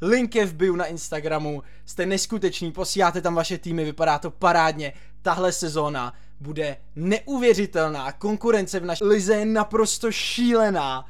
link 0.01 0.35
je 0.35 0.45
v 0.45 0.53
bio 0.53 0.75
na 0.75 0.85
Instagramu, 0.85 1.63
jste 1.85 2.05
neskuteční, 2.05 2.71
posíláte 2.71 3.21
tam 3.21 3.35
vaše 3.35 3.57
týmy, 3.57 3.85
vypadá 3.85 4.19
to 4.19 4.31
parádně, 4.31 4.93
tahle 5.21 5.51
sezóna 5.51 6.13
bude 6.39 6.77
neuvěřitelná, 6.95 8.11
konkurence 8.11 8.79
v 8.79 8.85
naší 8.85 9.03
lize 9.03 9.35
je 9.35 9.45
naprosto 9.45 10.11
šílená. 10.11 11.05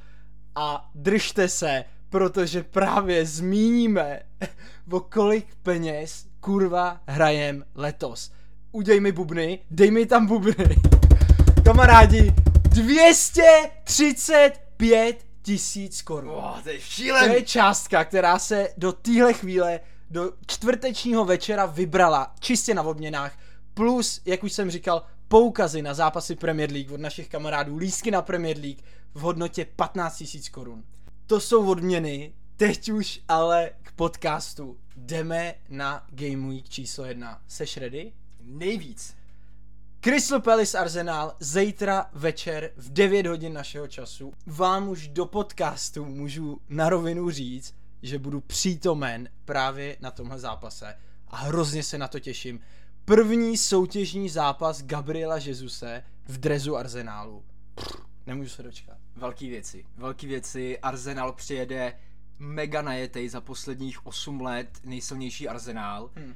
A 0.56 0.90
držte 0.96 1.50
se, 1.50 1.86
protože 2.10 2.64
právě 2.64 3.26
zmíníme, 3.26 4.20
o 4.92 5.00
kolik 5.00 5.48
peněz 5.64 6.26
kurva 6.40 7.02
hrajem 7.08 7.66
letos. 7.76 8.32
Uděj 8.72 9.00
mi 9.00 9.12
bubny, 9.12 9.60
dej 9.72 9.92
mi 9.92 10.06
tam 10.06 10.28
bubny. 10.28 10.56
Kamarádi, 11.66 12.34
235 12.70 15.27
tisíc 15.48 16.02
korun. 16.02 16.30
Oh, 16.30 16.62
to 16.64 16.70
je 16.70 16.82
šílený. 16.82 17.28
To 17.28 17.34
je 17.34 17.42
částka, 17.42 18.06
která 18.06 18.40
se 18.40 18.70
do 18.78 18.92
téhle 18.92 19.34
chvíle, 19.34 19.80
do 20.10 20.34
čtvrtečního 20.48 21.26
večera 21.26 21.66
vybrala 21.66 22.36
čistě 22.40 22.74
na 22.74 22.82
odměnách, 22.82 23.40
plus, 23.74 24.22
jak 24.26 24.44
už 24.44 24.54
jsem 24.54 24.72
říkal, 24.72 25.04
poukazy 25.28 25.82
na 25.82 25.94
zápasy 25.94 26.36
Premier 26.36 26.72
League 26.72 26.92
od 26.92 27.00
našich 27.00 27.30
kamarádů, 27.30 27.78
lísky 27.78 28.12
na 28.12 28.22
Premier 28.22 28.58
League 28.58 28.84
v 29.14 29.20
hodnotě 29.20 29.66
15 29.76 30.18
tisíc 30.18 30.50
korun. 30.50 30.84
To 31.28 31.40
jsou 31.40 31.70
odměny, 31.70 32.34
teď 32.58 32.92
už 32.92 33.20
ale 33.28 33.72
k 33.84 33.92
podcastu. 33.92 34.78
Jdeme 34.96 35.56
na 35.70 36.06
Game 36.10 36.48
Week 36.50 36.70
číslo 36.70 37.06
jedna. 37.06 37.42
Seš 37.48 37.78
ready? 37.78 38.14
Nejvíc. 38.42 39.16
Crystal 40.00 40.42
Palace 40.42 40.78
Arsenal 40.78 41.36
zítra 41.40 42.06
večer 42.14 42.72
v 42.76 42.94
9 42.94 43.26
hodin 43.26 43.54
našeho 43.54 43.88
času. 43.88 44.34
Vám 44.46 44.90
už 44.90 45.08
do 45.08 45.26
podcastu 45.26 46.06
můžu 46.06 46.62
na 46.70 46.90
rovinu 46.90 47.30
říct, 47.30 47.76
že 48.02 48.20
budu 48.20 48.42
přítomen 48.42 49.30
právě 49.46 49.98
na 50.00 50.12
tomhle 50.12 50.40
zápase 50.40 50.96
a 51.28 51.38
hrozně 51.38 51.84
se 51.84 51.98
na 51.98 52.08
to 52.08 52.20
těším. 52.20 52.60
První 53.06 53.58
soutěžní 53.58 54.30
zápas 54.30 54.84
Gabriela 54.84 55.38
Jezuse 55.38 56.04
v 56.26 56.38
drezu 56.38 56.78
Arsenálu. 56.78 57.44
Nemůžu 58.26 58.50
se 58.50 58.64
dočkat. 58.64 58.98
Velký 59.16 59.50
věci, 59.50 59.86
velký 59.98 60.28
věci. 60.28 60.80
Arsenal 60.80 61.34
přijede 61.34 61.94
mega 62.40 62.82
najetej 62.82 63.30
za 63.30 63.42
posledních 63.42 64.06
8 64.06 64.42
let 64.42 64.80
nejsilnější 64.84 65.48
arzenál. 65.48 66.10
Hmm. 66.16 66.28
Uh, 66.28 66.34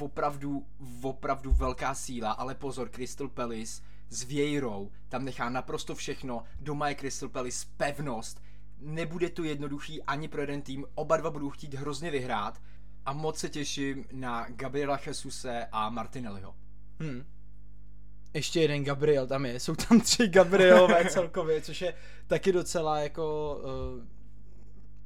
opravdu, 0.00 0.66
opravdu 1.02 1.52
velká 1.52 1.94
síla, 1.94 2.32
ale 2.32 2.54
pozor, 2.54 2.88
Crystal 2.88 3.28
Palace 3.28 3.82
s 4.08 4.22
Vieirou 4.22 4.90
tam 5.08 5.24
nechá 5.24 5.48
naprosto 5.48 5.94
všechno, 5.94 6.44
doma 6.60 6.88
je 6.88 6.94
Crystal 6.94 7.28
Palace 7.28 7.66
pevnost, 7.76 8.42
nebude 8.78 9.28
to 9.28 9.44
jednoduchý 9.44 10.02
ani 10.02 10.28
pro 10.28 10.40
jeden 10.40 10.62
tým, 10.62 10.86
oba 10.94 11.16
dva 11.16 11.30
budou 11.30 11.50
chtít 11.50 11.74
hrozně 11.74 12.10
vyhrát 12.10 12.62
a 13.06 13.12
moc 13.12 13.38
se 13.38 13.48
těším 13.48 14.04
na 14.12 14.46
Gabriela 14.48 15.00
Jesuse 15.06 15.66
a 15.72 15.90
Martinelliho. 15.90 16.54
Hmm. 17.00 17.24
Ještě 18.34 18.60
jeden 18.60 18.84
Gabriel 18.84 19.26
tam 19.26 19.46
je, 19.46 19.60
jsou 19.60 19.74
tam 19.74 20.00
tři 20.00 20.28
Gabrielové 20.28 21.04
celkově, 21.10 21.60
což 21.60 21.80
je 21.80 21.94
taky 22.26 22.52
docela 22.52 22.98
jako 22.98 23.56
uh, 23.56 24.04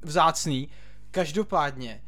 vzácný. 0.01 0.69
Každopádně, 1.11 2.01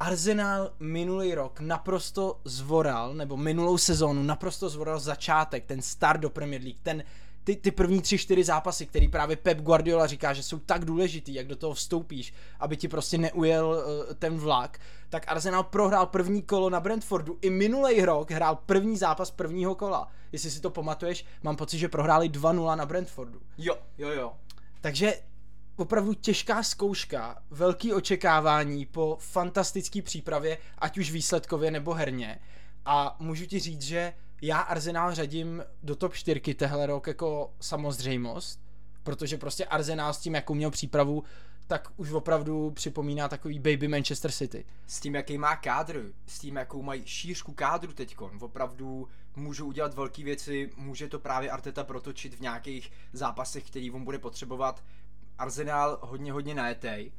Arsenal 0.00 0.72
minulý 0.80 1.34
rok 1.34 1.60
naprosto 1.60 2.40
zvoral, 2.44 3.14
nebo 3.14 3.36
minulou 3.36 3.78
sezónu 3.78 4.22
naprosto 4.22 4.68
zvoral 4.68 5.00
začátek, 5.00 5.64
ten 5.66 5.82
start 5.82 6.20
do 6.20 6.30
Premier 6.30 6.62
League, 6.62 6.78
ten, 6.82 7.02
ty, 7.44 7.56
ty 7.56 7.70
první 7.70 8.02
tři, 8.02 8.18
čtyři 8.18 8.44
zápasy, 8.44 8.86
který 8.86 9.08
právě 9.08 9.36
Pep 9.36 9.60
Guardiola 9.60 10.06
říká, 10.06 10.32
že 10.32 10.42
jsou 10.42 10.58
tak 10.58 10.84
důležitý, 10.84 11.34
jak 11.34 11.46
do 11.46 11.56
toho 11.56 11.74
vstoupíš, 11.74 12.34
aby 12.60 12.76
ti 12.76 12.88
prostě 12.88 13.18
neujel 13.18 13.66
uh, 13.66 14.14
ten 14.14 14.38
vlak, 14.38 14.78
tak 15.08 15.24
Arsenal 15.28 15.62
prohrál 15.62 16.06
první 16.06 16.42
kolo 16.42 16.70
na 16.70 16.80
Brentfordu. 16.80 17.38
I 17.42 17.50
minulý 17.50 18.04
rok 18.04 18.30
hrál 18.30 18.58
první 18.66 18.96
zápas 18.96 19.30
prvního 19.30 19.74
kola. 19.74 20.08
Jestli 20.32 20.50
si 20.50 20.60
to 20.60 20.70
pamatuješ, 20.70 21.24
mám 21.42 21.56
pocit, 21.56 21.78
že 21.78 21.88
prohráli 21.88 22.28
2-0 22.28 22.76
na 22.76 22.86
Brentfordu. 22.86 23.40
Jo, 23.58 23.76
jo, 23.98 24.08
jo. 24.08 24.32
Takže 24.80 25.14
opravdu 25.80 26.14
těžká 26.14 26.62
zkouška, 26.62 27.42
velký 27.50 27.92
očekávání 27.92 28.86
po 28.86 29.16
fantastické 29.20 30.02
přípravě, 30.02 30.58
ať 30.78 30.98
už 30.98 31.10
výsledkově 31.10 31.70
nebo 31.70 31.94
herně. 31.94 32.40
A 32.84 33.16
můžu 33.18 33.46
ti 33.46 33.58
říct, 33.58 33.82
že 33.82 34.12
já 34.42 34.58
Arsenal 34.58 35.14
řadím 35.14 35.62
do 35.82 35.96
top 35.96 36.14
4 36.14 36.40
tehle 36.54 36.86
rok 36.86 37.06
jako 37.06 37.52
samozřejmost, 37.60 38.60
protože 39.02 39.38
prostě 39.38 39.64
Arsenal 39.64 40.14
s 40.14 40.18
tím, 40.18 40.34
jakou 40.34 40.54
měl 40.54 40.70
přípravu, 40.70 41.24
tak 41.66 41.88
už 41.96 42.12
opravdu 42.12 42.70
připomíná 42.70 43.28
takový 43.28 43.58
baby 43.58 43.88
Manchester 43.88 44.32
City. 44.32 44.64
S 44.86 45.00
tím, 45.00 45.14
jaký 45.14 45.38
má 45.38 45.56
kádr, 45.56 46.12
s 46.26 46.38
tím, 46.38 46.56
jakou 46.56 46.82
mají 46.82 47.02
šířku 47.06 47.52
kádru 47.52 47.92
teďkon, 47.92 48.38
opravdu 48.40 49.08
můžou 49.36 49.66
udělat 49.66 49.94
velké 49.94 50.24
věci, 50.24 50.70
může 50.76 51.08
to 51.08 51.18
právě 51.18 51.50
Arteta 51.50 51.84
protočit 51.84 52.34
v 52.34 52.40
nějakých 52.40 52.92
zápasech, 53.12 53.64
který 53.66 53.90
on 53.90 54.04
bude 54.04 54.18
potřebovat. 54.18 54.84
Arsenal 55.40 55.98
hodně, 56.02 56.32
hodně 56.32 56.54
najetej. 56.54 57.12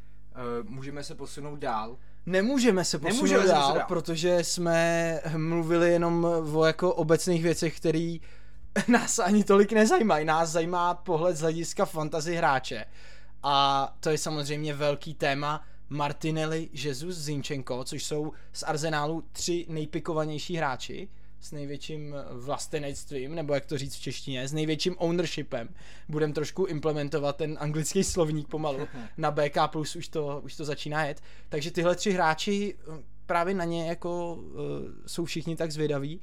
Uh, 0.64 0.70
můžeme 0.70 1.04
se 1.04 1.16
posunout 1.16 1.60
dál. 1.60 1.98
Nemůžeme 2.26 2.86
se 2.86 3.00
posunout 3.00 3.16
Nemůžeme 3.16 3.48
dál, 3.48 3.74
dál, 3.74 3.86
protože 3.88 4.44
jsme 4.44 5.20
mluvili 5.38 5.92
jenom 5.92 6.28
o 6.54 6.66
jako 6.66 6.94
obecných 6.94 7.44
věcech, 7.44 7.78
které 7.78 8.18
nás 8.88 9.20
ani 9.20 9.44
tolik 9.44 9.72
nezajímají. 9.72 10.26
Nás 10.26 10.50
zajímá 10.50 10.94
pohled 10.94 11.38
z 11.38 11.42
hlediska 11.42 11.86
fantasy 11.86 12.36
hráče. 12.36 12.86
A 13.44 13.88
to 14.00 14.10
je 14.10 14.18
samozřejmě 14.18 14.74
velký 14.74 15.14
téma 15.14 15.64
Martinelli, 15.90 16.70
Jesus, 16.74 17.16
Zinchenko, 17.16 17.84
což 17.84 18.04
jsou 18.04 18.32
z 18.54 18.64
Arsenálu 18.64 19.24
tři 19.32 19.66
nejpikovanější 19.70 20.56
hráči 20.56 21.10
s 21.42 21.52
největším 21.52 22.16
vlastenectvím, 22.32 23.36
nebo 23.36 23.54
jak 23.54 23.66
to 23.66 23.78
říct 23.78 23.96
v 23.96 24.02
češtině, 24.02 24.48
s 24.48 24.54
největším 24.54 24.96
ownershipem. 24.98 25.70
Budem 26.10 26.34
trošku 26.34 26.66
implementovat 26.66 27.36
ten 27.36 27.58
anglický 27.60 28.04
slovník 28.04 28.48
pomalu. 28.48 28.88
Na 29.18 29.32
BK 29.32 29.58
Plus 29.68 29.96
už 29.96 30.08
to, 30.08 30.42
už 30.44 30.56
to 30.56 30.66
začíná 30.66 31.06
jet. 31.06 31.22
Takže 31.50 31.72
tyhle 31.72 31.96
tři 31.96 32.12
hráči 32.12 32.76
eh, 32.80 33.04
právě 33.26 33.54
na 33.54 33.64
ně 33.64 33.88
jako 33.88 34.34
uh, 34.36 34.60
jsou 35.08 35.26
všichni 35.26 35.56
tak 35.56 35.72
zvědaví. 35.72 36.22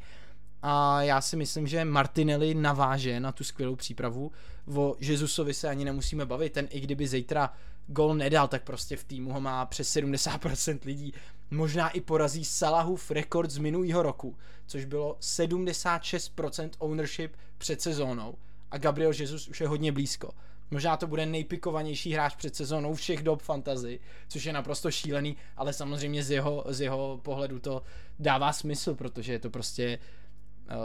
A 0.62 1.02
já 1.02 1.20
si 1.20 1.36
myslím, 1.36 1.66
že 1.66 1.84
Martinelli 1.84 2.54
naváže 2.54 3.20
na 3.20 3.32
tu 3.32 3.44
skvělou 3.44 3.76
přípravu. 3.76 4.32
O 4.74 4.96
Jezusovi 5.00 5.54
se 5.54 5.68
ani 5.68 5.84
nemusíme 5.84 6.26
bavit. 6.26 6.52
Ten 6.52 6.68
i 6.70 6.80
kdyby 6.80 7.06
zítra 7.06 7.52
gol 7.88 8.14
nedal, 8.14 8.48
tak 8.48 8.62
prostě 8.62 8.96
v 8.96 9.04
týmu 9.04 9.32
ho 9.32 9.40
má 9.40 9.66
přes 9.66 9.96
70% 9.96 10.78
lidí. 10.84 11.12
Možná 11.50 11.88
i 11.88 12.00
porazí 12.00 12.44
Salahův 12.44 13.10
rekord 13.10 13.50
z 13.50 13.58
minulého 13.58 14.02
roku, 14.02 14.36
což 14.66 14.84
bylo 14.84 15.16
76% 15.20 16.70
ownership 16.78 17.36
před 17.58 17.80
sezónou. 17.80 18.34
A 18.70 18.78
Gabriel 18.78 19.12
Jesus 19.12 19.48
už 19.48 19.60
je 19.60 19.68
hodně 19.68 19.92
blízko. 19.92 20.30
Možná 20.70 20.96
to 20.96 21.06
bude 21.06 21.26
nejpikovanější 21.26 22.12
hráč 22.12 22.36
před 22.36 22.56
sezónou 22.56 22.94
všech 22.94 23.22
dob 23.22 23.42
fantazy, 23.42 24.00
což 24.28 24.44
je 24.44 24.52
naprosto 24.52 24.90
šílený, 24.90 25.36
ale 25.56 25.72
samozřejmě 25.72 26.24
z 26.24 26.30
jeho, 26.30 26.64
z 26.68 26.80
jeho 26.80 27.20
pohledu 27.22 27.58
to 27.58 27.82
dává 28.18 28.52
smysl, 28.52 28.94
protože 28.94 29.32
je 29.32 29.38
to 29.38 29.50
prostě 29.50 29.98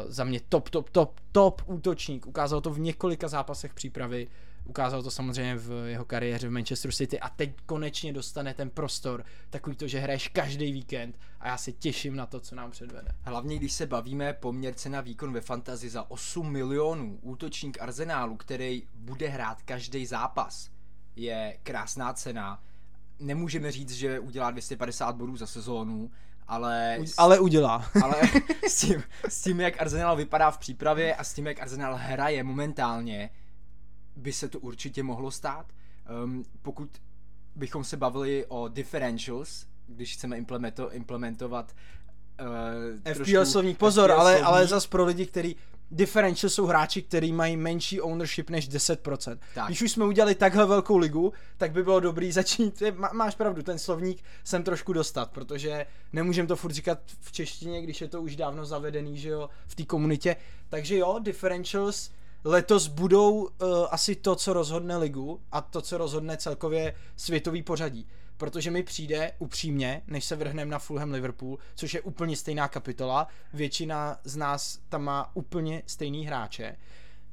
za 0.07 0.24
mě 0.24 0.39
top, 0.50 0.69
top, 0.69 0.89
top, 0.89 1.19
top 1.31 1.62
útočník. 1.65 2.27
Ukázal 2.27 2.62
to 2.62 2.69
v 2.69 2.80
několika 2.80 3.27
zápasech 3.27 3.74
přípravy 3.74 4.27
Ukázal 4.65 5.03
to 5.03 5.12
samozřejmě 5.12 5.56
v 5.56 5.88
jeho 5.88 6.06
kariéře 6.06 6.47
v 6.47 6.51
Manchester 6.51 6.91
City 6.91 7.19
a 7.19 7.30
teď 7.30 7.56
konečně 7.65 8.13
dostane 8.13 8.53
ten 8.53 8.69
prostor, 8.69 9.25
takový 9.50 9.75
to, 9.75 9.88
že 9.88 10.00
hraješ 10.00 10.27
každý 10.27 10.71
víkend 10.71 11.19
a 11.39 11.47
já 11.47 11.57
se 11.57 11.71
těším 11.71 12.15
na 12.15 12.25
to, 12.25 12.39
co 12.39 12.56
nám 12.56 12.71
předvede. 12.71 13.12
Hlavně 13.21 13.57
když 13.57 13.74
se 13.74 13.85
bavíme 13.85 14.33
poměr 14.33 14.74
cena 14.74 15.01
výkon 15.01 15.33
ve 15.33 15.41
fantazi 15.41 15.89
za 15.89 16.12
8 16.12 16.51
milionů, 16.51 17.19
útočník 17.21 17.81
Arsenálu, 17.81 18.38
který 18.38 18.83
bude 18.95 19.27
hrát 19.27 19.62
každý 19.62 20.06
zápas, 20.06 20.69
je 21.15 21.57
krásná 21.63 22.13
cena. 22.13 22.63
Nemůžeme 23.19 23.71
říct, 23.71 23.91
že 23.91 24.19
udělá 24.19 24.51
250 24.51 25.15
bodů 25.15 25.38
za 25.38 25.47
sezónu, 25.47 26.12
ale... 26.54 26.98
ale 27.18 27.40
udělá. 27.40 27.86
ale 28.04 28.22
s 28.68 28.80
tím, 28.80 29.04
s 29.30 29.42
tím, 29.42 29.60
jak 29.60 29.82
Arsenal 29.82 30.16
vypadá 30.16 30.52
v 30.52 30.58
přípravě 30.58 31.16
a 31.16 31.24
s 31.24 31.34
tím, 31.34 31.48
jak 31.48 31.62
Arsenal 31.62 31.96
hraje 31.96 32.44
momentálně, 32.44 33.30
by 34.16 34.34
se 34.34 34.50
to 34.50 34.60
určitě 34.60 35.04
mohlo 35.04 35.32
stát. 35.32 35.66
Um, 36.24 36.44
pokud 36.62 36.90
bychom 37.56 37.84
se 37.84 37.98
bavili 37.98 38.46
o 38.48 38.68
differentials, 38.68 39.66
když 39.88 40.14
chceme 40.14 40.38
implemento, 40.38 40.92
implementovat 40.92 41.76
uh, 43.06 43.14
FPL 43.14 43.46
slovník, 43.46 43.78
pozor, 43.78 44.10
FPL 44.10 44.20
ale, 44.20 44.32
slovník. 44.32 44.48
ale 44.48 44.68
zas 44.68 44.88
pro 44.88 45.06
lidi, 45.06 45.26
kteří 45.26 45.56
differential 45.94 46.50
jsou 46.50 46.66
hráči, 46.66 47.01
kteří 47.01 47.31
mají 47.31 47.57
menší 47.57 48.01
ownership 48.01 48.50
než 48.50 48.69
10%. 48.69 49.38
Tak. 49.56 49.66
Když 49.66 49.81
už 49.81 49.92
jsme 49.92 50.06
udělali 50.06 50.36
takhle 50.36 50.66
velkou 50.66 50.98
ligu, 50.98 51.34
tak 51.57 51.72
by 51.72 51.84
bylo 51.84 52.00
dobrý 52.00 52.31
začít, 52.31 52.84
má, 52.95 53.10
máš 53.13 53.36
pravdu, 53.36 53.63
ten 53.63 53.80
slovník 53.80 54.24
sem 54.44 54.63
trošku 54.63 54.94
dostat, 54.94 55.31
protože 55.31 55.86
nemůžeme 56.13 56.48
to 56.48 56.56
furt 56.56 56.72
říkat 56.72 57.00
v 57.19 57.31
češtině, 57.31 57.81
když 57.81 58.01
je 58.01 58.07
to 58.07 58.22
už 58.22 58.36
dávno 58.36 58.66
zavedený, 58.66 59.18
že 59.18 59.30
jo, 59.30 59.50
v 59.68 59.75
té 59.75 59.84
komunitě. 59.84 60.36
Takže 60.69 60.98
jo, 60.98 61.19
differentials 61.19 62.10
letos 62.44 62.88
budou 62.88 63.34
uh, 63.34 63.50
asi 63.92 64.16
to, 64.16 64.36
co 64.36 64.54
rozhodne 64.54 64.98
ligu 64.98 65.40
a 65.51 65.62
to, 65.62 65.81
co 65.81 65.98
rozhodne 65.98 66.38
celkově 66.38 66.95
světový 67.16 67.63
pořadí 67.63 68.07
protože 68.38 68.71
mi 68.71 68.83
přijde 68.83 69.31
upřímně, 69.39 70.01
než 70.07 70.25
se 70.25 70.35
vrhneme 70.35 70.71
na 70.71 70.80
Fulham 70.80 71.12
Liverpool, 71.12 71.57
což 71.75 71.94
je 71.94 72.01
úplně 72.01 72.35
stejná 72.35 72.68
kapitola, 72.68 73.27
většina 73.53 74.19
z 74.24 74.35
nás 74.35 74.80
tam 74.89 75.03
má 75.03 75.31
úplně 75.35 75.83
stejný 75.85 76.25
hráče, 76.25 76.75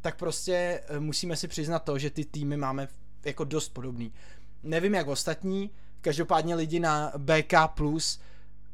tak 0.00 0.16
prostě 0.16 0.82
eh, 0.88 1.00
musíme 1.00 1.36
si 1.36 1.48
přiznat 1.48 1.78
to, 1.78 1.98
že 1.98 2.10
ty 2.10 2.24
týmy 2.24 2.56
máme 2.56 2.88
jako 3.24 3.44
dost 3.44 3.68
podobný. 3.68 4.12
Nevím 4.62 4.94
jak 4.94 5.08
ostatní, 5.08 5.70
každopádně 6.00 6.54
lidi 6.54 6.80
na 6.80 7.12
BK 7.18 7.54
Plus 7.74 8.20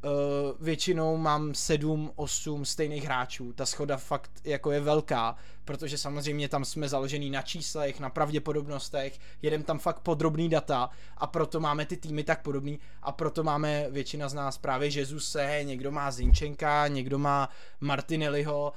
uh, 0.06 0.12
většinou 0.60 1.16
mám 1.16 1.54
7, 1.54 2.12
8 2.16 2.64
stejných 2.64 3.04
hráčů. 3.04 3.52
Ta 3.52 3.66
schoda 3.66 3.96
fakt 3.96 4.30
jako 4.44 4.70
je 4.70 4.80
velká, 4.80 5.36
protože 5.64 5.98
samozřejmě 5.98 6.48
tam 6.48 6.64
jsme 6.64 6.88
založený 6.88 7.30
na 7.30 7.42
číslech, 7.42 8.00
na 8.00 8.10
pravděpodobnostech, 8.10 9.18
jedem 9.42 9.62
tam 9.62 9.78
fakt 9.78 10.00
podrobný 10.00 10.48
data 10.48 10.90
a 11.16 11.26
proto 11.26 11.60
máme 11.60 11.86
ty 11.86 11.96
týmy 11.96 12.24
tak 12.24 12.42
podobný 12.42 12.80
a 13.02 13.12
proto 13.12 13.42
máme 13.42 13.86
většina 13.90 14.28
z 14.28 14.34
nás 14.34 14.58
právě 14.58 14.88
Jezuse, 14.88 15.60
někdo 15.62 15.90
má 15.90 16.10
Zinčenka, 16.10 16.88
někdo 16.88 17.18
má 17.18 17.48
Martinelliho, 17.80 18.72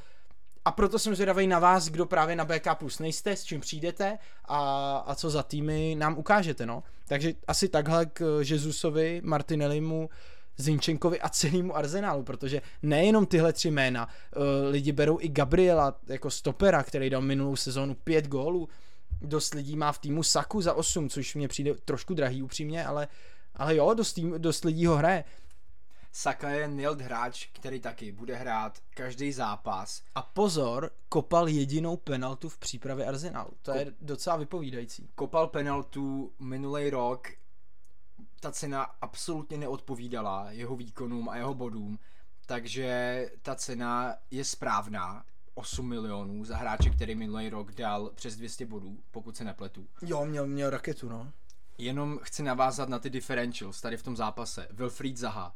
a 0.66 0.72
proto 0.72 1.00
jsem 1.00 1.16
zvědavý 1.16 1.48
na 1.48 1.60
vás, 1.60 1.90
kdo 1.90 2.06
právě 2.06 2.36
na 2.36 2.46
BK 2.46 2.68
Plus 2.76 3.00
nejste, 3.00 3.36
s 3.36 3.44
čím 3.44 3.62
přijdete 3.62 4.18
a, 4.46 4.98
a 4.98 5.16
co 5.16 5.30
za 5.30 5.44
týmy 5.44 5.96
nám 5.98 6.18
ukážete, 6.18 6.66
no. 6.66 6.84
Takže 7.08 7.34
asi 7.48 7.70
takhle 7.70 8.06
k 8.06 8.40
Jezusovi, 8.50 9.22
Martinellimu, 9.24 10.10
Zinčenkovi 10.60 11.22
a 11.22 11.30
celému 11.30 11.76
Arsenálu, 11.76 12.24
protože 12.24 12.62
nejenom 12.82 13.26
tyhle 13.26 13.54
tři 13.54 13.72
jména, 13.72 14.08
uh, 14.08 14.44
lidi 14.72 14.92
berou 14.92 15.18
i 15.22 15.30
Gabriela 15.30 16.00
jako 16.08 16.30
stopera, 16.30 16.84
který 16.84 17.10
dal 17.10 17.22
minulou 17.22 17.56
sezónu 17.56 17.96
pět 17.96 18.28
gólů, 18.28 18.70
dost 19.22 19.54
lidí 19.54 19.76
má 19.76 19.92
v 19.92 20.00
týmu 20.00 20.24
Saku 20.24 20.62
za 20.62 20.74
8, 20.74 21.10
což 21.10 21.36
mě 21.36 21.48
přijde 21.48 21.74
trošku 21.74 22.14
drahý 22.14 22.44
upřímně, 22.44 22.86
ale, 22.86 23.08
ale 23.56 23.76
jo, 23.76 23.94
dost, 23.94 24.14
tým, 24.14 24.34
dost 24.38 24.66
lidí 24.66 24.86
ho 24.86 24.96
hraje. 24.96 25.24
Saka 26.12 26.50
je 26.50 26.68
Nild 26.68 27.02
hráč, 27.02 27.50
který 27.54 27.80
taky 27.80 28.12
bude 28.12 28.36
hrát 28.36 28.80
každý 28.90 29.32
zápas. 29.32 30.02
A 30.16 30.22
pozor, 30.22 30.92
kopal 31.10 31.48
jedinou 31.48 31.98
penaltu 31.98 32.50
v 32.50 32.58
přípravě 32.58 33.06
Arsenalu. 33.06 33.52
To 33.62 33.72
Ko- 33.72 33.78
je 33.78 33.92
docela 34.02 34.36
vypovídající. 34.36 35.10
Kopal 35.16 35.48
penaltu 35.48 36.32
minulý 36.40 36.90
rok 36.90 37.28
ta 38.40 38.52
cena 38.52 38.84
absolutně 38.84 39.58
neodpovídala 39.58 40.52
jeho 40.52 40.76
výkonům 40.76 41.30
a 41.30 41.36
jeho 41.36 41.54
bodům, 41.54 42.00
takže 42.46 43.26
ta 43.42 43.56
cena 43.56 44.16
je 44.32 44.46
správná. 44.46 45.26
8 45.54 45.88
milionů 45.88 46.46
za 46.46 46.58
hráče, 46.58 46.90
který 46.90 47.16
minulý 47.16 47.50
rok 47.50 47.72
dal 47.72 48.10
přes 48.16 48.36
200 48.36 48.66
bodů, 48.66 49.00
pokud 49.12 49.38
se 49.38 49.44
nepletu. 49.44 49.88
Jo, 50.02 50.26
měl, 50.26 50.48
měl 50.48 50.70
raketu, 50.70 51.10
no. 51.10 51.32
Jenom 51.78 52.20
chci 52.24 52.44
navázat 52.44 52.90
na 52.90 53.00
ty 53.00 53.10
differentials 53.10 53.82
tady 53.82 53.98
v 53.98 54.04
tom 54.04 54.16
zápase. 54.16 54.68
Wilfried 54.72 55.18
Zaha, 55.18 55.56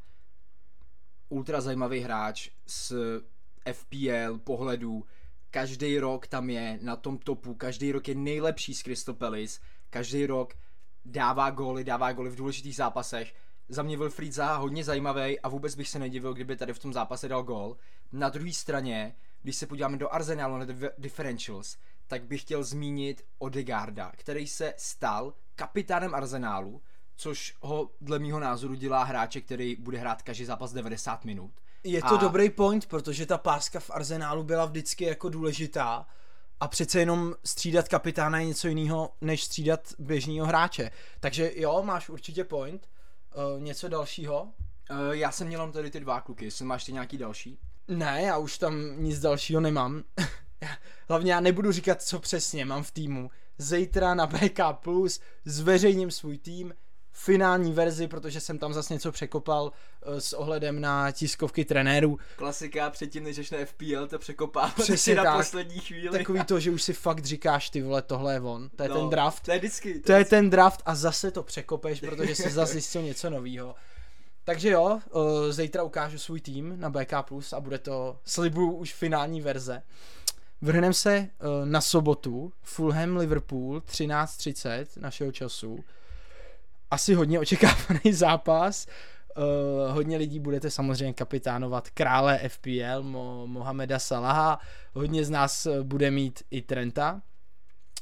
ultra 1.28 1.60
zajímavý 1.60 2.00
hráč 2.00 2.50
z 2.66 2.92
FPL 3.72 4.38
pohledu, 4.38 5.04
každý 5.50 5.98
rok 5.98 6.26
tam 6.26 6.50
je 6.50 6.78
na 6.82 6.96
tom 6.96 7.18
topu, 7.18 7.54
každý 7.54 7.92
rok 7.92 8.08
je 8.08 8.14
nejlepší 8.14 8.74
z 8.74 8.82
Crystal 8.82 9.14
Palace, 9.14 9.60
každý 9.90 10.26
rok 10.26 10.54
dává 11.04 11.50
góly, 11.50 11.84
dává 11.84 12.12
góly 12.12 12.30
v 12.30 12.36
důležitých 12.36 12.76
zápasech. 12.76 13.34
Za 13.68 13.82
mě 13.82 13.96
Wilfried 13.96 14.32
Zaha 14.32 14.56
hodně 14.56 14.84
zajímavý 14.84 15.40
a 15.40 15.48
vůbec 15.48 15.74
bych 15.74 15.88
se 15.88 15.98
nedivil, 15.98 16.34
kdyby 16.34 16.56
tady 16.56 16.72
v 16.72 16.78
tom 16.78 16.92
zápase 16.92 17.28
dal 17.28 17.42
gól. 17.42 17.76
Na 18.12 18.28
druhé 18.28 18.52
straně, 18.52 19.16
když 19.42 19.56
se 19.56 19.66
podíváme 19.66 19.96
do 19.96 20.14
Arsenalu 20.14 20.58
na 20.58 20.66
differentials, 20.98 21.76
tak 22.06 22.24
bych 22.24 22.40
chtěl 22.40 22.64
zmínit 22.64 23.24
Odegarda, 23.38 24.12
který 24.16 24.46
se 24.46 24.74
stal 24.76 25.34
kapitánem 25.54 26.14
Arsenálu, 26.14 26.82
což 27.16 27.56
ho 27.60 27.90
dle 28.00 28.18
mýho 28.18 28.40
názoru 28.40 28.74
dělá 28.74 29.04
hráče, 29.04 29.40
který 29.40 29.76
bude 29.76 29.98
hrát 29.98 30.22
každý 30.22 30.44
zápas 30.44 30.72
90 30.72 31.24
minut. 31.24 31.52
Je 31.84 32.02
to 32.02 32.14
a... 32.14 32.16
dobrý 32.16 32.50
point, 32.50 32.86
protože 32.86 33.26
ta 33.26 33.38
páska 33.38 33.80
v 33.80 33.90
Arsenálu 33.90 34.42
byla 34.42 34.64
vždycky 34.64 35.04
jako 35.04 35.28
důležitá 35.28 36.06
a 36.60 36.68
přece 36.68 36.98
jenom 37.00 37.34
střídat 37.44 37.88
kapitána 37.88 38.38
je 38.40 38.46
něco 38.46 38.68
jiného, 38.68 39.10
než 39.20 39.44
střídat 39.44 39.94
běžného 39.98 40.46
hráče. 40.46 40.90
Takže 41.20 41.52
jo, 41.56 41.82
máš 41.82 42.08
určitě 42.08 42.44
point. 42.44 42.88
Uh, 43.56 43.62
něco 43.62 43.88
dalšího? 43.88 44.42
Uh, 44.42 45.10
já 45.10 45.32
jsem 45.32 45.46
měl 45.46 45.72
tady 45.72 45.90
ty 45.90 46.00
dva 46.00 46.20
kluky, 46.20 46.44
jestli 46.44 46.64
máš 46.64 46.84
ty 46.84 46.92
nějaký 46.92 47.18
další? 47.18 47.58
Ne, 47.88 48.22
já 48.22 48.38
už 48.38 48.58
tam 48.58 49.02
nic 49.02 49.20
dalšího 49.20 49.60
nemám. 49.60 50.02
Hlavně 51.08 51.32
já 51.32 51.40
nebudu 51.40 51.72
říkat, 51.72 52.02
co 52.02 52.18
přesně 52.18 52.64
mám 52.64 52.82
v 52.82 52.90
týmu. 52.90 53.30
Zítra 53.58 54.14
na 54.14 54.26
BK 54.26 54.60
Plus 54.72 55.20
zveřejním 55.44 56.10
svůj 56.10 56.38
tým, 56.38 56.74
finální 57.14 57.72
verzi, 57.72 58.08
protože 58.08 58.40
jsem 58.40 58.58
tam 58.58 58.72
zase 58.72 58.94
něco 58.94 59.12
překopal 59.12 59.64
uh, 59.64 60.16
s 60.16 60.32
ohledem 60.32 60.80
na 60.80 61.10
tiskovky 61.10 61.64
trenérů. 61.64 62.18
Klasika 62.36 62.90
předtím, 62.90 63.24
než 63.24 63.50
na 63.50 63.58
FPL, 63.64 64.06
to 64.06 64.18
překopá 64.18 64.68
Přesně 64.82 65.14
na 65.14 65.22
tak. 65.22 65.36
poslední 65.36 65.80
chvíli. 65.80 66.18
Takový 66.18 66.44
to, 66.44 66.60
že 66.60 66.70
už 66.70 66.82
si 66.82 66.92
fakt 66.92 67.24
říkáš, 67.24 67.70
ty 67.70 67.82
vole, 67.82 68.02
tohle 68.02 68.32
je 68.32 68.40
on. 68.40 68.70
To 68.76 68.82
je 68.82 68.88
no, 68.88 68.94
ten 68.94 69.08
draft. 69.08 69.42
To 69.42 69.52
je 69.52 69.58
vždycky. 69.58 69.94
To, 69.94 70.06
to 70.06 70.12
je 70.12 70.24
ten 70.24 70.50
draft 70.50 70.82
a 70.86 70.94
zase 70.94 71.30
to 71.30 71.42
překopeš, 71.42 72.00
protože 72.08 72.34
jsi 72.34 72.50
zase 72.50 72.72
zjistil 72.72 73.02
něco 73.02 73.30
nového. 73.30 73.74
Takže 74.44 74.70
jo, 74.70 75.00
uh, 75.10 75.22
zítra 75.50 75.82
ukážu 75.82 76.18
svůj 76.18 76.40
tým 76.40 76.80
na 76.80 76.90
BK+, 76.90 77.12
a 77.56 77.60
bude 77.60 77.78
to, 77.78 78.18
slibuju, 78.24 78.72
už 78.72 78.94
finální 78.94 79.40
verze. 79.40 79.82
Vrhneme 80.60 80.94
se 80.94 81.18
uh, 81.18 81.68
na 81.68 81.80
sobotu, 81.80 82.52
Fulham 82.62 83.16
Liverpool, 83.16 83.78
13.30 83.78 84.86
našeho 85.00 85.32
času 85.32 85.84
asi 86.94 87.14
hodně 87.14 87.40
očekávaný 87.40 88.00
zápas. 88.12 88.86
Uh, 89.36 89.94
hodně 89.94 90.16
lidí 90.16 90.40
budete 90.40 90.70
samozřejmě 90.70 91.14
kapitánovat 91.14 91.90
krále 91.90 92.40
FPL, 92.48 93.02
Mo- 93.02 93.46
Mohameda 93.46 93.98
Salaha, 93.98 94.60
hodně 94.92 95.24
z 95.24 95.30
nás 95.30 95.66
eh, 95.66 95.82
bude 95.82 96.10
mít 96.10 96.42
i 96.50 96.62
Trenta. 96.62 97.22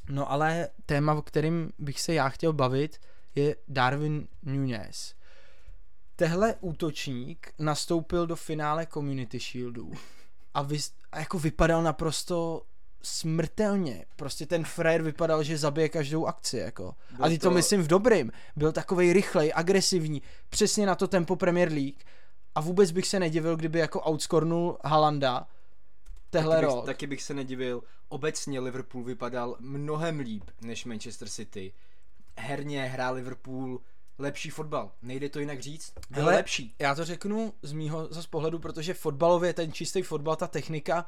No 0.09 0.31
ale 0.31 0.69
téma, 0.85 1.13
o 1.13 1.21
kterým 1.21 1.71
bych 1.79 2.01
se 2.01 2.13
já 2.13 2.29
chtěl 2.29 2.53
bavit, 2.53 3.01
je 3.35 3.55
Darwin 3.67 4.27
Nunez. 4.43 5.15
Tehle 6.15 6.55
útočník 6.61 7.53
nastoupil 7.59 8.27
do 8.27 8.35
finále 8.35 8.85
Community 8.85 9.39
Shieldu 9.39 9.91
a, 10.53 10.61
vy, 10.61 10.77
a 11.11 11.19
jako 11.19 11.39
vypadal 11.39 11.83
naprosto 11.83 12.61
smrtelně. 13.03 14.05
Prostě 14.15 14.45
ten 14.45 14.63
Frér 14.63 15.01
vypadal, 15.01 15.43
že 15.43 15.57
zabije 15.57 15.89
každou 15.89 16.25
akci, 16.25 16.57
jako. 16.57 16.95
Byl 17.15 17.25
a 17.25 17.29
ty 17.29 17.37
to... 17.37 17.49
to 17.49 17.51
myslím 17.51 17.81
v 17.81 17.87
dobrým. 17.87 18.31
Byl 18.55 18.71
takovej 18.71 19.13
rychlej, 19.13 19.51
agresivní, 19.55 20.21
přesně 20.49 20.85
na 20.85 20.95
to 20.95 21.07
tempo 21.07 21.35
Premier 21.35 21.71
League 21.71 22.03
a 22.55 22.61
vůbec 22.61 22.91
bych 22.91 23.07
se 23.07 23.19
nedivil, 23.19 23.55
kdyby 23.55 23.79
jako 23.79 24.01
outscornul 24.01 24.77
Halanda 24.85 25.47
tehle 26.29 26.55
taky 26.55 26.65
bych, 26.65 26.75
rok. 26.75 26.85
Taky 26.85 27.07
bych 27.07 27.21
se 27.21 27.33
nedivil. 27.33 27.83
Obecně 28.09 28.59
Liverpool 28.59 29.03
vypadal 29.03 29.55
mnohem 29.59 30.19
líp 30.19 30.43
než 30.61 30.85
Manchester 30.85 31.29
City. 31.29 31.73
Herně 32.37 32.85
hrál 32.85 33.15
Liverpool 33.15 33.81
lepší 34.19 34.49
fotbal. 34.49 34.91
Nejde 35.01 35.29
to 35.29 35.39
jinak 35.39 35.61
říct. 35.61 35.93
Byl 36.09 36.23
Hele, 36.23 36.35
lepší. 36.35 36.75
Já 36.79 36.95
to 36.95 37.05
řeknu 37.05 37.53
z 37.61 37.71
mýho 37.71 38.07
zase 38.11 38.27
pohledu, 38.27 38.59
protože 38.59 38.93
fotbalově 38.93 39.53
ten 39.53 39.71
čistý 39.71 40.01
fotbal, 40.01 40.35
ta 40.35 40.47
technika, 40.47 41.05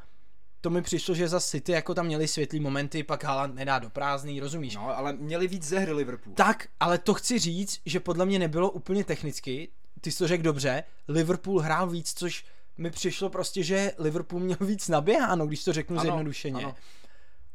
to 0.61 0.69
mi 0.69 0.81
přišlo, 0.81 1.15
že 1.15 1.27
za 1.27 1.39
City 1.39 1.71
jako 1.71 1.93
tam 1.93 2.05
měli 2.05 2.27
světlý 2.27 2.59
momenty, 2.59 3.03
pak 3.03 3.23
Haaland 3.23 3.55
nedá 3.55 3.79
do 3.79 3.89
prázdný, 3.89 4.39
rozumíš? 4.39 4.75
No, 4.75 4.97
ale 4.97 5.13
měli 5.13 5.47
víc 5.47 5.63
ze 5.63 5.79
hry 5.79 5.91
Liverpool. 5.91 6.35
Tak, 6.35 6.67
ale 6.79 6.97
to 6.97 7.13
chci 7.13 7.39
říct, 7.39 7.81
že 7.85 7.99
podle 7.99 8.25
mě 8.25 8.39
nebylo 8.39 8.71
úplně 8.71 9.03
technicky, 9.03 9.69
ty 10.01 10.11
jsi 10.11 10.17
to 10.17 10.27
řekl 10.27 10.43
dobře, 10.43 10.83
Liverpool 11.07 11.59
hrál 11.59 11.89
víc, 11.89 12.13
což 12.13 12.45
mi 12.77 12.91
přišlo 12.91 13.29
prostě, 13.29 13.63
že 13.63 13.91
Liverpool 13.97 14.41
měl 14.41 14.57
víc 14.61 14.87
naběháno, 14.87 15.47
když 15.47 15.63
to 15.63 15.73
řeknu 15.73 15.95
ano, 15.95 16.01
zjednodušeně. 16.01 16.63
Ano. 16.63 16.75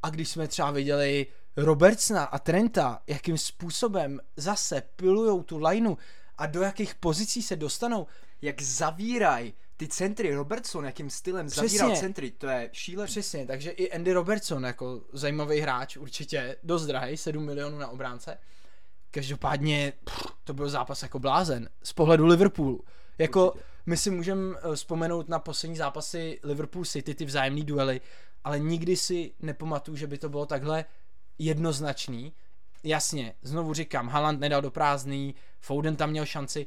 A 0.03 0.11
když 0.11 0.29
jsme 0.29 0.49
třeba 0.49 0.71
viděli 0.71 1.27
Robertsona 1.57 2.25
a 2.25 2.39
Trenta, 2.39 3.03
jakým 3.07 3.39
způsobem 3.39 4.21
zase 4.37 4.83
pilujou 4.97 5.43
tu 5.43 5.59
lineu 5.59 5.97
a 6.39 6.47
do 6.47 6.63
jakých 6.63 6.95
pozicí 6.95 7.43
se 7.43 7.57
dostanou. 7.57 8.07
Jak 8.43 8.63
zavírají 8.63 9.55
ty 9.81 9.89
centry, 9.89 10.35
Robertson, 10.35 10.85
jakým 10.85 11.11
stylem 11.11 11.47
Přesně. 11.47 11.79
zavíral 11.79 12.01
centry, 12.01 12.31
to 12.31 12.47
je 12.47 12.71
šílené. 12.73 13.07
Přesně, 13.07 13.47
takže 13.47 13.71
i 13.71 13.93
Andy 13.93 14.13
Robertson 14.13 14.65
jako 14.65 15.01
zajímavý 15.13 15.61
hráč, 15.61 15.97
určitě 15.97 16.57
dost 16.63 16.87
drahý, 16.87 17.17
7 17.17 17.45
milionů 17.45 17.79
na 17.79 17.89
obránce. 17.89 18.39
každopádně 19.11 19.93
pff, 20.05 20.27
to 20.45 20.55
byl 20.55 20.69
zápas 20.69 21.03
jako 21.03 21.19
blázen 21.19 21.69
z 21.83 21.93
pohledu 21.93 22.27
Liverpoolu. 22.27 22.81
Jako 23.19 23.47
Určitě. 23.47 23.65
my 23.87 23.97
si 23.97 24.11
můžeme 24.11 24.57
eh, 24.73 24.77
vzpomenout 24.77 25.29
na 25.29 25.39
poslední 25.39 25.77
zápasy 25.77 26.41
Liverpool 26.43 26.85
City, 26.85 27.15
ty 27.15 27.25
vzájemné 27.25 27.65
duely, 27.65 28.01
ale 28.45 28.59
nikdy 28.59 28.97
si 28.97 29.33
nepamatuju, 29.41 29.97
že 29.97 30.07
by 30.07 30.19
to 30.19 30.29
bylo 30.29 30.47
takhle 30.47 30.85
jednoznačný. 31.39 32.33
Jasně, 32.85 33.35
znovu 33.43 33.75
říkám, 33.75 34.09
Haaland 34.09 34.41
nedal 34.41 34.63
do 34.63 34.71
prázdný, 34.71 35.35
Foden 35.61 35.97
tam 35.97 36.11
měl 36.11 36.27
šanci, 36.27 36.67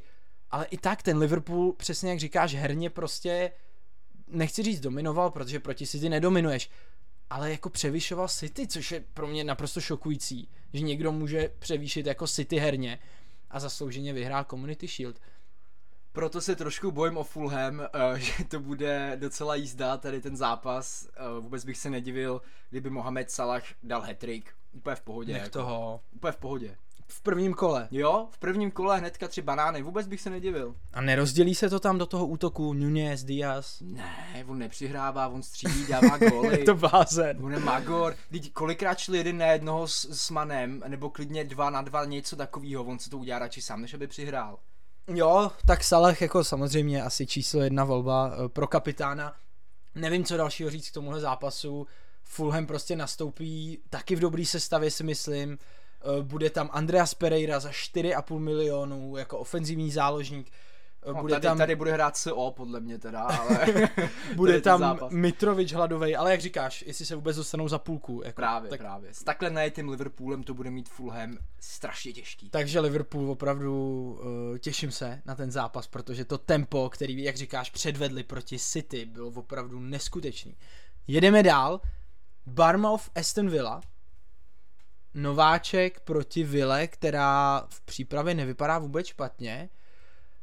ale 0.54 0.64
i 0.64 0.78
tak 0.78 1.02
ten 1.02 1.18
Liverpool, 1.18 1.72
přesně 1.72 2.10
jak 2.10 2.18
říkáš, 2.18 2.54
herně 2.54 2.90
prostě, 2.90 3.52
nechci 4.26 4.62
říct 4.62 4.80
dominoval, 4.80 5.30
protože 5.30 5.60
proti 5.60 5.86
City 5.86 6.08
nedominuješ, 6.08 6.70
ale 7.30 7.50
jako 7.50 7.70
převyšoval 7.70 8.28
City, 8.28 8.66
což 8.66 8.92
je 8.92 9.04
pro 9.14 9.26
mě 9.26 9.44
naprosto 9.44 9.80
šokující, 9.80 10.48
že 10.72 10.80
někdo 10.80 11.12
může 11.12 11.50
převýšit 11.58 12.06
jako 12.06 12.26
City 12.26 12.56
herně 12.56 12.98
a 13.50 13.60
zaslouženě 13.60 14.12
vyhrál 14.12 14.44
Community 14.44 14.86
Shield. 14.86 15.20
Proto 16.12 16.40
se 16.40 16.56
trošku 16.56 16.92
bojím 16.92 17.16
o 17.16 17.24
Fulham, 17.24 17.78
uh, 17.78 17.86
že 18.16 18.44
to 18.44 18.60
bude 18.60 19.16
docela 19.16 19.54
jízda 19.54 19.96
tady 19.96 20.20
ten 20.20 20.36
zápas. 20.36 21.08
Uh, 21.36 21.44
vůbec 21.44 21.64
bych 21.64 21.76
se 21.76 21.90
nedivil, 21.90 22.42
kdyby 22.70 22.90
Mohamed 22.90 23.30
Salah 23.30 23.62
dal 23.82 24.00
hat-trick. 24.02 24.44
Úplně 24.72 24.96
v 24.96 25.00
pohodě. 25.00 25.32
Nech 25.32 25.42
jako. 25.42 25.58
toho. 25.58 26.00
Úplně 26.12 26.32
v 26.32 26.36
pohodě. 26.36 26.76
V 27.16 27.20
prvním 27.20 27.54
kole. 27.54 27.88
Jo, 27.90 28.26
v 28.30 28.38
prvním 28.38 28.70
kole 28.70 28.98
hnedka 28.98 29.28
tři 29.28 29.42
banány, 29.42 29.82
vůbec 29.82 30.06
bych 30.06 30.20
se 30.20 30.30
nedivil. 30.30 30.74
A 30.92 31.00
nerozdělí 31.00 31.54
se 31.54 31.70
to 31.70 31.80
tam 31.80 31.98
do 31.98 32.06
toho 32.06 32.26
útoku 32.26 32.72
Nunez, 32.74 33.24
Diaz? 33.24 33.78
Ne, 33.80 34.44
on 34.48 34.58
nepřihrává, 34.58 35.28
on 35.28 35.42
střílí, 35.42 35.86
dává 35.86 36.18
góly. 36.30 36.58
je 36.58 36.64
to 36.64 36.74
blázen. 36.74 37.44
On 37.44 37.52
je 37.52 37.58
magor. 37.58 38.16
Teď 38.30 38.52
kolikrát 38.52 38.98
šli 38.98 39.18
jeden 39.18 39.38
na 39.38 39.46
jednoho 39.46 39.88
s, 39.88 40.04
s 40.04 40.30
Manem, 40.30 40.82
nebo 40.88 41.10
klidně 41.10 41.44
dva 41.44 41.70
na 41.70 41.82
dva, 41.82 42.04
něco 42.04 42.36
takového, 42.36 42.84
on 42.84 42.98
se 42.98 43.10
to 43.10 43.18
udělá 43.18 43.38
radši 43.38 43.62
sám, 43.62 43.80
než 43.82 43.94
aby 43.94 44.06
přihrál. 44.06 44.58
Jo, 45.08 45.50
tak 45.66 45.84
Salah 45.84 46.22
jako 46.22 46.44
samozřejmě 46.44 47.02
asi 47.02 47.26
číslo 47.26 47.60
jedna 47.60 47.84
volba 47.84 48.32
eh, 48.44 48.48
pro 48.48 48.66
kapitána. 48.66 49.32
Nevím, 49.94 50.24
co 50.24 50.36
dalšího 50.36 50.70
říct 50.70 50.90
k 50.90 50.94
tomuhle 50.94 51.20
zápasu. 51.20 51.86
Fulham 52.22 52.66
prostě 52.66 52.96
nastoupí 52.96 53.78
taky 53.90 54.16
v 54.16 54.20
dobrý 54.20 54.46
sestavě, 54.46 54.90
si 54.90 55.04
myslím. 55.04 55.58
Eh, 56.04 56.22
bude 56.22 56.50
tam 56.50 56.70
Andreas 56.72 57.14
Pereira 57.14 57.60
za 57.60 57.70
4,5 57.70 58.38
milionů 58.38 59.16
jako 59.16 59.38
ofenzivní 59.38 59.90
záložník. 59.90 60.50
Eh, 61.02 61.12
no, 61.12 61.20
bude 61.20 61.34
tady, 61.34 61.42
tam... 61.42 61.58
tady 61.58 61.76
bude 61.76 61.92
hrát 61.92 62.16
CO 62.16 62.50
podle 62.50 62.80
mě 62.80 62.98
teda, 62.98 63.20
ale... 63.22 63.66
bude 64.36 64.60
tam 64.60 64.80
zápas. 64.80 65.12
Mitrovič 65.12 65.72
hladovej, 65.72 66.16
ale 66.16 66.30
jak 66.30 66.40
říkáš, 66.40 66.84
jestli 66.86 67.06
se 67.06 67.14
vůbec 67.14 67.36
dostanou 67.36 67.68
za 67.68 67.78
půlku. 67.78 68.22
Jako, 68.24 68.36
právě, 68.36 68.70
tak... 68.70 68.80
právě. 68.80 69.14
S 69.14 69.24
takhle 69.24 69.50
najetým 69.50 69.88
Liverpoolem 69.88 70.42
to 70.42 70.54
bude 70.54 70.70
mít 70.70 70.88
Fulham 70.88 71.38
strašně 71.60 72.12
těžký. 72.12 72.50
Takže 72.50 72.80
Liverpool 72.80 73.30
opravdu 73.30 73.72
uh, 74.52 74.58
těším 74.58 74.90
se 74.90 75.22
na 75.24 75.34
ten 75.34 75.50
zápas, 75.50 75.86
protože 75.86 76.24
to 76.24 76.38
tempo, 76.38 76.90
který, 76.90 77.24
jak 77.24 77.36
říkáš, 77.36 77.70
předvedli 77.70 78.22
proti 78.22 78.58
City, 78.58 79.04
bylo 79.04 79.28
opravdu 79.28 79.80
neskutečný. 79.80 80.56
Jedeme 81.06 81.42
dál. 81.42 81.80
Barmouth 82.46 83.10
Aston 83.14 83.50
Villa. 83.50 83.80
Nováček 85.14 86.00
proti 86.00 86.44
Ville, 86.44 86.86
která 86.86 87.66
v 87.68 87.80
přípravě 87.80 88.34
nevypadá 88.34 88.78
vůbec 88.78 89.06
špatně. 89.06 89.68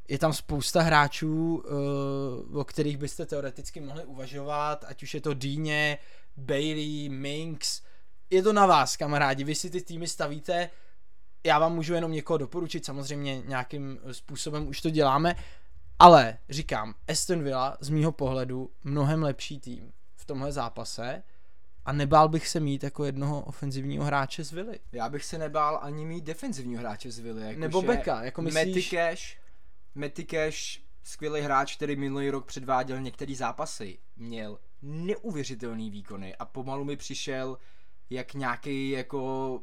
Je 0.08 0.20
tam 0.20 0.34
spousta 0.34 0.82
hráčů, 0.82 1.56
uh, 2.50 2.60
o 2.60 2.64
kterých 2.64 2.98
byste 2.98 3.26
teoreticky 3.26 3.82
mohli 3.82 4.06
uvažovat, 4.06 4.86
ať 4.88 5.04
už 5.04 5.14
je 5.14 5.22
to 5.22 5.34
Dýně, 5.34 5.98
Bailey, 6.38 7.10
Minks. 7.10 7.82
Je 8.30 8.44
to 8.44 8.54
na 8.54 8.66
vás, 8.66 8.98
kamarádi, 8.98 9.44
vy 9.44 9.56
si 9.56 9.70
ty 9.70 9.82
týmy 9.82 10.08
stavíte, 10.08 10.70
já 11.46 11.60
vám 11.60 11.76
můžu 11.76 11.94
jenom 11.94 12.12
někoho 12.12 12.38
doporučit, 12.38 12.86
samozřejmě 12.86 13.42
nějakým 13.42 14.00
způsobem 14.12 14.68
už 14.68 14.82
to 14.82 14.90
děláme, 14.90 15.36
ale 16.00 16.38
říkám, 16.50 16.94
Aston 17.08 17.44
Villa 17.44 17.78
z 17.80 17.90
mýho 17.90 18.12
pohledu 18.12 18.72
mnohem 18.84 19.24
lepší 19.24 19.60
tým 19.60 19.92
v 20.16 20.26
tomhle 20.26 20.52
zápase 20.52 21.24
a 21.86 21.92
nebál 21.92 22.30
bych 22.30 22.48
se 22.48 22.60
mít 22.60 22.84
jako 22.84 23.06
jednoho 23.06 23.42
ofenzivního 23.42 24.06
hráče 24.06 24.44
z 24.44 24.52
Vily. 24.52 24.80
Já 24.92 25.10
bych 25.10 25.26
se 25.26 25.38
nebál 25.38 25.80
ani 25.82 26.06
mít 26.06 26.24
defenzivního 26.24 26.80
hráče 26.80 27.12
z 27.12 27.20
Vily. 27.20 27.42
Jako 27.42 27.60
Nebo 27.60 27.82
beka, 27.82 28.24
jako 28.24 28.42
myslíš... 28.42 28.66
Matty 28.66 28.84
Cash, 28.84 29.38
Matty 29.96 30.26
Cash, 30.26 30.80
skvělý 31.04 31.42
hráč, 31.42 31.76
který 31.76 31.96
minulý 31.96 32.30
rok 32.30 32.46
předváděl 32.46 33.02
některé 33.02 33.36
zápasy, 33.36 33.98
měl 34.16 34.60
neuvěřitelný 34.82 35.90
výkony 35.90 36.36
a 36.36 36.46
pomalu 36.46 36.84
mi 36.84 36.98
přišel 36.98 37.58
jak 38.10 38.34
nějaký 38.34 38.90
jako 38.90 39.62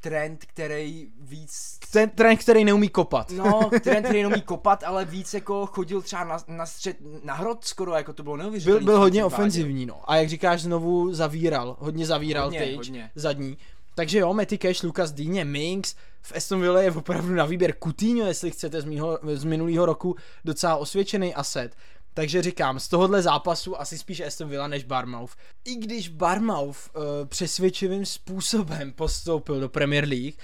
trend, 0.00 0.44
který 0.44 1.08
víc... 1.20 1.78
Ten 1.92 2.10
trend, 2.10 2.36
který 2.36 2.64
neumí 2.64 2.88
kopat. 2.88 3.30
No, 3.30 3.70
trend, 3.82 4.04
který 4.04 4.22
neumí 4.22 4.42
kopat, 4.42 4.84
ale 4.84 5.04
víc 5.04 5.34
jako 5.34 5.66
chodil 5.66 6.02
třeba 6.02 6.24
na, 6.24 6.38
na 6.48 6.66
střed, 6.66 6.96
na 7.24 7.34
hrot 7.34 7.64
skoro, 7.64 7.94
jako 7.94 8.12
to 8.12 8.22
bylo 8.22 8.36
neuvěřitelné. 8.36 8.80
Byl, 8.80 8.86
byl 8.86 8.98
hodně 8.98 9.24
ofenzivní, 9.24 9.86
no. 9.86 10.10
A 10.10 10.16
jak 10.16 10.28
říkáš, 10.28 10.62
znovu 10.62 11.14
zavíral, 11.14 11.76
hodně 11.78 12.06
zavíral 12.06 12.44
hodně, 12.44 12.60
tyč, 12.60 12.76
hodně. 12.76 13.10
zadní. 13.14 13.58
Takže 13.94 14.18
jo, 14.18 14.34
Matty 14.34 14.58
Cash, 14.58 14.82
Lucas 14.82 15.12
Dýně, 15.12 15.44
Minks, 15.44 15.94
v 16.22 16.32
Aston 16.36 16.60
Villa 16.60 16.82
je 16.82 16.90
opravdu 16.90 17.34
na 17.34 17.44
výběr 17.44 17.74
Coutinho, 17.82 18.26
jestli 18.26 18.50
chcete 18.50 18.80
z, 18.80 18.84
mýho, 18.84 19.18
z 19.34 19.44
minulého 19.44 19.86
roku 19.86 20.16
docela 20.44 20.76
osvědčený 20.76 21.34
aset. 21.34 21.76
Takže 22.16 22.42
říkám, 22.42 22.80
z 22.80 22.88
tohohle 22.88 23.22
zápasu 23.22 23.80
asi 23.80 23.98
spíš 23.98 24.20
Aston 24.20 24.48
Villa 24.48 24.68
než 24.68 24.84
Barmouth. 24.84 25.36
I 25.64 25.76
když 25.76 26.08
Barmouth 26.08 26.78
uh, 26.96 27.02
přesvědčivým 27.26 28.06
způsobem 28.06 28.92
postoupil 28.92 29.60
do 29.60 29.68
Premier 29.68 30.08
League, 30.08 30.34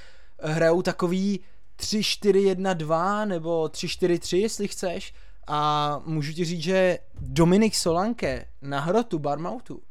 hrajou 0.42 0.82
takový 0.82 1.40
3-4-1-2 1.80 3.26
nebo 3.26 3.64
3-4-3, 3.64 4.36
jestli 4.36 4.68
chceš. 4.68 5.14
A 5.46 6.00
můžu 6.06 6.32
ti 6.32 6.44
říct, 6.44 6.62
že 6.62 6.98
Dominik 7.20 7.74
Solanke 7.74 8.48
na 8.62 8.80
hrotu 8.80 9.18
Barmouthu 9.18 9.82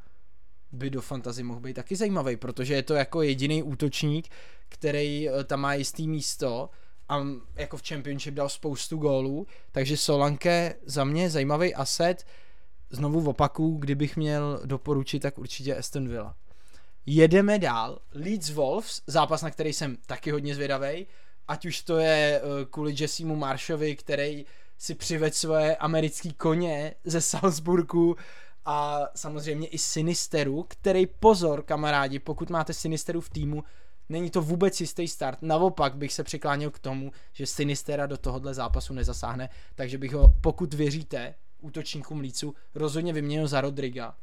by 0.72 0.90
do 0.90 1.02
fantasy 1.02 1.44
mohl 1.44 1.60
být 1.60 1.74
taky 1.74 1.96
zajímavý, 1.96 2.38
protože 2.38 2.74
je 2.74 2.84
to 2.84 2.94
jako 2.94 3.22
jediný 3.22 3.64
útočník, 3.64 4.30
který 4.70 5.30
eh, 5.30 5.44
tam 5.44 5.60
má 5.60 5.74
jistý 5.74 6.08
místo 6.08 6.70
a 7.12 7.26
jako 7.56 7.78
v 7.78 7.88
Championship 7.88 8.34
dal 8.34 8.50
spoustu 8.50 8.98
gólů, 8.98 9.48
takže 9.72 9.98
Solanke 9.98 10.76
za 10.86 11.04
mě 11.04 11.30
zajímavý 11.30 11.76
asset. 11.76 12.26
Znovu 12.90 13.22
v 13.22 13.30
opaku, 13.30 13.78
kdybych 13.78 14.18
měl 14.18 14.62
doporučit, 14.66 15.20
tak 15.20 15.38
určitě 15.38 15.76
Aston 15.76 16.08
Villa. 16.08 16.36
Jedeme 17.06 17.60
dál. 17.60 18.00
Leeds 18.14 18.50
Wolves, 18.50 19.02
zápas, 19.08 19.42
na 19.42 19.52
který 19.52 19.74
jsem 19.74 19.98
taky 20.06 20.32
hodně 20.32 20.56
zvědavý. 20.56 21.08
Ať 21.48 21.66
už 21.66 21.82
to 21.82 21.98
je 21.98 22.42
eh, 22.42 22.66
kvůli 22.66 22.96
Jessimu 22.98 23.36
Marshovi, 23.36 23.96
který 23.96 24.46
si 24.78 24.96
přived 24.96 25.36
svoje 25.36 25.76
americký 25.76 26.34
koně 26.34 26.96
ze 27.04 27.22
Salzburgu 27.22 28.16
a 28.66 29.02
samozřejmě 29.16 29.68
i 29.68 29.78
Sinisteru, 29.78 30.66
který 30.68 31.06
pozor 31.06 31.64
kamarádi, 31.64 32.20
pokud 32.20 32.50
máte 32.50 32.74
Sinisteru 32.74 33.22
v 33.22 33.30
týmu, 33.30 33.64
není 34.12 34.30
to 34.30 34.42
vůbec 34.42 34.82
jistý 34.82 35.08
start. 35.08 35.42
Naopak 35.42 35.98
bych 35.98 36.14
se 36.14 36.24
přikláněl 36.24 36.72
k 36.72 36.80
tomu, 36.80 37.12
že 37.34 37.46
Sinistera 37.46 38.06
do 38.06 38.18
tohohle 38.18 38.54
zápasu 38.54 38.94
nezasáhne, 38.94 39.50
takže 39.76 39.98
bych 39.98 40.14
ho, 40.14 40.34
pokud 40.42 40.74
věříte 40.74 41.36
útočníkům 41.60 42.20
Lícu, 42.20 42.56
rozhodně 42.76 43.14
vyměnil 43.14 43.48
za 43.48 43.62
Rodriga 43.62 44.16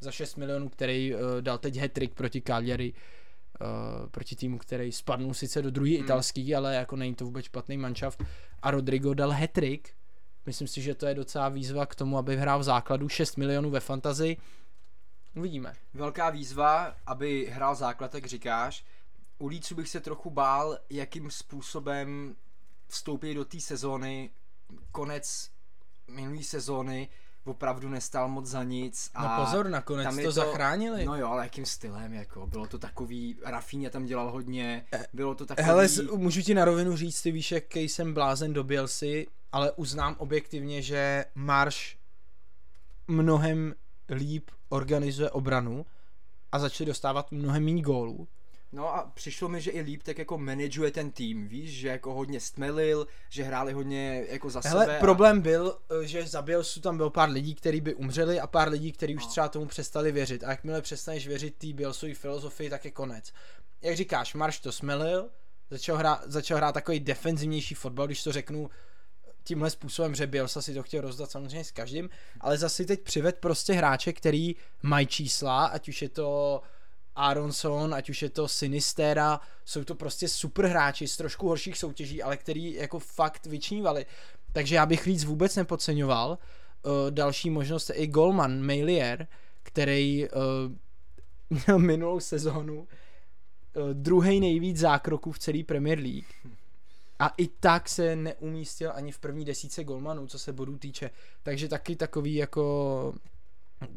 za 0.00 0.10
6 0.10 0.36
milionů, 0.36 0.68
který 0.68 1.14
uh, 1.14 1.20
dal 1.40 1.58
teď 1.58 1.76
hat 1.76 1.90
proti 2.14 2.40
Cagliari, 2.40 2.92
uh, 2.92 4.08
proti 4.10 4.36
týmu, 4.36 4.58
který 4.58 4.92
spadnul 4.92 5.34
sice 5.34 5.62
do 5.62 5.70
druhé 5.70 5.90
hmm. 5.90 6.04
italský, 6.04 6.54
ale 6.54 6.74
jako 6.74 6.96
není 6.96 7.14
to 7.14 7.24
vůbec 7.24 7.44
špatný 7.44 7.76
manšaft. 7.76 8.24
A 8.62 8.70
Rodrigo 8.70 9.14
dal 9.14 9.30
hat 9.30 9.58
Myslím 10.46 10.68
si, 10.68 10.82
že 10.82 10.94
to 10.94 11.06
je 11.06 11.14
docela 11.14 11.48
výzva 11.48 11.86
k 11.86 11.94
tomu, 11.94 12.18
aby 12.18 12.36
hrál 12.36 12.58
v 12.58 12.62
základu 12.62 13.08
6 13.08 13.36
milionů 13.36 13.70
ve 13.70 13.80
fantazi. 13.80 14.36
Uvidíme. 15.36 15.72
Velká 15.94 16.30
výzva, 16.30 16.96
aby 17.06 17.50
hrál 17.52 17.74
základ, 17.74 18.14
jak 18.14 18.26
říkáš 18.26 18.84
u 19.42 19.46
Lícu 19.46 19.74
bych 19.74 19.88
se 19.88 20.00
trochu 20.00 20.30
bál, 20.30 20.78
jakým 20.90 21.30
způsobem 21.30 22.36
vstoupí 22.88 23.34
do 23.34 23.44
té 23.44 23.60
sezóny. 23.60 24.30
Konec 24.92 25.50
minulé 26.08 26.42
sezóny 26.42 27.08
opravdu 27.44 27.88
nestál 27.88 28.28
moc 28.28 28.46
za 28.46 28.62
nic. 28.64 29.10
A 29.14 29.22
no 29.22 29.44
pozor, 29.44 29.68
nakonec 29.68 30.04
tam 30.04 30.16
to, 30.16 30.22
to 30.22 30.32
zachránili. 30.32 31.04
No 31.04 31.16
jo, 31.16 31.26
ale 31.26 31.42
jakým 31.42 31.66
stylem, 31.66 32.12
jako, 32.12 32.46
bylo 32.46 32.66
to 32.66 32.78
takový, 32.78 33.36
Rafinha 33.44 33.90
tam 33.90 34.04
dělal 34.04 34.30
hodně, 34.30 34.84
eh, 34.92 35.06
bylo 35.12 35.34
to 35.34 35.46
takový... 35.46 35.66
Hele, 35.66 35.88
můžu 36.16 36.42
ti 36.42 36.54
na 36.54 36.64
rovinu 36.64 36.96
říct, 36.96 37.22
ty 37.22 37.32
víš, 37.32 37.52
jaký 37.52 37.80
jsem 37.80 38.14
blázen 38.14 38.52
doběl 38.52 38.88
si, 38.88 39.26
ale 39.52 39.72
uznám 39.72 40.16
objektivně, 40.18 40.82
že 40.82 41.24
Marš 41.34 41.98
mnohem 43.08 43.74
líp 44.10 44.50
organizuje 44.68 45.30
obranu 45.30 45.86
a 46.52 46.58
začali 46.58 46.88
dostávat 46.88 47.32
mnohem 47.32 47.64
méně 47.64 47.82
gólů. 47.82 48.28
No 48.72 48.94
a 48.94 49.10
přišlo 49.14 49.48
mi, 49.48 49.60
že 49.60 49.70
i 49.70 49.80
líp 49.80 50.02
tak 50.02 50.18
jako 50.18 50.38
manažuje 50.38 50.90
ten 50.90 51.10
tým, 51.10 51.48
víš, 51.48 51.70
že 51.70 51.88
jako 51.88 52.14
hodně 52.14 52.40
stmelil, 52.40 53.06
že 53.28 53.42
hráli 53.42 53.72
hodně 53.72 54.26
jako 54.28 54.50
za 54.50 54.60
Hele, 54.64 54.84
sebe. 54.84 54.98
problém 54.98 55.38
a... 55.38 55.40
byl, 55.40 55.78
eh, 56.02 56.06
že 56.06 56.26
za 56.26 56.42
Bielsu 56.42 56.80
tam 56.80 56.96
byl 56.96 57.10
pár 57.10 57.30
lidí, 57.30 57.54
kteří 57.54 57.80
by 57.80 57.94
umřeli 57.94 58.40
a 58.40 58.46
pár 58.46 58.68
lidí, 58.68 58.92
kteří 58.92 59.16
už 59.16 59.24
no. 59.24 59.30
třeba 59.30 59.48
tomu 59.48 59.66
přestali 59.66 60.12
věřit. 60.12 60.44
A 60.44 60.50
jakmile 60.50 60.82
přestaneš 60.82 61.28
věřit 61.28 61.54
té 61.54 61.66
Bielsovi 61.66 62.14
filozofii, 62.14 62.70
tak 62.70 62.84
je 62.84 62.90
konec. 62.90 63.32
Jak 63.82 63.96
říkáš, 63.96 64.34
Marš 64.34 64.60
to 64.60 64.72
smelil, 64.72 65.30
Začal 65.72 65.96
hrát, 65.96 66.22
začal 66.26 66.56
hrát 66.56 66.72
takový 66.72 67.00
defenzivnější 67.00 67.74
fotbal, 67.74 68.06
když 68.06 68.22
to 68.22 68.32
řeknu 68.32 68.70
tímhle 69.44 69.70
způsobem, 69.70 70.14
že 70.14 70.26
Bielsa 70.26 70.62
si 70.62 70.74
to 70.74 70.82
chtěl 70.82 71.00
rozdat 71.00 71.30
samozřejmě 71.30 71.64
s 71.64 71.70
každým, 71.70 72.10
ale 72.40 72.58
zase 72.58 72.84
teď 72.84 73.00
přived 73.00 73.38
prostě 73.38 73.72
hráče, 73.72 74.12
který 74.12 74.56
mají 74.82 75.06
čísla, 75.06 75.66
ať 75.66 75.88
už 75.88 76.02
je 76.02 76.08
to 76.08 76.62
Aronson, 77.16 77.94
ať 77.94 78.10
už 78.10 78.22
je 78.22 78.30
to 78.30 78.48
Sinistera, 78.48 79.40
jsou 79.64 79.84
to 79.84 79.94
prostě 79.94 80.28
super 80.28 80.66
hráči 80.66 81.08
z 81.08 81.16
trošku 81.16 81.48
horších 81.48 81.78
soutěží, 81.78 82.22
ale 82.22 82.36
který 82.36 82.74
jako 82.74 82.98
fakt 82.98 83.46
vyčnívali. 83.46 84.06
Takže 84.52 84.74
já 84.74 84.86
bych 84.86 85.06
víc 85.06 85.24
vůbec 85.24 85.56
nepodceňoval. 85.56 86.38
Uh, 86.82 87.10
další 87.10 87.50
možnost 87.50 87.88
je 87.88 87.94
i 87.94 88.06
Golman, 88.06 88.62
Mailier, 88.62 89.26
který 89.62 90.28
uh, 90.28 91.58
měl 91.66 91.78
minulou 91.78 92.20
sezónu 92.20 92.78
uh, 92.78 92.86
druhý 93.92 94.40
nejvíc 94.40 94.76
zákroků 94.76 95.32
v 95.32 95.38
celé 95.38 95.64
Premier 95.64 95.98
League. 95.98 96.26
A 97.18 97.28
i 97.36 97.46
tak 97.46 97.88
se 97.88 98.16
neumístil 98.16 98.92
ani 98.94 99.12
v 99.12 99.18
první 99.18 99.44
desíce 99.44 99.84
golmanů, 99.84 100.26
co 100.26 100.38
se 100.38 100.52
bodů 100.52 100.78
týče. 100.78 101.10
Takže 101.42 101.68
taky 101.68 101.96
takový 101.96 102.34
jako 102.34 103.14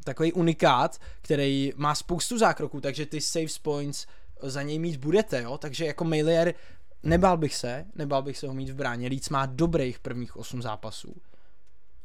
takový 0.03 0.33
unikát, 0.33 1.01
který 1.21 1.73
má 1.75 1.95
spoustu 1.95 2.37
zákroků, 2.37 2.81
takže 2.81 3.05
ty 3.05 3.21
save 3.21 3.45
points 3.61 4.07
za 4.41 4.61
něj 4.61 4.79
mít 4.79 4.97
budete, 4.97 5.41
jo? 5.41 5.57
Takže 5.57 5.85
jako 5.85 6.03
Mailier 6.03 6.53
nebál 7.03 7.37
bych 7.37 7.55
se, 7.55 7.85
nebál 7.95 8.21
bych 8.21 8.37
se 8.37 8.47
ho 8.47 8.53
mít 8.53 8.69
v 8.69 8.75
bráně. 8.75 9.07
Leeds 9.07 9.29
má 9.29 9.45
dobrých 9.45 9.99
prvních 9.99 10.37
8 10.37 10.61
zápasů 10.61 11.15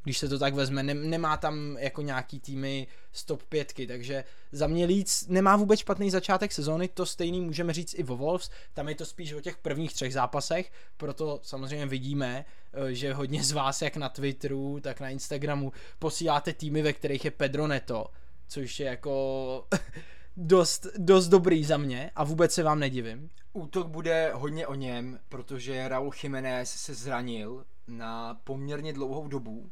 když 0.03 0.19
se 0.19 0.29
to 0.29 0.39
tak 0.39 0.55
vezme. 0.55 0.83
Ne, 0.83 0.95
nemá 0.95 1.37
tam 1.37 1.77
jako 1.79 2.03
nějaký 2.03 2.41
týmy 2.41 2.87
stop 3.13 3.43
pětky, 3.43 3.87
takže 3.87 4.25
za 4.53 4.67
mě 4.67 4.87
Leeds 4.87 5.27
nemá 5.29 5.57
vůbec 5.57 5.81
špatný 5.81 6.11
začátek 6.11 6.53
sezóny, 6.53 6.89
to 6.89 7.07
stejný 7.07 7.41
můžeme 7.41 7.73
říct 7.73 7.95
i 7.99 8.03
vo 8.03 8.17
Wolves, 8.17 8.51
tam 8.75 8.89
je 8.89 8.95
to 8.95 9.07
spíš 9.07 9.33
o 9.33 9.41
těch 9.41 9.57
prvních 9.57 9.95
třech 9.95 10.13
zápasech, 10.13 10.73
proto 10.97 11.41
samozřejmě 11.43 11.87
vidíme, 11.87 12.45
eh, 12.73 12.95
že 12.95 13.15
hodně 13.15 13.45
z 13.45 13.53
vás 13.53 13.83
jak 13.83 13.97
na 13.97 14.09
Twitteru, 14.09 14.81
tak 14.81 15.01
na 15.01 15.09
Instagramu 15.09 15.73
posíláte 15.99 16.53
týmy, 16.53 16.83
ve 16.83 16.93
kterých 16.93 17.25
je 17.25 17.31
Pedro 17.31 17.67
Neto, 17.67 18.07
což 18.49 18.81
je 18.81 18.87
jako 18.87 19.67
dost, 20.37 20.87
dost 20.97 21.29
dobrý 21.29 21.65
za 21.65 21.77
mě 21.77 22.11
a 22.17 22.25
vůbec 22.25 22.53
se 22.53 22.63
vám 22.63 22.79
nedivím. 22.79 23.31
Útok 23.53 23.89
bude 23.89 24.31
hodně 24.35 24.67
o 24.67 24.75
něm, 24.75 25.19
protože 25.29 25.89
Raul 25.89 26.13
Jiménez 26.23 26.71
se 26.71 26.95
zranil 26.95 27.65
na 27.89 28.41
poměrně 28.45 28.93
dlouhou 28.93 29.29
dobu, 29.29 29.71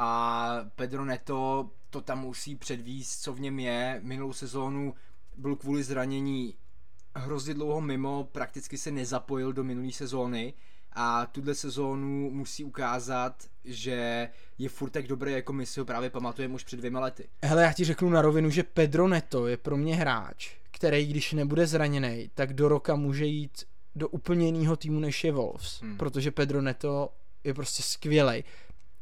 a 0.00 0.50
Pedro 0.76 1.04
Neto 1.04 1.70
to 1.90 2.00
tam 2.00 2.20
musí 2.20 2.56
předvíst, 2.56 3.22
co 3.22 3.32
v 3.32 3.40
něm 3.40 3.58
je. 3.58 4.00
Minulou 4.04 4.32
sezónu 4.32 4.94
byl 5.36 5.56
kvůli 5.56 5.82
zranění 5.82 6.54
hrozně 7.16 7.54
dlouho 7.54 7.80
mimo, 7.80 8.28
prakticky 8.32 8.78
se 8.78 8.90
nezapojil 8.90 9.52
do 9.52 9.64
minulé 9.64 9.92
sezóny 9.92 10.54
a 10.92 11.26
tuhle 11.26 11.54
sezónu 11.54 12.30
musí 12.30 12.64
ukázat, 12.64 13.44
že 13.64 14.28
je 14.58 14.68
furt 14.68 14.90
tak 14.90 15.06
dobrý, 15.06 15.32
jako 15.32 15.52
my 15.52 15.66
si 15.66 15.80
ho 15.80 15.86
právě 15.86 16.10
pamatujeme 16.10 16.54
už 16.54 16.64
před 16.64 16.76
dvěma 16.76 17.00
lety. 17.00 17.28
Hele, 17.42 17.62
já 17.62 17.72
ti 17.72 17.84
řeknu 17.84 18.10
na 18.10 18.22
rovinu, 18.22 18.50
že 18.50 18.62
Pedro 18.62 19.08
Neto 19.08 19.46
je 19.46 19.56
pro 19.56 19.76
mě 19.76 19.96
hráč, 19.96 20.56
který 20.70 21.06
když 21.06 21.32
nebude 21.32 21.66
zraněný, 21.66 22.30
tak 22.34 22.52
do 22.52 22.68
roka 22.68 22.96
může 22.96 23.24
jít 23.24 23.64
do 23.94 24.08
úplně 24.08 24.46
jiného 24.46 24.76
týmu 24.76 25.00
než 25.00 25.24
je 25.24 25.32
Wolves, 25.32 25.82
hmm. 25.82 25.96
protože 25.96 26.30
Pedro 26.30 26.62
Neto 26.62 27.12
je 27.44 27.54
prostě 27.54 27.82
skvělý 27.82 28.44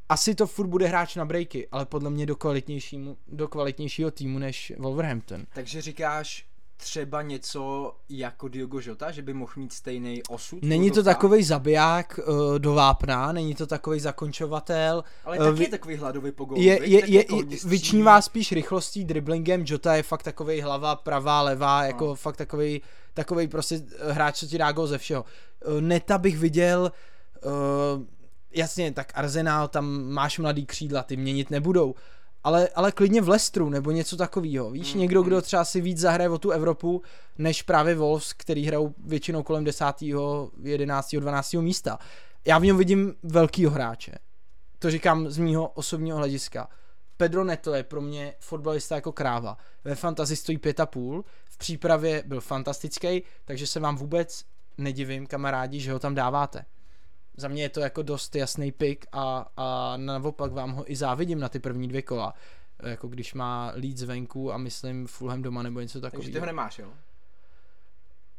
asi 0.09 0.35
to 0.35 0.47
furt 0.47 0.67
bude 0.67 0.87
hráč 0.87 1.17
na 1.17 1.25
breaky, 1.25 1.69
ale 1.73 1.87
podle 1.87 2.11
mě 2.11 2.27
do, 2.27 2.37
kvalitnějšímu, 2.37 3.16
do 3.29 3.49
kvalitnějšího 3.49 4.11
týmu 4.11 4.38
než 4.38 4.73
Wolverhampton. 4.79 5.45
Takže 5.55 5.83
říkáš 5.83 6.47
třeba 6.77 7.23
něco 7.23 7.92
jako 8.09 8.49
Diogo 8.49 8.81
Jota, 8.83 9.11
že 9.11 9.23
by 9.23 9.35
mohl 9.35 9.53
mít 9.57 9.73
stejný 9.73 10.23
osud? 10.29 10.59
Není 10.62 10.90
to 10.90 11.03
takový 11.03 11.42
zabiják 11.42 12.21
uh, 12.29 12.59
do 12.59 12.75
vápna, 12.75 13.33
není 13.33 13.55
to 13.55 13.66
takový 13.66 14.01
zakončovatel. 14.01 15.05
Ale 15.25 15.38
uh, 15.38 15.45
taky 15.45 15.62
je 15.62 15.69
takový 15.69 15.97
hladový 15.97 16.33
po 16.33 16.49
Je, 16.55 16.62
je, 16.64 16.88
je, 16.88 17.11
je, 17.11 17.16
jako 17.16 17.42
vyčnívá 17.64 18.21
spíš 18.21 18.53
rychlostí, 18.53 19.05
driblingem, 19.05 19.64
Jota 19.66 19.95
je 19.95 20.03
fakt 20.03 20.23
takový 20.23 20.61
hlava, 20.61 20.97
pravá, 20.97 21.42
levá, 21.42 21.85
jako 21.85 22.07
no. 22.07 22.14
fakt 22.14 22.37
takový, 22.37 22.83
takový 23.14 23.49
prostě 23.49 23.81
hráč, 24.11 24.38
co 24.38 24.47
ti 24.47 24.59
dá 24.59 24.73
gol 24.73 24.87
ze 24.87 24.99
všeho. 24.99 25.25
Uh, 25.66 25.81
Neta 25.81 26.19
bych 26.19 26.38
viděl 26.38 26.92
uh, 27.45 28.03
jasně, 28.57 28.92
tak 28.92 29.12
Arsenal, 29.14 29.69
tam 29.69 30.03
máš 30.03 30.38
mladý 30.38 30.66
křídla, 30.66 31.03
ty 31.03 31.16
měnit 31.16 31.51
nebudou. 31.51 31.95
Ale, 32.45 32.69
ale 32.69 32.92
klidně 32.92 33.21
v 33.21 33.29
Lestru 33.29 33.71
nebo 33.71 33.90
něco 33.90 34.16
takového. 34.16 34.71
Víš, 34.71 34.95
mm, 34.95 35.01
někdo, 35.01 35.23
kdo 35.23 35.42
třeba 35.42 35.64
si 35.64 35.81
víc 35.81 35.99
zahraje 35.99 36.31
o 36.31 36.38
tu 36.38 36.51
Evropu, 36.51 37.03
než 37.38 37.62
právě 37.62 37.95
Wolves, 37.95 38.33
který 38.33 38.66
hrajou 38.66 38.95
většinou 38.99 39.42
kolem 39.42 39.64
10., 39.64 39.85
11., 40.62 41.16
12. 41.16 41.53
místa. 41.53 41.99
Já 42.47 42.59
v 42.59 42.64
něm 42.64 42.77
vidím 42.77 43.14
velkýho 43.23 43.71
hráče. 43.71 44.12
To 44.79 44.90
říkám 44.90 45.31
z 45.31 45.38
mýho 45.38 45.69
osobního 45.69 46.19
hlediska. 46.19 46.69
Pedro 47.16 47.45
Neto 47.45 47.75
je 47.75 47.83
pro 47.83 48.01
mě 48.01 48.35
fotbalista 48.40 48.95
jako 48.95 49.12
kráva. 49.12 49.57
Ve 49.85 49.95
fantazi 49.95 50.37
stojí 50.37 50.59
5,5, 50.59 51.23
v 51.45 51.59
přípravě 51.59 52.23
byl 52.27 52.40
fantastický, 52.40 53.23
takže 53.45 53.66
se 53.66 53.81
vám 53.81 53.97
vůbec 53.97 54.45
nedivím, 54.79 55.27
kamarádi, 55.27 55.81
že 55.81 55.92
ho 55.92 55.99
tam 55.99 56.14
dáváte 56.14 56.64
za 57.37 57.49
mě 57.49 57.62
je 57.62 57.68
to 57.68 57.81
jako 57.81 58.03
dost 58.03 58.37
jasný 58.37 58.72
pick 58.72 59.07
a, 59.12 59.51
a 59.57 59.96
naopak 59.96 60.53
vám 60.53 60.72
ho 60.72 60.92
i 60.92 60.96
závidím 60.96 61.40
na 61.40 61.49
ty 61.49 61.59
první 61.59 61.88
dvě 61.88 62.03
kola. 62.03 62.35
Jako 62.83 63.09
když 63.09 63.35
má 63.35 63.72
Leeds 63.75 64.03
venku 64.03 64.53
a 64.53 64.59
myslím 64.59 65.07
Fulham 65.07 65.42
doma 65.42 65.62
nebo 65.62 65.81
něco 65.81 66.01
takového. 66.01 66.22
Takže 66.22 66.33
ty 66.33 66.38
ho 66.38 66.46
nemáš, 66.46 66.79
jo? 66.79 66.92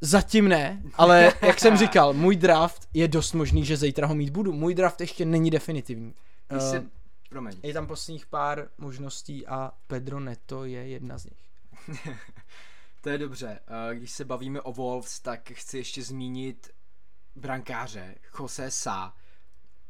Zatím 0.01 0.47
ne, 0.47 0.83
ale 0.93 1.33
jak 1.41 1.59
jsem 1.59 1.77
říkal, 1.77 2.13
můj 2.13 2.35
draft 2.35 2.87
je 2.93 3.07
dost 3.07 3.33
možný, 3.33 3.65
že 3.65 3.77
zítra 3.77 4.07
ho 4.07 4.15
mít 4.15 4.29
budu. 4.29 4.53
Můj 4.53 4.75
draft 4.75 5.01
ještě 5.01 5.25
není 5.25 5.49
definitivní. 5.49 6.13
Uh, 6.51 6.57
se... 6.57 6.85
Promiň. 7.29 7.53
Je 7.63 7.73
tam 7.73 7.87
posledních 7.87 8.25
pár 8.25 8.67
možností 8.77 9.47
a 9.47 9.71
Pedro 9.87 10.19
Neto 10.19 10.65
je 10.65 10.87
jedna 10.87 11.17
z 11.17 11.25
nich. 11.25 11.47
to 13.01 13.09
je 13.09 13.17
dobře. 13.17 13.59
Když 13.93 14.11
se 14.11 14.25
bavíme 14.25 14.61
o 14.61 14.71
Wolves, 14.71 15.19
tak 15.19 15.51
chci 15.51 15.77
ještě 15.77 16.03
zmínit 16.03 16.69
brankáře, 17.37 18.15
Jose 18.39 18.71
Sa, 18.71 19.13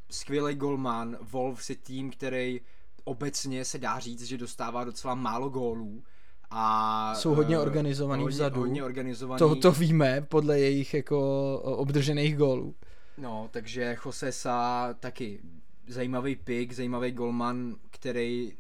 skvělý 0.10 0.56
golman, 0.56 1.18
Wolves 1.22 1.70
je 1.70 1.76
tým, 1.76 2.12
který 2.12 2.62
obecně 3.04 3.66
se 3.66 3.78
dá 3.78 4.00
říct, 4.00 4.24
že 4.24 4.38
dostává 4.38 4.84
docela 4.84 5.16
málo 5.16 5.50
gólů. 5.50 6.04
A, 6.50 7.16
Jsou 7.16 7.36
hodně 7.36 7.58
uh, 7.58 7.62
organizovaný 7.62 8.24
hodně, 8.24 8.36
vzadu. 8.36 8.60
Hodně 8.60 8.84
organizovaný. 8.84 9.40
To, 9.40 9.56
to 9.56 9.72
víme 9.72 10.22
podle 10.22 10.60
jejich 10.60 10.94
jako 10.94 11.60
obdržených 11.62 12.38
gólů. 12.38 12.76
No, 13.18 13.50
takže 13.52 13.98
Jose 14.06 14.32
Sa 14.32 14.94
taky 14.94 15.42
zajímavý 15.88 16.36
pick, 16.36 16.74
zajímavý 16.74 17.12
golman, 17.12 17.76
který 17.90 18.54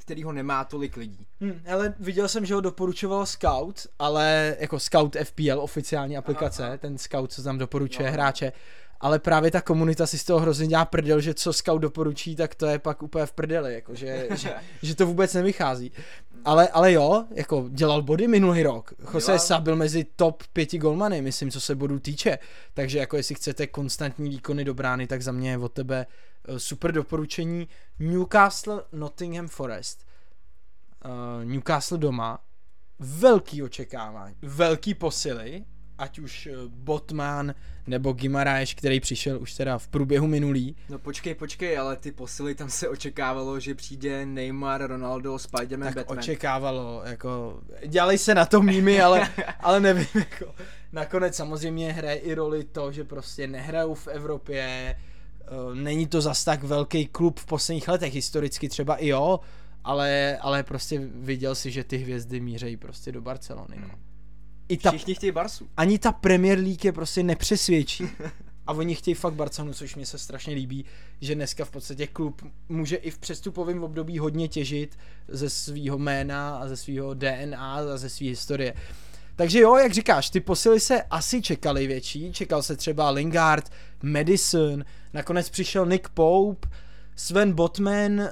který 0.00 0.22
ho 0.22 0.32
nemá 0.32 0.64
tolik 0.64 0.96
lidí. 0.96 1.26
Hmm, 1.40 1.60
ale 1.72 1.94
viděl 2.00 2.28
jsem, 2.28 2.46
že 2.46 2.54
ho 2.54 2.60
doporučoval 2.60 3.26
Scout, 3.26 3.86
ale 3.98 4.56
jako 4.60 4.80
Scout 4.80 5.16
FPL, 5.24 5.60
oficiální 5.60 6.16
aplikace, 6.16 6.62
aha, 6.62 6.72
aha. 6.72 6.78
ten 6.78 6.98
Scout, 6.98 7.32
co 7.32 7.42
tam 7.42 7.58
doporučuje 7.58 8.08
no. 8.08 8.12
hráče, 8.12 8.52
ale 9.00 9.18
právě 9.18 9.50
ta 9.50 9.60
komunita 9.60 10.06
si 10.06 10.18
z 10.18 10.24
toho 10.24 10.40
hrozně 10.40 10.66
dělá 10.66 10.84
prdel, 10.84 11.20
že 11.20 11.34
co 11.34 11.52
Scout 11.52 11.82
doporučí, 11.82 12.36
tak 12.36 12.54
to 12.54 12.66
je 12.66 12.78
pak 12.78 13.02
úplně 13.02 13.26
v 13.26 13.32
prdeli, 13.32 13.74
jako, 13.74 13.94
že, 13.94 14.28
že, 14.34 14.54
že, 14.82 14.94
to 14.94 15.06
vůbec 15.06 15.34
nevychází. 15.34 15.92
Ale, 16.44 16.68
ale 16.68 16.92
jo, 16.92 17.24
jako 17.30 17.68
dělal 17.70 18.02
body 18.02 18.28
minulý 18.28 18.62
rok. 18.62 18.94
Jose 19.14 19.38
Sa 19.38 19.60
byl 19.60 19.76
mezi 19.76 20.04
top 20.16 20.42
pěti 20.52 20.78
golmany, 20.78 21.22
myslím, 21.22 21.50
co 21.50 21.60
se 21.60 21.74
bodů 21.74 21.98
týče. 21.98 22.38
Takže 22.74 22.98
jako 22.98 23.16
jestli 23.16 23.34
chcete 23.34 23.66
konstantní 23.66 24.30
výkony 24.30 24.64
do 24.64 24.74
brány, 24.74 25.06
tak 25.06 25.22
za 25.22 25.32
mě 25.32 25.50
je 25.50 25.58
od 25.58 25.72
tebe 25.72 26.06
super 26.56 26.92
doporučení. 26.92 27.68
Newcastle, 27.98 28.84
Nottingham 28.92 29.48
Forest. 29.48 30.06
Uh, 31.04 31.44
Newcastle 31.44 31.98
doma. 31.98 32.38
Velký 32.98 33.62
očekávání. 33.62 34.34
Velký 34.42 34.94
posily, 34.94 35.64
ať 35.98 36.18
už 36.18 36.46
eh, 36.46 36.52
Botman 36.66 37.54
nebo 37.86 38.12
Gimaraeš, 38.12 38.74
který 38.74 39.00
přišel 39.00 39.40
už 39.40 39.54
teda 39.54 39.78
v 39.78 39.88
průběhu 39.88 40.26
minulý. 40.26 40.76
No 40.88 40.98
počkej, 40.98 41.34
počkej, 41.34 41.78
ale 41.78 41.96
ty 41.96 42.12
posily 42.12 42.54
tam 42.54 42.70
se 42.70 42.88
očekávalo, 42.88 43.60
že 43.60 43.74
přijde 43.74 44.26
Neymar, 44.26 44.86
Ronaldo, 44.86 45.38
Spiderman, 45.38 45.88
tak 45.88 45.96
Batman. 45.96 46.18
očekávalo, 46.18 47.02
jako, 47.04 47.60
dělali 47.86 48.18
se 48.18 48.34
na 48.34 48.46
to 48.46 48.62
mými, 48.62 49.02
ale, 49.02 49.30
ale 49.60 49.80
nevím, 49.80 50.06
jako, 50.14 50.54
nakonec 50.92 51.36
samozřejmě 51.36 51.92
hraje 51.92 52.16
i 52.16 52.34
roli 52.34 52.64
to, 52.64 52.92
že 52.92 53.04
prostě 53.04 53.46
nehrajou 53.46 53.94
v 53.94 54.08
Evropě, 54.08 54.96
Eh, 54.96 55.09
není 55.74 56.06
to 56.06 56.20
zas 56.20 56.44
tak 56.44 56.62
velký 56.62 57.06
klub 57.06 57.40
v 57.40 57.46
posledních 57.46 57.88
letech, 57.88 58.14
historicky 58.14 58.68
třeba 58.68 58.96
i 58.96 59.08
jo, 59.08 59.40
ale, 59.84 60.38
ale 60.40 60.62
prostě 60.62 61.00
viděl 61.14 61.54
si, 61.54 61.70
že 61.70 61.84
ty 61.84 61.96
hvězdy 61.96 62.40
mířejí 62.40 62.76
prostě 62.76 63.12
do 63.12 63.20
Barcelony. 63.20 63.76
No. 63.80 63.90
I 64.68 64.76
ta, 64.76 64.90
Všichni 64.90 65.14
chtějí 65.14 65.32
Barsu. 65.32 65.68
Ani 65.76 65.98
ta 65.98 66.12
Premier 66.12 66.58
League 66.58 66.84
je 66.84 66.92
prostě 66.92 67.22
nepřesvědčí. 67.22 68.04
A 68.66 68.72
oni 68.72 68.94
chtějí 68.94 69.14
fakt 69.14 69.34
Barcelonu, 69.34 69.74
což 69.74 69.96
mi 69.96 70.06
se 70.06 70.18
strašně 70.18 70.54
líbí, 70.54 70.84
že 71.20 71.34
dneska 71.34 71.64
v 71.64 71.70
podstatě 71.70 72.06
klub 72.06 72.42
může 72.68 72.96
i 72.96 73.10
v 73.10 73.18
přestupovém 73.18 73.84
období 73.84 74.18
hodně 74.18 74.48
těžit 74.48 74.98
ze 75.28 75.50
svého 75.50 75.98
jména 75.98 76.56
a 76.56 76.68
ze 76.68 76.76
svého 76.76 77.14
DNA 77.14 77.74
a 77.74 77.96
ze 77.96 78.08
své 78.08 78.26
historie. 78.26 78.74
Takže 79.40 79.60
jo, 79.60 79.76
jak 79.76 79.92
říkáš, 79.92 80.30
ty 80.30 80.40
posily 80.40 80.80
se 80.80 81.02
asi 81.02 81.42
čekaly 81.42 81.86
větší, 81.86 82.32
čekal 82.32 82.62
se 82.62 82.76
třeba 82.76 83.10
Lingard, 83.10 83.70
Madison, 84.02 84.84
nakonec 85.12 85.50
přišel 85.50 85.86
Nick 85.86 86.08
Pope, 86.08 86.68
Sven 87.16 87.52
Botman, 87.52 88.20
uh, 88.20 88.26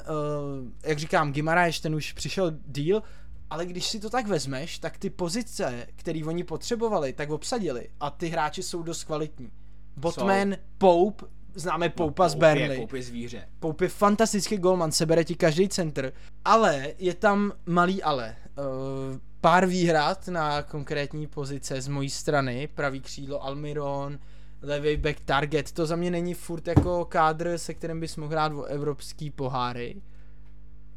jak 0.82 0.98
říkám, 0.98 1.32
Gimaraeš, 1.32 1.80
ten 1.80 1.94
už 1.94 2.12
přišel 2.12 2.50
deal, 2.66 3.02
ale 3.50 3.66
když 3.66 3.86
si 3.86 4.00
to 4.00 4.10
tak 4.10 4.26
vezmeš, 4.26 4.78
tak 4.78 4.98
ty 4.98 5.10
pozice, 5.10 5.86
které 5.96 6.24
oni 6.24 6.44
potřebovali, 6.44 7.12
tak 7.12 7.30
obsadili 7.30 7.88
a 8.00 8.10
ty 8.10 8.28
hráči 8.28 8.62
jsou 8.62 8.82
dost 8.82 9.04
kvalitní. 9.04 9.50
Botman. 9.96 10.56
Pope, 10.78 11.26
známe 11.58 11.88
Poupa 11.88 12.22
no, 12.22 12.28
z 12.28 12.34
Burnley. 12.34 12.86
Je 12.94 13.02
zvíře. 13.02 13.48
Je 13.80 13.88
fantastický 13.88 14.56
golman, 14.56 14.92
sebere 14.92 15.24
ti 15.24 15.34
každý 15.34 15.68
center, 15.68 16.12
ale 16.44 16.94
je 16.98 17.14
tam 17.14 17.52
malý 17.66 18.02
ale. 18.02 18.36
Uh, 18.58 19.18
pár 19.40 19.66
výhrad 19.66 20.28
na 20.28 20.62
konkrétní 20.62 21.26
pozice 21.26 21.80
z 21.80 21.88
mojí 21.88 22.10
strany, 22.10 22.68
pravý 22.74 23.00
křídlo 23.00 23.44
Almiron, 23.44 24.18
levý 24.62 24.96
back 24.96 25.20
target, 25.20 25.72
to 25.72 25.86
za 25.86 25.96
mě 25.96 26.10
není 26.10 26.34
furt 26.34 26.68
jako 26.68 27.04
kádr, 27.04 27.58
se 27.58 27.74
kterým 27.74 28.00
bys 28.00 28.16
mohl 28.16 28.32
hrát 28.32 28.52
o 28.52 28.64
evropský 28.64 29.30
poháry. 29.30 30.02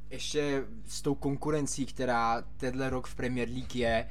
Ještě 0.10 0.64
s 0.88 1.02
tou 1.02 1.16
konkurencí, 1.16 1.86
která 1.86 2.44
tenhle 2.58 2.90
rok 2.90 3.08
v 3.08 3.16
Premier 3.16 3.50
League 3.50 3.76
je, 3.76 4.08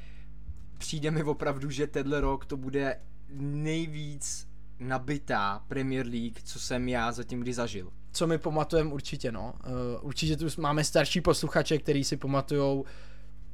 přijde 0.78 1.10
mi 1.10 1.22
opravdu, 1.22 1.70
že 1.70 1.86
tenhle 1.86 2.20
rok 2.20 2.46
to 2.46 2.56
bude 2.56 3.00
nejvíc 3.38 4.49
nabitá 4.80 5.64
Premier 5.68 6.06
League, 6.06 6.42
co 6.44 6.58
jsem 6.58 6.88
já 6.88 7.12
zatím 7.12 7.40
kdy 7.40 7.52
zažil. 7.52 7.90
Co 8.12 8.26
my 8.26 8.38
pamatujeme 8.38 8.92
určitě, 8.92 9.32
no. 9.32 9.54
Uh, 9.66 10.06
určitě 10.06 10.36
tu 10.36 10.46
máme 10.58 10.84
starší 10.84 11.20
posluchače, 11.20 11.78
který 11.78 12.04
si 12.04 12.16
pamatujou 12.16 12.84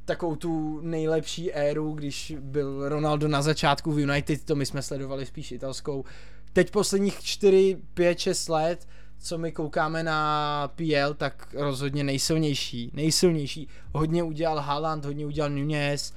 takovou 0.05 0.35
tu 0.35 0.81
nejlepší 0.81 1.53
éru, 1.53 1.93
když 1.93 2.33
byl 2.39 2.89
Ronaldo 2.89 3.27
na 3.27 3.41
začátku 3.41 3.91
v 3.91 3.99
United, 3.99 4.43
to 4.43 4.55
my 4.55 4.65
jsme 4.65 4.81
sledovali 4.81 5.25
spíš 5.25 5.51
italskou. 5.51 6.05
Teď 6.53 6.71
posledních 6.71 7.23
4, 7.23 7.77
5, 7.93 8.19
6 8.19 8.49
let, 8.49 8.87
co 9.19 9.37
my 9.37 9.51
koukáme 9.51 10.03
na 10.03 10.71
PL, 10.75 11.13
tak 11.13 11.55
rozhodně 11.57 12.03
nejsilnější. 12.03 12.91
Nejsilnější. 12.93 13.67
Hodně 13.93 14.23
udělal 14.23 14.59
Haaland, 14.59 15.05
hodně 15.05 15.25
udělal 15.25 15.49
Nunez, 15.49 16.13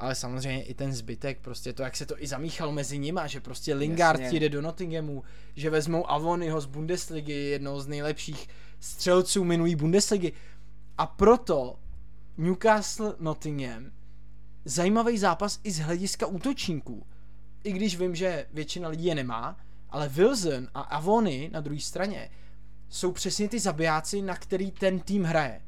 ale 0.00 0.14
samozřejmě 0.14 0.62
i 0.62 0.74
ten 0.74 0.92
zbytek, 0.92 1.40
prostě 1.40 1.72
to, 1.72 1.82
jak 1.82 1.96
se 1.96 2.06
to 2.06 2.22
i 2.22 2.26
zamíchalo 2.26 2.72
mezi 2.72 2.98
nima, 2.98 3.26
že 3.26 3.40
prostě 3.40 3.74
Lingard 3.74 4.20
Jasně. 4.20 4.40
jde 4.40 4.48
do 4.48 4.62
Nottinghamu, 4.62 5.22
že 5.56 5.70
vezmou 5.70 6.10
Avonyho 6.10 6.60
z 6.60 6.66
Bundesligy, 6.66 7.32
jednou 7.32 7.80
z 7.80 7.86
nejlepších 7.86 8.48
střelců 8.80 9.44
minulý 9.44 9.76
Bundesligy. 9.76 10.32
A 10.98 11.06
proto 11.06 11.78
Newcastle 12.36 13.14
Nottingham 13.18 13.90
zajímavý 14.64 15.18
zápas 15.18 15.60
i 15.64 15.70
z 15.70 15.78
hlediska 15.78 16.26
útočníků. 16.26 17.06
I 17.64 17.72
když 17.72 17.98
vím, 17.98 18.14
že 18.14 18.46
většina 18.52 18.88
lidí 18.88 19.04
je 19.04 19.14
nemá, 19.14 19.56
ale 19.90 20.08
Wilson 20.08 20.68
a 20.74 20.80
Avony 20.80 21.50
na 21.52 21.60
druhé 21.60 21.80
straně 21.80 22.30
jsou 22.88 23.12
přesně 23.12 23.48
ty 23.48 23.58
zabijáci, 23.58 24.22
na 24.22 24.36
který 24.36 24.70
ten 24.70 25.00
tým 25.00 25.24
hraje. 25.24 25.60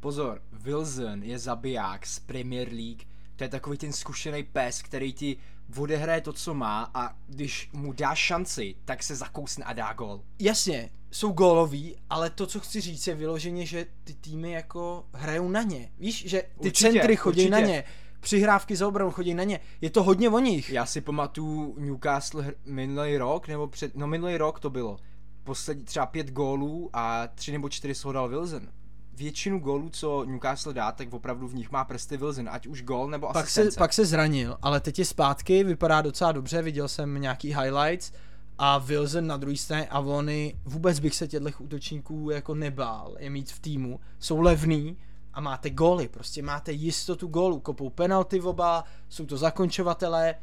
Pozor, 0.00 0.42
Wilson 0.52 1.22
je 1.22 1.38
zabiják 1.38 2.06
z 2.06 2.18
Premier 2.18 2.68
League. 2.68 3.02
To 3.36 3.44
je 3.44 3.48
takový 3.48 3.78
ten 3.78 3.92
zkušený 3.92 4.42
pes, 4.42 4.82
který 4.82 5.12
ti 5.12 5.36
odehraje 5.76 6.20
to, 6.20 6.32
co 6.32 6.54
má 6.54 6.90
a 6.94 7.16
když 7.26 7.70
mu 7.72 7.92
dá 7.92 8.14
šanci, 8.14 8.74
tak 8.84 9.02
se 9.02 9.16
zakousne 9.16 9.64
a 9.64 9.72
dá 9.72 9.92
gol. 9.92 10.22
Jasně, 10.38 10.90
jsou 11.10 11.32
góloví, 11.32 11.96
ale 12.10 12.30
to, 12.30 12.46
co 12.46 12.60
chci 12.60 12.80
říct, 12.80 13.06
je 13.06 13.14
vyloženě, 13.14 13.66
že 13.66 13.86
ty 14.04 14.14
týmy 14.14 14.52
jako 14.52 15.06
hrajou 15.12 15.48
na 15.48 15.62
ně. 15.62 15.92
Víš, 15.98 16.24
že 16.28 16.42
ty 16.42 16.68
určitě, 16.68 16.92
centry 16.92 17.16
chodí 17.16 17.40
určitě. 17.40 17.50
na 17.50 17.60
ně, 17.60 17.84
přihrávky 18.20 18.76
za 18.76 18.88
obranu 18.88 19.10
chodí 19.10 19.34
na 19.34 19.44
ně. 19.44 19.60
Je 19.80 19.90
to 19.90 20.02
hodně 20.02 20.28
o 20.28 20.38
nich. 20.38 20.70
Já 20.70 20.86
si 20.86 21.00
pamatuju 21.00 21.74
Newcastle 21.78 22.54
minulý 22.64 23.16
rok, 23.16 23.48
nebo 23.48 23.68
před, 23.68 23.96
no 23.96 24.06
minulý 24.06 24.36
rok 24.36 24.60
to 24.60 24.70
bylo. 24.70 24.98
Poslední 25.44 25.84
třeba 25.84 26.06
pět 26.06 26.30
gólů 26.30 26.90
a 26.92 27.26
tři 27.26 27.52
nebo 27.52 27.68
čtyři 27.68 27.94
z 27.94 28.06
dal 28.12 28.28
Wilson 28.28 28.68
většinu 29.16 29.58
gólů, 29.58 29.88
co 29.88 30.24
Newcastle 30.24 30.74
dá, 30.74 30.92
tak 30.92 31.12
opravdu 31.12 31.48
v 31.48 31.54
nich 31.54 31.70
má 31.70 31.84
prsty 31.84 32.16
Wilson, 32.16 32.48
ať 32.48 32.66
už 32.66 32.82
gól 32.82 33.10
nebo 33.10 33.26
pak 33.26 33.44
asistence. 33.44 33.70
se, 33.70 33.78
pak 33.78 33.92
se 33.92 34.06
zranil, 34.06 34.56
ale 34.62 34.80
teď 34.80 34.98
je 34.98 35.04
zpátky, 35.04 35.64
vypadá 35.64 36.02
docela 36.02 36.32
dobře, 36.32 36.62
viděl 36.62 36.88
jsem 36.88 37.20
nějaký 37.20 37.48
highlights 37.48 38.12
a 38.58 38.78
Wilson 38.78 39.26
na 39.26 39.36
druhé 39.36 39.56
straně 39.56 39.86
Avony, 39.86 40.54
vůbec 40.64 40.98
bych 40.98 41.14
se 41.14 41.28
těchto 41.28 41.48
útočníků 41.58 42.30
jako 42.30 42.54
nebál 42.54 43.16
je 43.18 43.30
mít 43.30 43.52
v 43.52 43.58
týmu, 43.58 44.00
jsou 44.18 44.40
levný 44.40 44.96
a 45.34 45.40
máte 45.40 45.70
góly, 45.70 46.08
prostě 46.08 46.42
máte 46.42 46.72
jistotu 46.72 47.26
gólu, 47.26 47.60
kopou 47.60 47.90
penalty 47.90 48.40
oba, 48.40 48.84
jsou 49.08 49.26
to 49.26 49.36
zakončovatelé, 49.36 50.34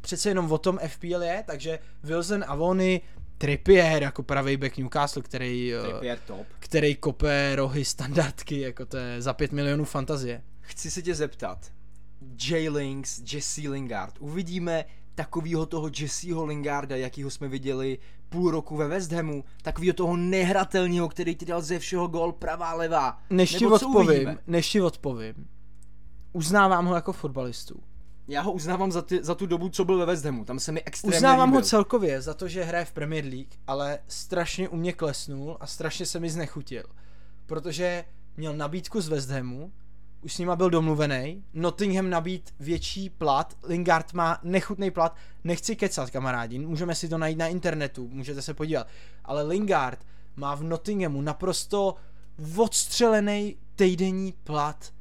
přece 0.00 0.28
jenom 0.28 0.52
o 0.52 0.58
tom 0.58 0.78
FPL 0.86 1.22
je, 1.22 1.44
takže 1.46 1.78
Wilson 2.02 2.44
Avony 2.46 3.00
Trippier 3.38 4.02
jako 4.02 4.22
pravý 4.22 4.56
back 4.56 4.76
Newcastle, 4.76 5.22
který, 5.22 5.74
eh, 5.74 5.82
Trippier 5.82 6.18
top. 6.26 6.46
který 6.58 6.94
kope 6.94 7.56
rohy 7.56 7.84
standardky, 7.84 8.60
jako 8.60 8.86
to 8.86 8.96
je 8.96 9.22
za 9.22 9.32
5 9.32 9.52
milionů 9.52 9.84
fantazie. 9.84 10.42
Chci 10.60 10.90
se 10.90 11.02
tě 11.02 11.14
zeptat, 11.14 11.72
J. 12.42 12.68
Links, 12.68 13.22
Jesse 13.32 13.68
Lingard, 13.68 14.14
uvidíme 14.18 14.84
takovýho 15.14 15.66
toho 15.66 15.90
Jesseho 16.00 16.44
Lingarda, 16.44 16.96
jakýho 16.96 17.30
jsme 17.30 17.48
viděli 17.48 17.98
půl 18.28 18.50
roku 18.50 18.76
ve 18.76 18.88
West 18.88 19.12
Hamu, 19.12 19.44
takovýho 19.62 19.94
toho 19.94 20.16
nehratelného, 20.16 21.08
který 21.08 21.34
ti 21.34 21.44
dal 21.44 21.62
ze 21.62 21.78
všeho 21.78 22.08
gol 22.08 22.32
pravá 22.32 22.74
levá. 22.74 23.22
Než 23.30 23.54
ti 23.54 23.66
odpovím, 23.66 24.38
než 24.46 24.70
ti 24.70 24.80
odpovím, 24.80 25.34
uznávám 26.32 26.86
ho 26.86 26.94
jako 26.94 27.12
fotbalistu 27.12 27.82
já 28.28 28.42
ho 28.42 28.52
uznávám 28.52 28.92
za, 28.92 29.02
ty, 29.02 29.24
za 29.24 29.34
tu 29.34 29.46
dobu, 29.46 29.68
co 29.68 29.84
byl 29.84 29.98
ve 29.98 30.06
West 30.06 30.24
Hamu. 30.24 30.44
Tam 30.44 30.58
se 30.60 30.72
mi 30.72 30.82
extrémně 30.82 31.16
Uznávám 31.16 31.48
líbil. 31.48 31.60
ho 31.60 31.66
celkově 31.66 32.22
za 32.22 32.34
to, 32.34 32.48
že 32.48 32.64
hraje 32.64 32.84
v 32.84 32.92
Premier 32.92 33.24
League, 33.24 33.52
ale 33.66 33.98
strašně 34.08 34.68
u 34.68 34.76
mě 34.76 34.92
klesnul 34.92 35.56
a 35.60 35.66
strašně 35.66 36.06
se 36.06 36.20
mi 36.20 36.30
znechutil. 36.30 36.84
Protože 37.46 38.04
měl 38.36 38.56
nabídku 38.56 39.00
z 39.00 39.08
West 39.08 39.30
Hamu, 39.30 39.72
už 40.22 40.34
s 40.34 40.38
nima 40.38 40.56
byl 40.56 40.70
domluvený, 40.70 41.44
Nottingham 41.54 42.10
nabít 42.10 42.54
větší 42.60 43.10
plat, 43.10 43.56
Lingard 43.62 44.12
má 44.12 44.38
nechutný 44.42 44.90
plat, 44.90 45.16
nechci 45.44 45.76
kecat 45.76 46.10
kamarádi, 46.10 46.58
můžeme 46.58 46.94
si 46.94 47.08
to 47.08 47.18
najít 47.18 47.38
na 47.38 47.46
internetu, 47.46 48.08
můžete 48.12 48.42
se 48.42 48.54
podívat, 48.54 48.86
ale 49.24 49.42
Lingard 49.42 49.98
má 50.36 50.54
v 50.54 50.62
Nottinghamu 50.62 51.20
naprosto 51.20 51.94
odstřelený 52.56 53.56
týdenní 53.76 54.34
plat. 54.44 54.92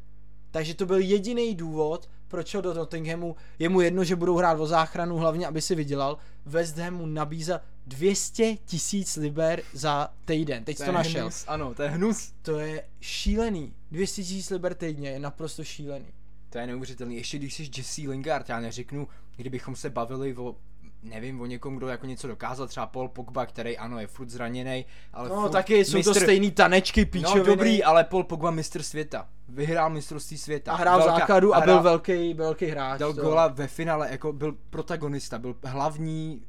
Takže 0.52 0.74
to 0.74 0.86
byl 0.86 0.98
jediný 0.98 1.56
důvod, 1.56 2.10
proč 2.28 2.56
do 2.62 2.74
Nottinghamu, 2.74 3.36
je 3.60 3.70
mu 3.70 3.82
jedno, 3.82 4.04
že 4.04 4.16
budou 4.16 4.38
hrát 4.38 4.60
o 4.60 4.68
záchranu, 4.68 5.18
hlavně 5.18 5.48
aby 5.48 5.62
si 5.62 5.76
vydělal, 5.76 6.18
West 6.46 6.78
Hamu 6.78 7.06
nabízá 7.06 7.62
200 7.88 8.58
tisíc 8.66 9.16
liber 9.16 9.62
za 9.74 10.14
týden, 10.26 10.64
teď 10.64 10.78
to, 10.78 10.86
to 10.86 10.92
našel. 10.92 11.22
Hnus, 11.22 11.46
ano, 11.48 11.74
to 11.74 11.84
je 11.84 11.90
hnus. 11.90 12.34
To 12.42 12.60
je 12.60 12.84
šílený, 13.02 13.74
200 13.92 14.24
tisíc 14.24 14.50
liber 14.50 14.74
týdně 14.74 15.10
je 15.10 15.20
naprosto 15.20 15.64
šílený. 15.64 16.06
To 16.50 16.58
je 16.58 16.68
neuvěřitelný, 16.68 17.16
ještě 17.16 17.38
když 17.38 17.54
jsi 17.54 17.70
Jesse 17.78 18.02
Lingard, 18.02 18.50
já 18.50 18.60
neřeknu, 18.60 19.08
kdybychom 19.36 19.76
se 19.76 19.90
bavili 19.90 20.36
o 20.36 20.56
nevím, 21.04 21.42
o 21.42 21.46
někom, 21.46 21.76
kdo 21.76 21.88
jako 21.88 22.06
něco 22.06 22.28
dokázal, 22.28 22.68
třeba 22.68 22.86
Paul 22.86 23.08
Pogba, 23.08 23.46
který 23.46 23.78
ano, 23.78 24.00
je 24.00 24.08
furt 24.08 24.30
zraněný, 24.30 24.86
ale 25.14 25.30
No, 25.30 25.50
taky 25.50 25.86
jsou 25.86 25.98
mistr... 25.98 26.14
to 26.14 26.20
stejný 26.20 26.52
tanečky, 26.52 27.06
píčoviny. 27.06 27.40
No, 27.40 27.46
dobrý, 27.46 27.84
ale 27.84 28.04
Paul 28.04 28.24
Pogba 28.24 28.52
mistr 28.52 28.84
světa. 28.84 29.28
Vyhrál 29.50 29.90
mistrovství 29.90 30.38
světa. 30.38 30.72
A 30.72 30.76
hrál 30.76 31.00
Velká, 31.00 31.20
základu 31.20 31.56
a 31.56 31.62
byl 31.62 31.82
velký, 31.82 32.34
velký 32.34 32.66
hráč. 32.66 33.00
Dal 33.00 33.14
to. 33.14 33.22
gola 33.22 33.48
ve 33.48 33.68
finále, 33.68 34.12
jako 34.12 34.34
byl 34.34 34.56
protagonista, 34.70 35.40
byl 35.40 35.56
hlavní 35.64 36.42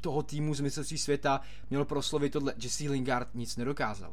toho 0.00 0.22
týmu 0.22 0.54
z 0.54 0.60
mistrovství 0.60 0.98
světa, 0.98 1.40
měl 1.70 1.84
proslovit 1.84 2.32
tohle. 2.32 2.54
Jesse 2.62 2.90
Lingard 2.90 3.28
nic 3.34 3.56
nedokázal. 3.56 4.12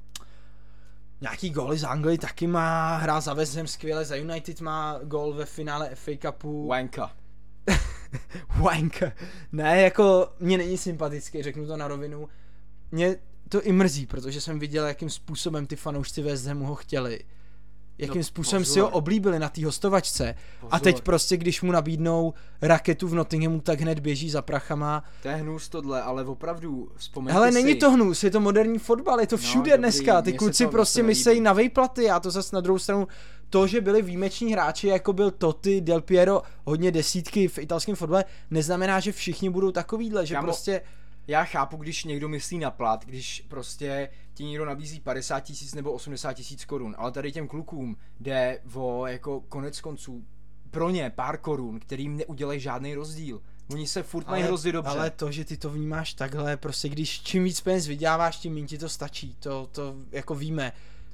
Nějaký 1.22 1.50
góly 1.50 1.78
z 1.78 1.84
Anglii 1.84 2.18
taky 2.18 2.48
má, 2.48 2.98
hrál 2.98 3.22
za 3.22 3.34
West 3.34 3.56
Ham 3.56 3.68
skvěle, 3.68 4.06
za 4.06 4.16
United 4.16 4.62
má 4.62 5.00
gól 5.04 5.34
ve 5.34 5.46
finále 5.46 5.96
FA 5.96 6.12
Cupu. 6.22 6.68
Wanka. 6.68 7.12
Wank. 8.62 9.04
Ne, 9.52 9.82
jako 9.82 10.30
mě 10.40 10.58
není 10.58 10.78
sympatický, 10.78 11.44
řeknu 11.44 11.68
to 11.68 11.78
na 11.78 11.88
rovinu. 11.88 12.28
Mě 12.92 13.16
to 13.50 13.62
i 13.62 13.72
mrzí, 13.72 14.06
protože 14.06 14.42
jsem 14.42 14.60
viděl, 14.60 14.88
jakým 14.88 15.10
způsobem 15.10 15.68
ty 15.68 15.76
fanoušci 15.76 16.22
West 16.22 16.46
Hamu 16.46 16.66
ho 16.66 16.76
chtěli. 16.76 17.20
Jakým 17.98 18.20
no, 18.20 18.24
způsobem 18.24 18.62
pozor. 18.62 18.74
si 18.74 18.80
ho 18.80 18.90
oblíbili 18.90 19.40
na 19.40 19.50
té 19.50 19.66
hostovačce. 19.66 20.36
Pozor. 20.60 20.76
A 20.76 20.80
teď 20.80 21.02
prostě, 21.02 21.38
když 21.38 21.62
mu 21.62 21.72
nabídnou 21.72 22.34
raketu 22.62 23.08
v 23.08 23.16
Nottinghamu, 23.16 23.62
tak 23.62 23.82
hned 23.82 24.00
běží 24.00 24.30
za 24.30 24.42
prachama. 24.42 25.04
To 25.22 25.28
je 25.28 25.36
hnus 25.36 25.70
tohle, 25.70 26.02
ale 26.02 26.26
opravdu 26.26 26.92
vzpomeňte 26.96 27.38
Ale 27.38 27.52
není 27.52 27.76
to 27.76 27.92
hnus, 27.92 28.24
je 28.24 28.32
to 28.32 28.40
moderní 28.40 28.80
fotbal, 28.80 29.20
je 29.20 29.28
to 29.28 29.36
no, 29.36 29.42
všude 29.42 29.72
no, 29.72 29.78
dneska. 29.78 30.22
Ty 30.22 30.34
kluci 30.34 30.68
prostě 30.68 31.04
myslejí 31.04 31.42
na 31.42 31.54
vejplaty, 31.54 32.04
já 32.04 32.20
to 32.20 32.32
zase 32.32 32.56
na 32.56 32.62
druhou 32.62 32.80
stranu 32.80 33.08
to, 33.50 33.68
že 33.68 33.82
byli 33.82 34.02
výjimeční 34.02 34.52
hráči, 34.54 34.88
jako 34.88 35.14
byl 35.14 35.32
Totti, 35.32 35.82
Del 35.82 36.02
Piero, 36.02 36.42
hodně 36.66 36.92
desítky 36.92 37.48
v 37.48 37.58
italském 37.58 37.96
fotbale, 37.96 38.26
neznamená, 38.52 39.00
že 39.00 39.12
všichni 39.12 39.50
budou 39.50 39.72
takovýhle, 39.72 40.26
že 40.26 40.34
Kámo, 40.34 40.48
prostě... 40.48 40.82
Já 41.28 41.44
chápu, 41.44 41.78
když 41.78 42.04
někdo 42.04 42.30
myslí 42.30 42.58
na 42.58 42.72
plat, 42.72 43.06
když 43.06 43.46
prostě 43.48 44.10
ti 44.34 44.44
někdo 44.44 44.66
nabízí 44.66 45.00
50 45.00 45.40
tisíc 45.40 45.74
nebo 45.74 45.92
80 45.92 46.34
tisíc 46.34 46.66
korun, 46.66 46.96
ale 46.98 47.12
tady 47.12 47.32
těm 47.32 47.48
klukům 47.48 47.98
jde 48.20 48.60
o 48.74 49.08
jako 49.08 49.42
konec 49.42 49.82
konců 49.82 50.26
pro 50.72 50.90
ně 50.90 51.12
pár 51.16 51.38
korun, 51.38 51.80
kterým 51.80 52.18
neudělají 52.18 52.60
žádný 52.60 52.96
rozdíl. 52.96 53.42
Oni 53.72 53.88
se 53.88 54.04
furt 54.04 54.28
mají 54.28 54.44
hrozně 54.44 54.72
dobře. 54.72 54.92
Ale 54.92 55.10
to, 55.10 55.32
že 55.32 55.46
ty 55.46 55.58
to 55.58 55.70
vnímáš 55.70 56.14
takhle, 56.14 56.58
prostě 56.58 56.90
když 56.90 57.22
čím 57.22 57.44
víc 57.44 57.62
peněz 57.62 57.88
vyděláváš, 57.88 58.38
tím 58.38 58.54
méně 58.54 58.68
ti 58.68 58.78
to 58.78 58.90
stačí. 58.90 59.36
To, 59.40 59.70
to 59.72 59.96
jako 60.12 60.36
víme. 60.36 60.72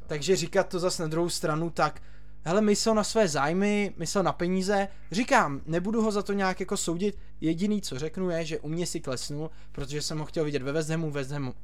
Takže 0.08 0.36
říkat 0.36 0.68
to 0.70 0.80
zase 0.80 1.04
na 1.04 1.10
druhou 1.10 1.30
stranu, 1.30 1.70
tak 1.70 2.02
hele, 2.46 2.62
myslel 2.62 2.96
na 2.96 3.04
své 3.04 3.28
zájmy, 3.28 3.94
myslel 3.98 4.24
na 4.24 4.34
peníze. 4.34 4.88
Říkám, 5.12 5.62
nebudu 5.66 6.02
ho 6.02 6.12
za 6.12 6.22
to 6.22 6.34
nějak 6.34 6.60
jako 6.60 6.78
soudit. 6.78 7.18
Jediný, 7.42 7.82
co 7.82 8.00
řeknu, 8.00 8.30
je, 8.30 8.46
že 8.46 8.60
u 8.60 8.70
mě 8.70 8.86
si 8.86 9.00
klesnul, 9.00 9.50
protože 9.72 10.02
jsem 10.02 10.20
ho 10.20 10.26
chtěl 10.26 10.46
vidět 10.46 10.62
ve 10.62 10.72
West 10.72 10.90
Hamu, 10.90 11.14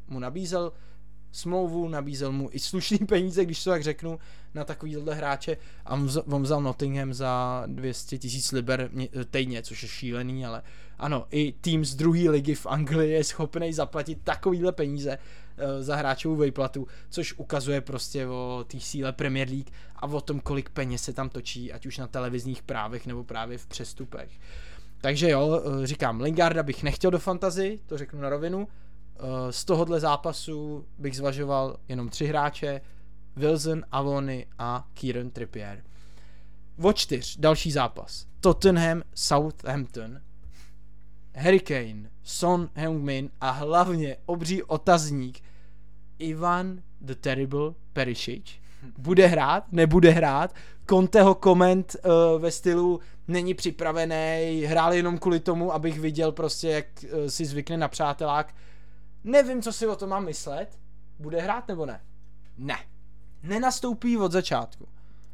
mu 0.07 0.19
nabízel 0.19 0.71
smlouvu, 1.31 1.87
nabízel 1.87 2.31
mu 2.31 2.49
i 2.51 2.59
slušný 2.59 2.97
peníze, 2.97 3.45
když 3.45 3.63
to 3.63 3.69
tak 3.69 3.83
řeknu, 3.83 4.19
na 4.53 4.63
takovýhle 4.63 5.15
hráče 5.15 5.57
a 5.85 5.93
on 6.25 6.43
vzal 6.43 6.61
Nottingham 6.61 7.13
za 7.13 7.63
200 7.67 8.17
tisíc 8.17 8.51
liber 8.51 8.89
týdně, 9.31 9.63
což 9.63 9.83
je 9.83 9.89
šílený, 9.89 10.45
ale 10.45 10.61
ano, 10.97 11.25
i 11.31 11.51
tým 11.51 11.85
z 11.85 11.95
druhé 11.95 12.29
ligy 12.29 12.55
v 12.55 12.65
Anglii 12.65 13.11
je 13.11 13.23
schopný 13.23 13.73
zaplatit 13.73 14.19
takovýhle 14.23 14.71
peníze 14.71 15.17
za 15.79 15.95
hráčovou 15.95 16.35
výplatu, 16.35 16.87
což 17.09 17.33
ukazuje 17.37 17.81
prostě 17.81 18.27
o 18.27 18.65
té 18.67 18.79
síle 18.79 19.13
Premier 19.13 19.49
League 19.49 19.69
a 19.95 20.05
o 20.07 20.21
tom, 20.21 20.39
kolik 20.39 20.69
peněz 20.69 21.03
se 21.03 21.13
tam 21.13 21.29
točí, 21.29 21.73
ať 21.73 21.85
už 21.85 21.97
na 21.97 22.07
televizních 22.07 22.63
právech 22.63 23.07
nebo 23.07 23.23
právě 23.23 23.57
v 23.57 23.67
přestupech. 23.67 24.29
Takže 25.01 25.29
jo, 25.29 25.61
eh, 25.83 25.87
říkám, 25.87 26.21
Lingarda 26.21 26.63
bych 26.63 26.83
nechtěl 26.83 27.11
do 27.11 27.19
fantazy, 27.19 27.79
to 27.85 27.97
řeknu 27.97 28.21
na 28.21 28.29
rovinu, 28.29 28.67
Eh, 29.19 29.51
z 29.51 29.65
tohohle 29.65 29.99
zápasu 29.99 30.85
bych 30.97 31.15
zvažoval 31.15 31.77
jenom 31.87 32.09
tři 32.09 32.25
hráče, 32.25 32.81
Wilson, 33.35 33.83
Avony 33.91 34.45
a 34.59 34.87
Kieran 34.93 35.29
Trippier. 35.29 35.83
O 36.81 36.93
čtyř, 36.93 37.37
další 37.37 37.71
zápas. 37.71 38.25
Tottenham, 38.39 39.03
Southampton, 39.15 40.21
Hurricane, 41.35 42.09
Son 42.23 42.69
Heung-min 42.75 43.29
a 43.41 43.51
hlavně 43.51 44.17
obří 44.25 44.63
otazník 44.63 45.41
Ivan 46.19 46.81
the 47.01 47.15
Terrible 47.15 47.73
Perisic. 47.93 48.45
Bude 48.97 49.27
hrát, 49.27 49.71
nebude 49.71 50.09
hrát. 50.09 50.55
Conteho 50.89 51.35
koment 51.35 51.95
uh, 51.95 52.41
ve 52.41 52.51
stylu 52.51 52.99
není 53.27 53.53
připravený, 53.53 54.63
hrál 54.67 54.93
jenom 54.93 55.17
kvůli 55.17 55.39
tomu, 55.39 55.73
abych 55.73 55.99
viděl 55.99 56.31
prostě, 56.31 56.69
jak 56.69 56.85
uh, 57.03 57.27
si 57.27 57.45
zvykne 57.45 57.77
na 57.77 57.87
přátelák 57.87 58.53
Nevím, 59.23 59.61
co 59.61 59.73
si 59.73 59.87
o 59.87 59.95
tom 59.95 60.09
mám 60.09 60.25
myslet. 60.25 60.79
Bude 61.19 61.41
hrát 61.41 61.67
nebo 61.67 61.85
ne? 61.85 62.01
Ne. 62.57 62.77
Nenastoupí 63.43 64.17
od 64.17 64.31
začátku. 64.31 64.87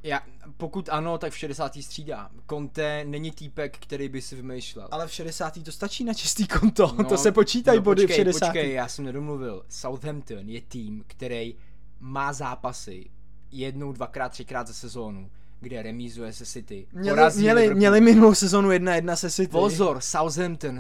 Já, 0.06 0.22
pokud 0.58 0.90
ano, 0.90 1.18
tak 1.18 1.34
v 1.34 1.38
60. 1.38 1.76
střídá. 1.76 2.30
Conte 2.50 3.06
není 3.06 3.32
týpek, 3.32 3.78
který 3.80 4.10
by 4.10 4.22
si 4.22 4.36
vymýšlel. 4.36 4.88
Ale 4.92 5.08
v 5.08 5.12
60. 5.12 5.64
to 5.64 5.72
stačí 5.72 6.04
na 6.04 6.14
čistý 6.14 6.48
konto, 6.48 6.96
no, 6.98 7.04
to 7.04 7.18
se 7.18 7.32
počítají 7.32 7.80
no, 7.80 7.84
body 7.84 8.02
počkej, 8.02 8.16
v 8.16 8.28
60. 8.28 8.48
Počkej, 8.48 8.74
já 8.74 8.88
jsem 8.88 9.06
nedomluvil. 9.06 9.66
Southampton 9.70 10.50
je 10.50 10.62
tým, 10.62 11.04
který 11.08 11.56
má 12.00 12.34
zápasy 12.34 13.10
jednou, 13.52 13.92
dvakrát, 13.92 14.30
třikrát 14.30 14.68
za 14.68 14.74
sezónu, 14.74 15.32
kde 15.60 15.82
remízuje 15.82 16.34
se 16.34 16.46
City. 16.46 16.88
Měli, 16.94 17.22
měli, 17.36 17.76
měli 17.76 18.02
minulou 18.02 18.34
sezónu 18.34 18.72
jedna 18.72 18.96
jedna 18.96 19.16
se 19.16 19.32
City. 19.32 19.52
Pozor, 19.52 20.02
Southampton 20.02 20.80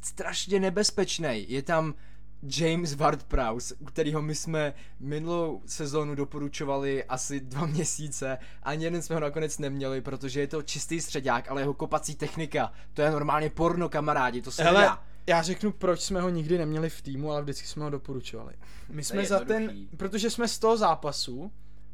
strašně 0.00 0.60
nebezpečný. 0.60 1.46
Je 1.48 1.62
tam 1.62 1.94
James 2.42 2.96
Ward-Prowse, 2.96 3.74
kterýho 3.86 4.22
my 4.22 4.34
jsme 4.34 4.74
minulou 5.00 5.62
sezónu 5.66 6.14
doporučovali 6.14 7.04
asi 7.04 7.40
dva 7.40 7.66
měsíce, 7.76 8.38
ani 8.62 8.84
jeden 8.84 9.02
jsme 9.02 9.16
ho 9.16 9.20
nakonec 9.20 9.58
neměli, 9.58 10.00
protože 10.00 10.40
je 10.40 10.46
to 10.46 10.62
čistý 10.62 11.00
středák, 11.00 11.50
ale 11.50 11.62
jeho 11.62 11.74
kopací 11.74 12.14
technika, 12.14 12.72
to 12.94 13.02
je 13.02 13.10
normálně 13.10 13.50
porno 13.50 13.88
kamarádi, 13.88 14.42
to 14.42 14.50
se 14.50 14.64
Hele, 14.64 14.80
nedá. 14.80 15.04
Já 15.26 15.42
řeknu, 15.42 15.72
proč 15.72 16.00
jsme 16.00 16.20
ho 16.20 16.28
nikdy 16.28 16.58
neměli 16.58 16.90
v 16.90 17.02
týmu, 17.02 17.32
ale 17.32 17.42
vždycky 17.42 17.66
jsme 17.66 17.84
ho 17.84 17.90
doporučovali. 17.90 18.54
My 18.88 19.04
jsme 19.04 19.26
za 19.26 19.40
ten, 19.40 19.72
protože 19.96 20.30
jsme 20.30 20.48
z 20.48 20.58
toho 20.58 20.76
zápasu 20.76 21.52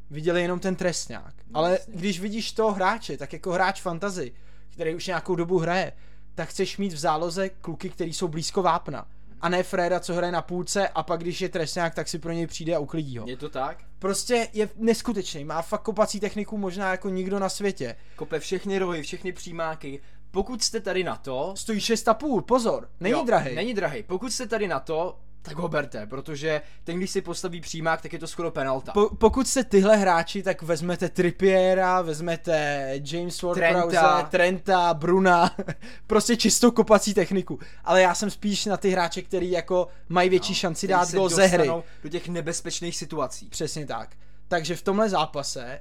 viděli 0.09 0.41
jenom 0.41 0.59
ten 0.59 0.75
trestňák. 0.75 1.33
No, 1.47 1.57
ale 1.59 1.71
jasně. 1.71 1.93
když 1.95 2.19
vidíš 2.19 2.51
toho 2.51 2.71
hráče, 2.71 3.17
tak 3.17 3.33
jako 3.33 3.51
hráč 3.51 3.81
fantazy, 3.81 4.31
který 4.69 4.95
už 4.95 5.07
nějakou 5.07 5.35
dobu 5.35 5.59
hraje, 5.59 5.91
tak 6.35 6.49
chceš 6.49 6.77
mít 6.77 6.93
v 6.93 6.97
záloze 6.97 7.49
kluky, 7.49 7.89
který 7.89 8.13
jsou 8.13 8.27
blízko 8.27 8.63
vápna 8.63 9.07
a 9.43 9.49
ne 9.49 9.63
Freda, 9.63 9.99
co 9.99 10.13
hraje 10.13 10.31
na 10.31 10.41
půlce 10.41 10.87
a 10.87 11.03
pak 11.03 11.21
když 11.21 11.41
je 11.41 11.49
trestňák, 11.49 11.95
tak 11.95 12.07
si 12.07 12.19
pro 12.19 12.31
něj 12.31 12.47
přijde 12.47 12.75
a 12.75 12.79
uklidí 12.79 13.17
ho. 13.17 13.27
Je 13.27 13.37
to 13.37 13.49
tak? 13.49 13.77
Prostě 13.99 14.47
je 14.53 14.69
neskutečný, 14.75 15.45
má 15.45 15.61
fakt 15.61 15.81
kopací 15.81 16.19
techniku 16.19 16.57
možná 16.57 16.91
jako 16.91 17.09
nikdo 17.09 17.39
na 17.39 17.49
světě. 17.49 17.95
Kope 18.15 18.39
všechny 18.39 18.79
rohy, 18.79 19.01
všechny 19.01 19.31
přímáky. 19.31 20.01
Pokud 20.31 20.63
jste 20.63 20.79
tady 20.79 21.03
na 21.03 21.15
to... 21.15 21.53
Stojí 21.57 21.79
6,5, 21.79 22.41
pozor, 22.41 22.89
není 22.99 23.11
jo, 23.11 23.23
drahý. 23.25 23.55
Není 23.55 23.73
drahý. 23.73 24.03
Pokud 24.03 24.33
jste 24.33 24.47
tady 24.47 24.67
na 24.67 24.79
to, 24.79 25.19
tak 25.43 25.57
ho 25.57 25.67
berte, 25.67 26.07
protože 26.07 26.61
ten, 26.83 26.97
když 26.97 27.11
si 27.11 27.21
postaví 27.21 27.61
přímák, 27.61 28.01
tak 28.01 28.13
je 28.13 28.19
to 28.19 28.27
skoro 28.27 28.51
penalta. 28.51 28.91
Po, 28.91 29.15
pokud 29.15 29.47
jste 29.47 29.63
tyhle 29.63 29.97
hráči, 29.97 30.43
tak 30.43 30.61
vezmete 30.61 31.09
Trippiera, 31.09 32.01
vezmete 32.01 32.89
James 33.11 33.41
Ward 33.41 33.57
Trenta. 33.57 34.21
Trenta, 34.21 34.93
Bruna, 34.93 35.55
prostě 36.07 36.35
čistou 36.35 36.71
kopací 36.71 37.13
techniku. 37.13 37.59
Ale 37.83 38.01
já 38.01 38.15
jsem 38.15 38.29
spíš 38.29 38.65
na 38.65 38.77
ty 38.77 38.89
hráče, 38.89 39.21
který 39.21 39.51
jako 39.51 39.87
mají 40.09 40.29
větší 40.29 40.51
no, 40.51 40.55
šanci 40.55 40.87
dát 40.87 41.11
gol 41.11 41.29
ze 41.29 41.45
hry. 41.45 41.71
Do 42.03 42.09
těch 42.09 42.29
nebezpečných 42.29 42.97
situací. 42.97 43.49
Přesně 43.49 43.85
tak. 43.85 44.09
Takže 44.47 44.75
v 44.75 44.81
tomhle 44.81 45.09
zápase, 45.09 45.65
eh, 45.65 45.79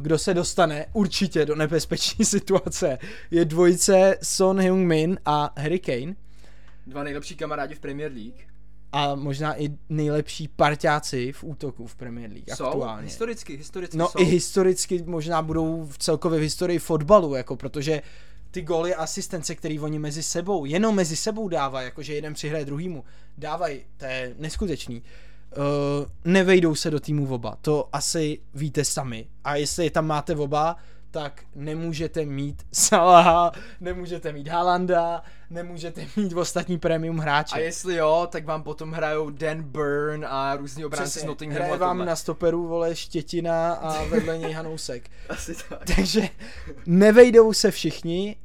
kdo 0.00 0.18
se 0.18 0.34
dostane 0.34 0.86
určitě 0.92 1.46
do 1.46 1.54
nebezpečné 1.56 2.24
situace, 2.24 2.98
je 3.30 3.44
dvojice 3.44 4.18
Son 4.22 4.60
Heung-min 4.60 5.18
a 5.24 5.52
Harry 5.56 5.78
Kane. 5.78 6.14
Dva 6.86 7.04
nejlepší 7.04 7.36
kamarádi 7.36 7.74
v 7.74 7.80
Premier 7.80 8.12
League 8.12 8.53
a 8.96 9.14
možná 9.14 9.60
i 9.62 9.70
nejlepší 9.88 10.48
parťáci 10.48 11.32
v 11.32 11.44
útoku 11.44 11.86
v 11.86 11.96
Premier 11.96 12.30
League 12.30 12.54
jsou? 12.54 12.64
aktuálně. 12.66 13.04
Historicky, 13.04 13.56
historicky 13.56 13.96
No 13.96 14.08
jsou. 14.08 14.18
i 14.18 14.24
historicky 14.24 15.02
možná 15.06 15.42
budou 15.42 15.86
v 15.90 15.98
celkově 15.98 16.38
v 16.38 16.42
historii 16.42 16.78
fotbalu, 16.78 17.34
jako 17.34 17.56
protože 17.56 18.02
ty 18.50 18.62
góly 18.62 18.94
a 18.94 19.02
asistence, 19.02 19.54
který 19.54 19.80
oni 19.80 19.98
mezi 19.98 20.22
sebou, 20.22 20.64
jenom 20.64 20.94
mezi 20.94 21.16
sebou 21.16 21.48
dávají, 21.48 21.84
jakože 21.84 22.14
jeden 22.14 22.34
přihraje 22.34 22.64
druhýmu, 22.64 23.04
dávají, 23.38 23.80
to 23.96 24.04
je 24.04 24.34
neskutečný. 24.38 25.02
Uh, 25.56 25.62
nevejdou 26.32 26.74
se 26.74 26.90
do 26.90 27.00
týmu 27.00 27.34
oba, 27.34 27.58
to 27.60 27.88
asi 27.92 28.38
víte 28.54 28.84
sami. 28.84 29.26
A 29.44 29.56
jestli 29.56 29.84
je 29.84 29.90
tam 29.90 30.06
máte 30.06 30.36
oba, 30.36 30.76
tak 31.14 31.42
nemůžete 31.54 32.24
mít 32.24 32.62
Salaha, 32.72 33.52
nemůžete 33.80 34.32
mít 34.32 34.48
Halanda, 34.48 35.22
nemůžete 35.50 36.06
mít 36.16 36.32
ostatní 36.32 36.78
premium 36.78 37.18
hráče. 37.18 37.54
A 37.54 37.58
jestli 37.58 37.94
jo, 37.94 38.28
tak 38.30 38.44
vám 38.44 38.62
potom 38.62 38.92
hrajou 38.92 39.30
Dan 39.30 39.62
Burn 39.62 40.26
a 40.28 40.56
různí 40.56 40.84
obránci 40.84 41.20
z 41.20 41.24
Nottinhamu. 41.24 41.64
Hraje 41.64 41.78
vám 41.78 42.04
na 42.04 42.16
stoperu, 42.16 42.66
vole, 42.66 42.96
Štětina 42.96 43.72
a 43.72 44.04
vedle 44.08 44.38
něj 44.38 44.52
Hanousek. 44.52 45.10
Asi 45.28 45.54
tak. 45.68 45.84
Takže 45.96 46.28
nevejdou 46.86 47.52
se 47.52 47.70
všichni, 47.70 48.36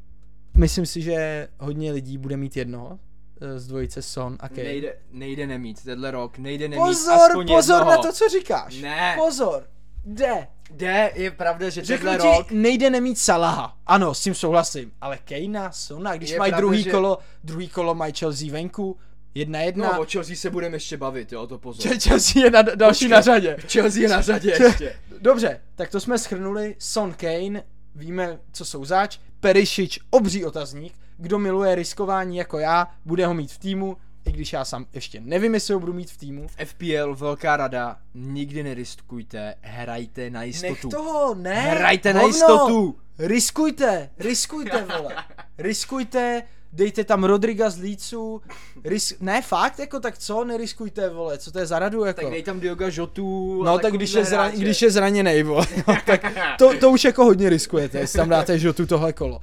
myslím 0.57 0.85
si, 0.85 1.01
že 1.01 1.47
hodně 1.59 1.91
lidí 1.91 2.17
bude 2.17 2.37
mít 2.37 2.57
jednoho, 2.57 2.99
eh, 3.41 3.59
z 3.59 3.67
dvojice 3.67 4.01
Son 4.01 4.37
a 4.39 4.49
Kane. 4.49 4.63
Nejde, 4.63 4.95
nejde 5.11 5.47
nemít, 5.47 5.83
tenhle 5.83 6.11
rok, 6.11 6.37
nejde 6.37 6.67
nemít 6.67 6.85
pozor, 6.85 7.13
aspoň 7.13 7.47
Pozor 7.47 7.75
jednoho. 7.75 7.91
na 7.91 7.97
to, 7.97 8.13
co 8.13 8.29
říkáš. 8.29 8.81
Ne. 8.81 9.15
Pozor. 9.17 9.67
Jde. 10.09 10.47
Jde, 10.71 11.11
je 11.15 11.31
pravda, 11.31 11.69
že 11.69 11.83
Řeknu 11.83 12.09
tenhle 12.09 12.31
ti, 12.31 12.37
rok... 12.37 12.51
nejde 12.51 12.89
nemít 12.89 13.19
Salaha. 13.19 13.77
Ano, 13.85 14.13
s 14.13 14.21
tím 14.21 14.33
souhlasím. 14.33 14.91
Ale 15.01 15.17
Kejna, 15.17 15.71
Sona, 15.71 16.15
když 16.15 16.37
mají 16.37 16.53
druhý 16.53 16.83
že... 16.83 16.91
kolo, 16.91 17.17
druhý 17.43 17.69
kolo 17.69 17.95
mají 17.95 18.13
Chelsea 18.13 18.51
venku, 18.51 18.97
jedna 19.35 19.59
jedna. 19.59 19.91
No, 19.93 20.01
o 20.01 20.05
Chelsea 20.05 20.35
se 20.35 20.49
budeme 20.49 20.75
ještě 20.75 20.97
bavit, 20.97 21.31
jo, 21.31 21.47
to 21.47 21.57
pozor. 21.57 21.99
Chelsea 21.99 22.43
je 22.43 22.51
na 22.51 22.61
další 22.61 23.05
Počkej, 23.05 23.09
na 23.09 23.21
řadě. 23.21 23.57
Chelsea 23.71 24.01
je 24.01 24.09
na 24.09 24.21
řadě 24.21 24.55
ještě. 24.63 24.95
Dobře, 25.21 25.61
tak 25.75 25.89
to 25.89 25.99
jsme 25.99 26.17
schrnuli. 26.17 26.75
Son 26.79 27.13
Kane, 27.13 27.63
víme, 27.95 28.39
co 28.51 28.65
jsou 28.65 28.85
zač. 28.85 29.19
Perišič, 29.39 29.99
obří 30.09 30.45
otazník. 30.45 30.93
Kdo 31.17 31.39
miluje 31.39 31.75
riskování 31.75 32.37
jako 32.37 32.59
já, 32.59 32.87
bude 33.05 33.25
ho 33.25 33.33
mít 33.33 33.51
v 33.51 33.57
týmu 33.57 33.97
i 34.25 34.31
když 34.31 34.53
já 34.53 34.65
sám 34.65 34.85
ještě 34.93 35.21
nevím, 35.21 35.53
jestli 35.53 35.73
ho 35.73 35.79
budu 35.79 35.93
mít 35.93 36.11
v 36.11 36.17
týmu. 36.17 36.47
V 36.47 36.65
FPL 36.65 37.15
velká 37.15 37.57
rada, 37.57 37.97
nikdy 38.13 38.63
neriskujte, 38.63 39.55
hrajte 39.61 40.29
na 40.29 40.43
jistotu. 40.43 40.71
Nech 40.73 40.81
toho, 40.81 41.35
ne. 41.35 41.61
Hrajte 41.61 42.09
hovno. 42.13 42.21
na 42.21 42.27
jistotu. 42.27 42.95
Riskujte, 43.19 44.09
riskujte, 44.19 44.85
vole. 44.97 45.15
Riskujte, 45.57 46.43
dejte 46.73 47.03
tam 47.03 47.23
Rodriga 47.23 47.69
z 47.69 47.77
Lícu, 47.79 48.41
ris- 48.83 49.15
ne 49.19 49.41
fakt, 49.41 49.79
jako 49.79 49.99
tak 49.99 50.17
co, 50.17 50.43
neriskujte, 50.45 51.09
vole, 51.09 51.37
co 51.37 51.51
to 51.51 51.59
je 51.59 51.65
za 51.65 51.79
radu, 51.79 52.03
jako. 52.05 52.21
Tak 52.21 52.31
dej 52.31 52.43
tam 52.43 52.59
Dioga 52.59 52.89
Žotu. 52.89 53.63
No 53.63 53.79
tak 53.79 53.93
když 53.93 54.13
je, 54.13 54.23
zra- 54.23 54.51
když 54.51 54.81
je 54.81 54.91
zraněný, 54.91 55.43
vole, 55.43 55.67
no, 55.87 55.95
tak 56.05 56.25
to, 56.59 56.77
to 56.79 56.91
už 56.91 57.03
jako 57.03 57.23
hodně 57.25 57.49
riskujete, 57.49 57.99
jestli 57.99 58.17
tam 58.17 58.29
dáte 58.29 58.59
Žotu 58.59 58.85
tohle 58.85 59.13
kolo. 59.13 59.39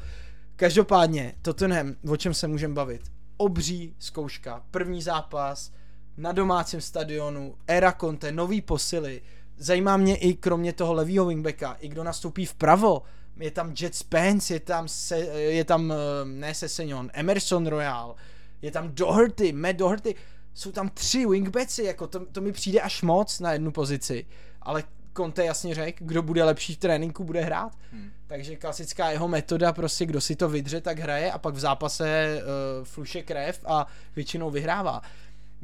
Každopádně, 0.57 1.35
Tottenham, 1.43 1.95
o 2.09 2.17
čem 2.17 2.35
se 2.35 2.49
můžeme 2.49 2.75
bavit? 2.75 3.01
Obří 3.37 3.95
zkouška, 3.99 4.63
první 4.71 5.03
zápas 5.03 5.73
na 6.17 6.33
domácím 6.33 6.81
stadionu, 6.81 7.55
era 7.67 7.93
Conte, 7.93 8.33
nový 8.33 8.61
posily. 8.61 9.23
Zajímá 9.57 9.97
mě 9.97 10.17
i 10.17 10.35
kromě 10.35 10.73
toho 10.73 10.95
levýho 10.95 11.27
wingbacka, 11.27 11.77
i 11.81 11.89
kdo 11.89 12.05
nastoupí 12.05 12.47
vpravo. 12.47 13.03
je 13.37 13.51
tam 13.51 13.75
Jet 13.81 13.95
Spence, 13.95 14.55
je 14.55 14.61
tam, 14.61 14.89
se, 14.89 15.19
je 15.19 15.65
tam 15.65 15.93
eh, 15.93 15.97
ne 16.25 16.55
Sessignon, 16.55 17.11
Emerson 17.13 17.67
Royal, 17.67 18.17
je 18.63 18.71
tam 18.71 18.89
Doherty, 18.95 19.53
Matt 19.53 19.77
Doherty, 19.77 20.15
jsou 20.55 20.73
tam 20.73 20.89
tři 20.89 21.27
wingbacki, 21.27 21.85
jako 21.85 22.07
to, 22.07 22.27
to 22.27 22.41
mi 22.41 22.53
přijde 22.53 22.81
až 22.81 23.03
moc 23.03 23.41
na 23.41 23.53
jednu 23.53 23.73
pozici, 23.73 24.27
ale 24.63 24.85
Conte 25.17 25.45
jasně 25.45 25.75
řekl, 25.75 26.05
kdo 26.05 26.23
bude 26.23 26.45
lepší 26.45 26.75
v 26.75 26.79
tréninku, 26.79 27.25
bude 27.25 27.41
hrát. 27.41 27.73
Hmm. 27.93 28.11
Takže 28.27 28.57
klasická 28.57 29.11
jeho 29.11 29.29
metoda, 29.29 29.73
prostě 29.73 30.07
kdo 30.07 30.21
si 30.21 30.37
to 30.37 30.49
vydře, 30.49 30.81
tak 30.81 30.99
hraje 30.99 31.33
a 31.33 31.39
pak 31.39 31.55
v 31.55 31.59
zápase 31.59 32.39
uh, 32.43 32.85
fluše 32.85 33.23
krev 33.23 33.65
a 33.67 33.87
většinou 34.17 34.51
vyhrává. 34.51 35.01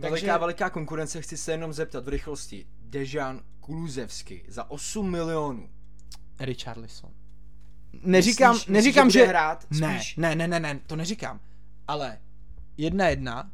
Takže... 0.01 0.11
Veliká, 0.11 0.39
veliká 0.39 0.71
konkurence, 0.71 1.23
chci 1.23 1.37
se 1.37 1.53
jenom 1.53 1.73
zeptat 1.73 2.05
v 2.05 2.09
rychlosti. 2.09 2.67
Dejan 2.81 3.41
Kuluzevsky 3.61 4.45
za 4.49 4.71
8 4.71 5.11
milionů. 5.11 5.69
Richarlison. 6.41 7.11
Neříkám, 7.93 8.53
myslíš, 8.53 8.67
neříkám, 8.69 9.07
myslíš, 9.07 9.23
že... 9.23 9.29
Hrát, 9.29 9.67
ne, 9.71 10.01
ne, 10.17 10.35
ne, 10.35 10.49
ne, 10.49 10.61
ne, 10.61 10.81
to 10.87 10.97
neříkám. 10.97 11.41
Ale 11.89 12.19
jedna 12.77 13.09
jedna, 13.09 13.51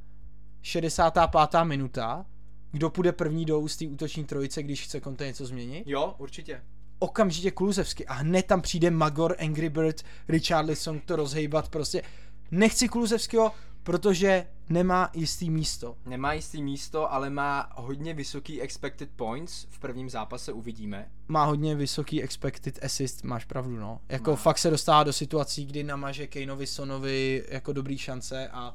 65. 0.63 1.65
minuta, 1.65 2.27
kdo 2.73 2.91
půjde 2.91 3.13
první 3.13 3.45
do 3.45 3.61
ústí 3.61 3.89
útoční 3.89 4.25
trojice, 4.25 4.63
když 4.63 4.85
chce 4.85 5.01
Conte 5.01 5.27
něco 5.27 5.47
změnit? 5.47 5.83
Jo, 5.87 6.15
určitě. 6.19 6.63
Okamžitě 6.99 7.51
Kuluzevsky 7.51 8.07
a 8.07 8.13
hned 8.13 8.47
tam 8.47 8.61
přijde 8.61 8.91
Magor, 8.91 9.37
Angry 9.39 9.69
Bird, 9.69 10.03
Richarlison 10.29 11.01
to 11.01 11.17
rozhejbat 11.17 11.69
prostě. 11.69 12.03
Nechci 12.51 12.89
Kuluzevského, 12.89 13.53
protože 13.83 14.47
nemá 14.69 15.11
jistý 15.15 15.51
místo. 15.51 15.97
Nemá 16.07 16.33
jistý 16.33 16.63
místo, 16.63 17.13
ale 17.13 17.31
má 17.31 17.71
hodně 17.77 18.15
vysoký 18.15 18.63
expected 18.63 19.09
points. 19.17 19.67
V 19.71 19.79
prvním 19.79 20.11
zápase 20.11 20.53
uvidíme. 20.53 21.11
Má 21.29 21.45
hodně 21.45 21.75
vysoký 21.75 22.23
expected 22.23 22.85
assist, 22.85 23.25
máš 23.25 23.45
pravdu, 23.45 23.77
no. 23.77 24.01
Jako 24.09 24.31
má. 24.31 24.37
fakt 24.37 24.59
se 24.59 24.71
dostává 24.71 25.05
do 25.05 25.13
situací, 25.13 25.67
kdy 25.67 25.85
namaže 25.85 26.27
Kaneovi 26.27 26.67
Sonovi 26.67 27.45
jako 27.49 27.73
dobrý 27.73 27.99
šance 27.99 28.49
a 28.49 28.75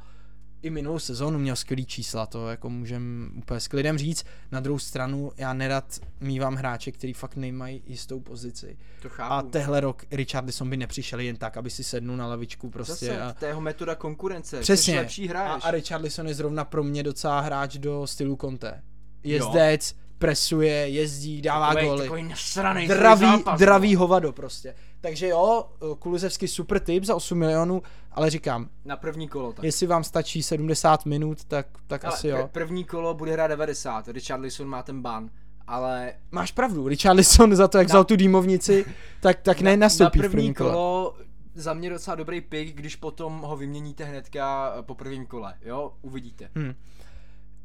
i 0.64 0.70
minulou 0.70 1.00
sezónu 1.00 1.40
měl 1.40 1.56
skvělý 1.56 1.86
čísla, 1.86 2.26
to 2.26 2.50
jako 2.50 2.70
můžem 2.70 3.32
úplně 3.38 3.60
s 3.60 3.68
klidem 3.68 3.98
říct. 3.98 4.26
Na 4.52 4.60
druhou 4.60 4.80
stranu 4.80 5.32
já 5.38 5.54
nerad 5.54 6.00
mývám 6.20 6.56
hráče, 6.56 6.92
který 6.92 7.14
fakt 7.14 7.36
nemají 7.36 7.84
jistou 7.86 8.20
pozici. 8.20 8.78
To 9.02 9.10
chápu. 9.10 9.34
A 9.34 9.42
tehle 9.42 9.80
rok 9.80 10.04
Richardson 10.12 10.70
by 10.70 10.78
nepřišel 10.78 11.20
jen 11.20 11.36
tak, 11.36 11.58
aby 11.58 11.70
si 11.70 11.84
sednul 11.84 12.18
na 12.18 12.28
lavičku 12.28 12.70
prostě. 12.70 13.06
Zase, 13.06 13.22
a... 13.22 13.34
to 13.34 13.46
je 13.46 13.50
jeho 13.50 13.62
metoda 13.62 13.96
konkurence. 13.96 14.60
Přesně. 14.60 15.00
lepší 15.00 15.28
hráč. 15.28 15.64
A, 15.64 15.68
a 15.68 15.72
Richardson 15.72 16.28
je 16.28 16.34
zrovna 16.34 16.66
pro 16.66 16.84
mě 16.84 17.04
docela 17.04 17.40
hráč 17.40 17.78
do 17.78 18.08
stylu 18.08 18.38
Conte. 18.42 18.84
Jezdec, 19.24 19.92
jo. 19.92 19.98
presuje, 20.18 20.90
jezdí, 20.90 21.42
dává 21.42 21.68
takový, 21.68 21.88
góly. 21.88 22.02
Takový 22.02 22.24
nasranej 22.24 22.88
dravý, 22.88 23.26
zápas, 23.26 23.60
dravý 23.60 23.94
no. 23.94 24.00
hovado 24.00 24.32
prostě. 24.32 24.76
Takže 25.02 25.28
jo, 25.28 25.70
Kuluzevský 26.00 26.48
super 26.48 26.80
tip 26.80 27.04
za 27.04 27.16
8 27.16 27.38
milionů, 27.38 27.82
ale 28.14 28.30
říkám. 28.30 28.70
Na 28.86 28.98
první 28.98 29.28
kolo 29.28 29.54
tak. 29.54 29.66
Jestli 29.66 29.88
vám 29.88 30.04
stačí 30.04 30.44
70 30.44 31.06
minut, 31.06 31.44
tak, 31.44 31.68
tak 31.88 32.06
ale 32.06 32.14
asi 32.14 32.28
jo. 32.28 32.50
První 32.52 32.84
kolo 32.84 33.14
bude 33.14 33.32
hrát 33.32 33.48
90, 33.48 34.08
Richarlison 34.08 34.68
má 34.68 34.84
ten 34.84 35.02
ban. 35.02 35.30
Ale... 35.68 36.14
Máš 36.32 36.52
pravdu, 36.52 36.88
Richarlison 36.88 37.56
za 37.56 37.68
to, 37.68 37.78
jak 37.78 37.88
na... 37.88 37.92
vzal 37.92 38.04
tu 38.04 38.16
dýmovnici, 38.16 38.86
tak, 39.22 39.42
tak 39.42 39.62
ne 39.62 39.78
nastoupí 39.78 40.20
na 40.20 40.24
první, 40.24 40.32
první 40.32 40.54
kolo. 40.54 40.72
kolo 40.72 41.16
za 41.56 41.74
mě 41.74 41.90
docela 41.90 42.16
dobrý 42.16 42.42
pick, 42.42 42.76
když 42.76 42.96
potom 42.96 43.42
ho 43.42 43.58
vyměníte 43.58 44.04
hnedka 44.04 44.74
po 44.82 44.96
prvním 44.96 45.26
kole, 45.26 45.54
jo, 45.62 45.94
uvidíte. 46.02 46.50
Hmm. 46.56 46.74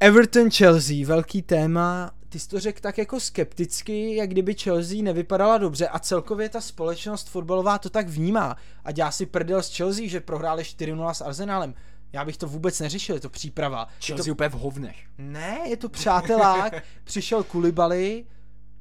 Everton 0.01 0.51
Chelsea, 0.51 1.05
velký 1.05 1.41
téma. 1.41 2.11
Ty 2.29 2.39
jsi 2.39 2.49
to 2.49 2.59
řekl 2.59 2.81
tak 2.81 2.97
jako 2.97 3.19
skepticky, 3.19 4.15
jak 4.15 4.29
kdyby 4.29 4.53
Chelsea 4.53 5.03
nevypadala 5.03 5.57
dobře 5.57 5.87
a 5.87 5.99
celkově 5.99 6.49
ta 6.49 6.61
společnost 6.61 7.29
fotbalová 7.29 7.77
to 7.77 7.89
tak 7.89 8.09
vnímá 8.09 8.57
a 8.83 8.91
dělá 8.91 9.11
si 9.11 9.25
prdel 9.25 9.63
z 9.63 9.75
Chelsea, 9.77 10.07
že 10.07 10.19
prohráli 10.19 10.63
4-0 10.63 11.13
s 11.13 11.21
Arsenálem. 11.21 11.73
Já 12.13 12.25
bych 12.25 12.37
to 12.37 12.47
vůbec 12.47 12.79
neřešil, 12.79 13.15
je 13.15 13.21
to 13.21 13.29
příprava. 13.29 13.87
Chelsea 14.05 14.23
je 14.23 14.25
to... 14.25 14.31
úplně 14.31 14.49
v 14.49 14.53
hovnech. 14.53 14.97
Ne, 15.17 15.59
je 15.65 15.77
to 15.77 15.89
přátelák, 15.89 16.83
přišel 17.03 17.43
Kulibali, 17.43 18.25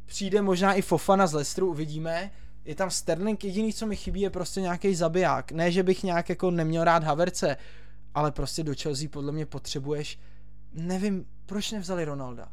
přijde 0.06 0.42
možná 0.42 0.74
i 0.74 0.82
Fofana 0.82 1.26
z 1.26 1.32
Leicesteru, 1.32 1.70
uvidíme. 1.70 2.30
Je 2.64 2.74
tam 2.74 2.90
Sterling, 2.90 3.44
jediný, 3.44 3.72
co 3.72 3.86
mi 3.86 3.96
chybí, 3.96 4.20
je 4.20 4.30
prostě 4.30 4.60
nějaký 4.60 4.94
zabiják. 4.94 5.52
Ne, 5.52 5.72
že 5.72 5.82
bych 5.82 6.02
nějak 6.02 6.28
jako 6.28 6.50
neměl 6.50 6.84
rád 6.84 7.04
Haverce, 7.04 7.56
ale 8.14 8.32
prostě 8.32 8.62
do 8.62 8.74
Chelsea 8.82 9.08
podle 9.08 9.32
mě 9.32 9.46
potřebuješ 9.46 10.18
nevím, 10.72 11.26
proč 11.46 11.72
nevzali 11.72 12.04
Ronalda. 12.04 12.48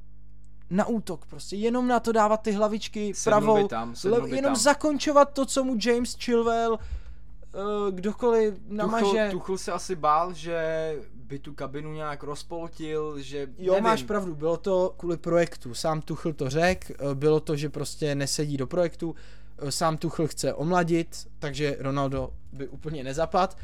Na 0.69 0.86
útok 0.86 1.25
prostě, 1.25 1.56
jenom 1.56 1.88
na 1.88 1.99
to 1.99 2.12
dávat 2.12 2.38
ty 2.38 2.51
hlavičky 2.51 3.13
sednu 3.13 3.39
pravou, 3.39 3.67
tam, 3.67 3.93
le, 4.06 4.30
jenom 4.30 4.54
tam. 4.54 4.56
zakončovat 4.56 5.34
to, 5.34 5.45
co 5.45 5.63
mu 5.63 5.78
James 5.86 6.15
Chilwell, 6.15 6.73
uh, 6.73 7.91
kdokoliv 7.91 8.54
namaže. 8.67 9.06
Tuchel, 9.06 9.32
Tuchel 9.32 9.58
se 9.58 9.71
asi 9.71 9.95
bál, 9.95 10.34
že 10.34 10.95
by 11.13 11.39
tu 11.39 11.54
kabinu 11.54 11.93
nějak 11.93 12.23
rozpoltil, 12.23 13.19
že 13.19 13.47
Jo, 13.58 13.73
nevím. 13.73 13.84
máš 13.84 14.04
pravdu, 14.04 14.36
bylo 14.36 14.58
to 14.58 14.93
kvůli 14.97 15.17
projektu, 15.17 15.73
sám 15.73 16.01
Tuchel 16.01 16.34
to 16.34 16.49
řekl, 16.49 16.93
eh, 16.93 17.15
bylo 17.15 17.39
to, 17.39 17.56
že 17.56 17.69
prostě 17.69 18.15
nesedí 18.15 18.58
do 18.58 18.67
projektu, 18.67 19.15
eh, 19.58 19.71
sám 19.71 19.97
Tuchel 19.97 20.28
chce 20.28 20.54
omladit, 20.54 21.28
takže 21.39 21.78
Ronaldo 21.80 22.34
by 22.54 22.67
úplně 22.67 23.04
nezapad. 23.04 23.58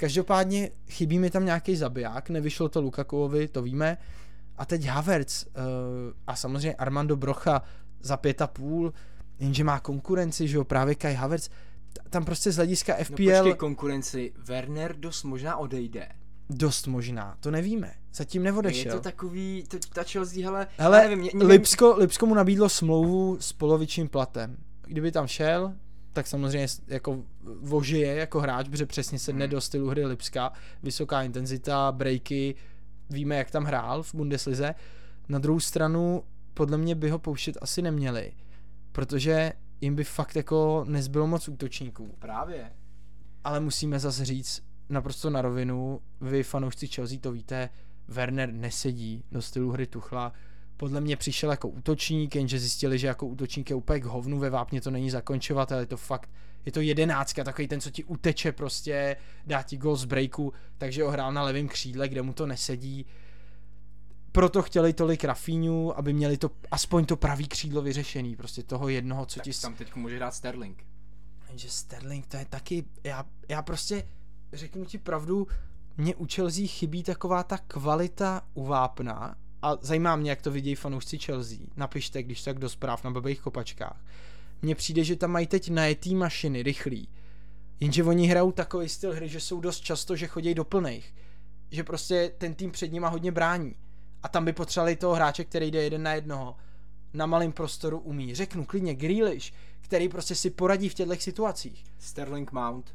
Každopádně 0.00 0.70
chybí 0.88 1.18
mi 1.18 1.30
tam 1.30 1.44
nějaký 1.44 1.76
zabiják, 1.76 2.30
nevyšlo 2.30 2.68
to 2.68 2.80
Lukakuovi, 2.80 3.48
to 3.48 3.62
víme. 3.62 3.96
A 4.58 4.66
teď 4.66 4.84
Havertz 4.84 5.44
uh, 5.44 5.52
a 6.26 6.36
samozřejmě 6.36 6.74
Armando 6.74 7.16
Brocha 7.16 7.62
za 8.00 8.16
pět 8.16 8.42
a 8.42 8.46
půl, 8.46 8.92
jenže 9.38 9.64
má 9.64 9.80
konkurenci, 9.80 10.48
že 10.48 10.56
jo, 10.56 10.64
právě 10.64 10.94
Kai 10.94 11.14
Havertz. 11.14 11.48
Tam 12.10 12.24
prostě 12.24 12.52
z 12.52 12.56
hlediska 12.56 12.94
FPL... 12.94 13.22
No 13.22 13.38
počkej, 13.38 13.54
konkurenci, 13.54 14.32
Werner 14.38 14.96
dost 14.96 15.22
možná 15.22 15.56
odejde. 15.56 16.08
Dost 16.50 16.86
možná, 16.86 17.36
to 17.40 17.50
nevíme. 17.50 17.92
Zatím 18.14 18.42
neodešel. 18.42 18.92
Je 18.92 18.98
to 18.98 19.00
takový, 19.00 19.64
to, 19.68 19.78
ta 19.92 20.02
Chelsea, 20.02 20.44
hele, 20.44 20.66
hele 20.76 20.98
nevím, 20.98 21.18
mě... 21.18 21.30
Lipsko, 21.44 21.96
Lipsko 21.96 22.26
mu 22.26 22.34
nabídlo 22.34 22.68
smlouvu 22.68 23.36
s 23.40 23.52
polovičním 23.52 24.08
platem. 24.08 24.56
Kdyby 24.86 25.12
tam 25.12 25.26
šel, 25.26 25.74
tak 26.12 26.26
samozřejmě 26.26 26.66
jako 26.86 27.22
vožije 27.60 28.14
jako 28.14 28.40
hráč, 28.40 28.68
protože 28.68 28.86
přesně 28.86 29.18
sedne 29.18 29.44
hmm. 29.44 29.50
do 29.50 29.60
stylu 29.60 29.88
hry 29.88 30.06
Lipska, 30.06 30.52
vysoká 30.82 31.22
intenzita, 31.22 31.92
breaky, 31.92 32.54
víme, 33.10 33.36
jak 33.36 33.50
tam 33.50 33.64
hrál 33.64 34.02
v 34.02 34.14
Bundeslize. 34.14 34.74
Na 35.28 35.38
druhou 35.38 35.60
stranu, 35.60 36.24
podle 36.54 36.78
mě 36.78 36.94
by 36.94 37.10
ho 37.10 37.18
pouštět 37.18 37.58
asi 37.60 37.82
neměli, 37.82 38.32
protože 38.92 39.52
jim 39.80 39.94
by 39.94 40.04
fakt 40.04 40.36
jako 40.36 40.84
nezbylo 40.88 41.26
moc 41.26 41.48
útočníků. 41.48 42.14
Právě. 42.18 42.72
Ale 43.44 43.60
musíme 43.60 43.98
zase 43.98 44.24
říct 44.24 44.62
naprosto 44.88 45.30
na 45.30 45.42
rovinu, 45.42 46.00
vy 46.20 46.42
fanoušci 46.42 46.86
Chelsea 46.86 47.18
to 47.18 47.32
víte, 47.32 47.68
Werner 48.08 48.52
nesedí 48.52 49.24
do 49.32 49.42
stylu 49.42 49.70
hry 49.70 49.86
Tuchla, 49.86 50.32
podle 50.80 51.00
mě 51.00 51.16
přišel 51.16 51.50
jako 51.50 51.68
útočník, 51.68 52.36
jenže 52.36 52.58
zjistili, 52.58 52.98
že 52.98 53.06
jako 53.06 53.26
útočník 53.26 53.70
je 53.70 53.76
úplně 53.76 54.00
k 54.00 54.04
hovnu, 54.04 54.38
ve 54.38 54.50
vápně 54.50 54.80
to 54.80 54.90
není 54.90 55.10
zakončovat, 55.10 55.72
ale 55.72 55.82
je 55.82 55.86
to 55.86 55.96
fakt, 55.96 56.30
je 56.66 56.72
to 56.72 56.80
jedenáctka, 56.80 57.44
takový 57.44 57.68
ten, 57.68 57.80
co 57.80 57.90
ti 57.90 58.04
uteče 58.04 58.52
prostě, 58.52 59.16
dá 59.46 59.62
ti 59.62 59.76
gol 59.76 59.96
z 59.96 60.04
breaku, 60.04 60.52
takže 60.78 61.02
ho 61.02 61.10
hrál 61.10 61.32
na 61.32 61.42
levém 61.42 61.68
křídle, 61.68 62.08
kde 62.08 62.22
mu 62.22 62.32
to 62.32 62.46
nesedí. 62.46 63.06
Proto 64.32 64.62
chtěli 64.62 64.92
tolik 64.92 65.24
Rafíňu, 65.24 65.98
aby 65.98 66.12
měli 66.12 66.36
to 66.36 66.50
aspoň 66.70 67.06
to 67.06 67.16
pravý 67.16 67.48
křídlo 67.48 67.82
vyřešený, 67.82 68.36
prostě 68.36 68.62
toho 68.62 68.88
jednoho, 68.88 69.26
co 69.26 69.40
tak 69.40 69.44
ti... 69.44 69.60
tam 69.60 69.74
teď 69.74 69.94
může 69.94 70.18
dát 70.18 70.34
Sterling. 70.34 70.86
Jenže 71.48 71.70
Sterling, 71.70 72.26
to 72.26 72.36
je 72.36 72.44
taky, 72.44 72.84
já, 73.04 73.24
já 73.48 73.62
prostě 73.62 74.08
řeknu 74.52 74.84
ti 74.84 74.98
pravdu, 74.98 75.46
mě 75.96 76.14
u 76.14 76.26
Chelsea 76.34 76.66
chybí 76.66 77.02
taková 77.02 77.42
ta 77.42 77.58
kvalita 77.58 78.42
u 78.54 78.64
vápna, 78.64 79.36
a 79.62 79.78
zajímá 79.80 80.16
mě, 80.16 80.30
jak 80.30 80.42
to 80.42 80.50
vidějí 80.50 80.74
fanoušci 80.74 81.18
Chelsea. 81.18 81.58
Napište, 81.76 82.22
když 82.22 82.42
tak 82.42 82.58
do 82.58 82.68
zpráv 82.68 83.04
na 83.04 83.10
blbých 83.10 83.40
kopačkách. 83.40 84.04
Mně 84.62 84.74
přijde, 84.74 85.04
že 85.04 85.16
tam 85.16 85.30
mají 85.30 85.46
teď 85.46 85.70
najetý 85.70 86.14
mašiny, 86.14 86.62
rychlý. 86.62 87.08
Jenže 87.80 88.04
oni 88.04 88.26
hrajou 88.26 88.52
takový 88.52 88.88
styl 88.88 89.14
hry, 89.14 89.28
že 89.28 89.40
jsou 89.40 89.60
dost 89.60 89.80
často, 89.80 90.16
že 90.16 90.26
chodí 90.26 90.54
do 90.54 90.64
plných. 90.64 91.14
Že 91.70 91.84
prostě 91.84 92.32
ten 92.38 92.54
tým 92.54 92.70
před 92.70 92.92
nima 92.92 93.08
hodně 93.08 93.32
brání. 93.32 93.74
A 94.22 94.28
tam 94.28 94.44
by 94.44 94.52
potřebovali 94.52 94.96
toho 94.96 95.14
hráče, 95.14 95.44
který 95.44 95.70
jde 95.70 95.82
jeden 95.82 96.02
na 96.02 96.12
jednoho. 96.12 96.56
Na 97.12 97.26
malém 97.26 97.52
prostoru 97.52 97.98
umí. 97.98 98.34
Řeknu 98.34 98.64
klidně 98.64 98.94
Grealish, 98.94 99.52
který 99.80 100.08
prostě 100.08 100.34
si 100.34 100.50
poradí 100.50 100.88
v 100.88 100.94
těchto 100.94 101.16
situacích. 101.16 101.84
Sterling 101.98 102.52
Mount. 102.52 102.94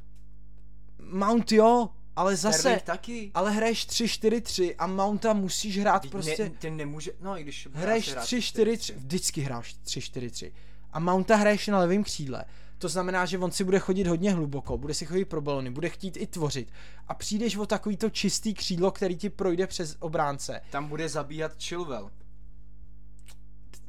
Mount 0.99 1.51
jo, 1.51 1.89
ale 2.15 2.35
zase, 2.35 2.59
Sterling 2.59 2.83
taky. 2.83 3.31
ale 3.33 3.51
hraješ 3.51 3.87
3-4-3 3.87 4.75
a 4.77 4.87
Mounta 4.87 5.33
musíš 5.33 5.79
hrát 5.79 6.01
Teď 6.01 6.11
prostě... 6.11 6.43
Ne, 6.43 6.49
ten 6.49 6.77
nemůže, 6.77 7.11
no 7.21 7.39
i 7.39 7.43
když... 7.43 7.67
Hraješ 7.73 8.15
3-4-3, 8.15 8.93
vždycky 8.97 9.41
hráš 9.41 9.75
3-4-3. 9.85 10.51
A 10.93 10.99
Mounta 10.99 11.35
hraješ 11.35 11.67
na 11.67 11.79
levém 11.79 12.03
křídle. 12.03 12.45
To 12.77 12.89
znamená, 12.89 13.25
že 13.25 13.37
on 13.37 13.51
si 13.51 13.63
bude 13.63 13.79
chodit 13.79 14.07
hodně 14.07 14.31
hluboko, 14.33 14.77
bude 14.77 14.93
si 14.93 15.05
chodit 15.05 15.25
pro 15.25 15.41
balony, 15.41 15.71
bude 15.71 15.89
chtít 15.89 16.17
i 16.17 16.27
tvořit. 16.27 16.71
A 17.07 17.13
přijdeš 17.13 17.55
o 17.57 17.65
takový 17.65 17.97
to 17.97 18.09
čistý 18.09 18.53
křídlo, 18.53 18.91
který 18.91 19.15
ti 19.17 19.29
projde 19.29 19.67
přes 19.67 19.95
obránce. 19.99 20.61
Tam 20.71 20.87
bude 20.87 21.09
zabíhat 21.09 21.51
Chilwell. 21.63 22.11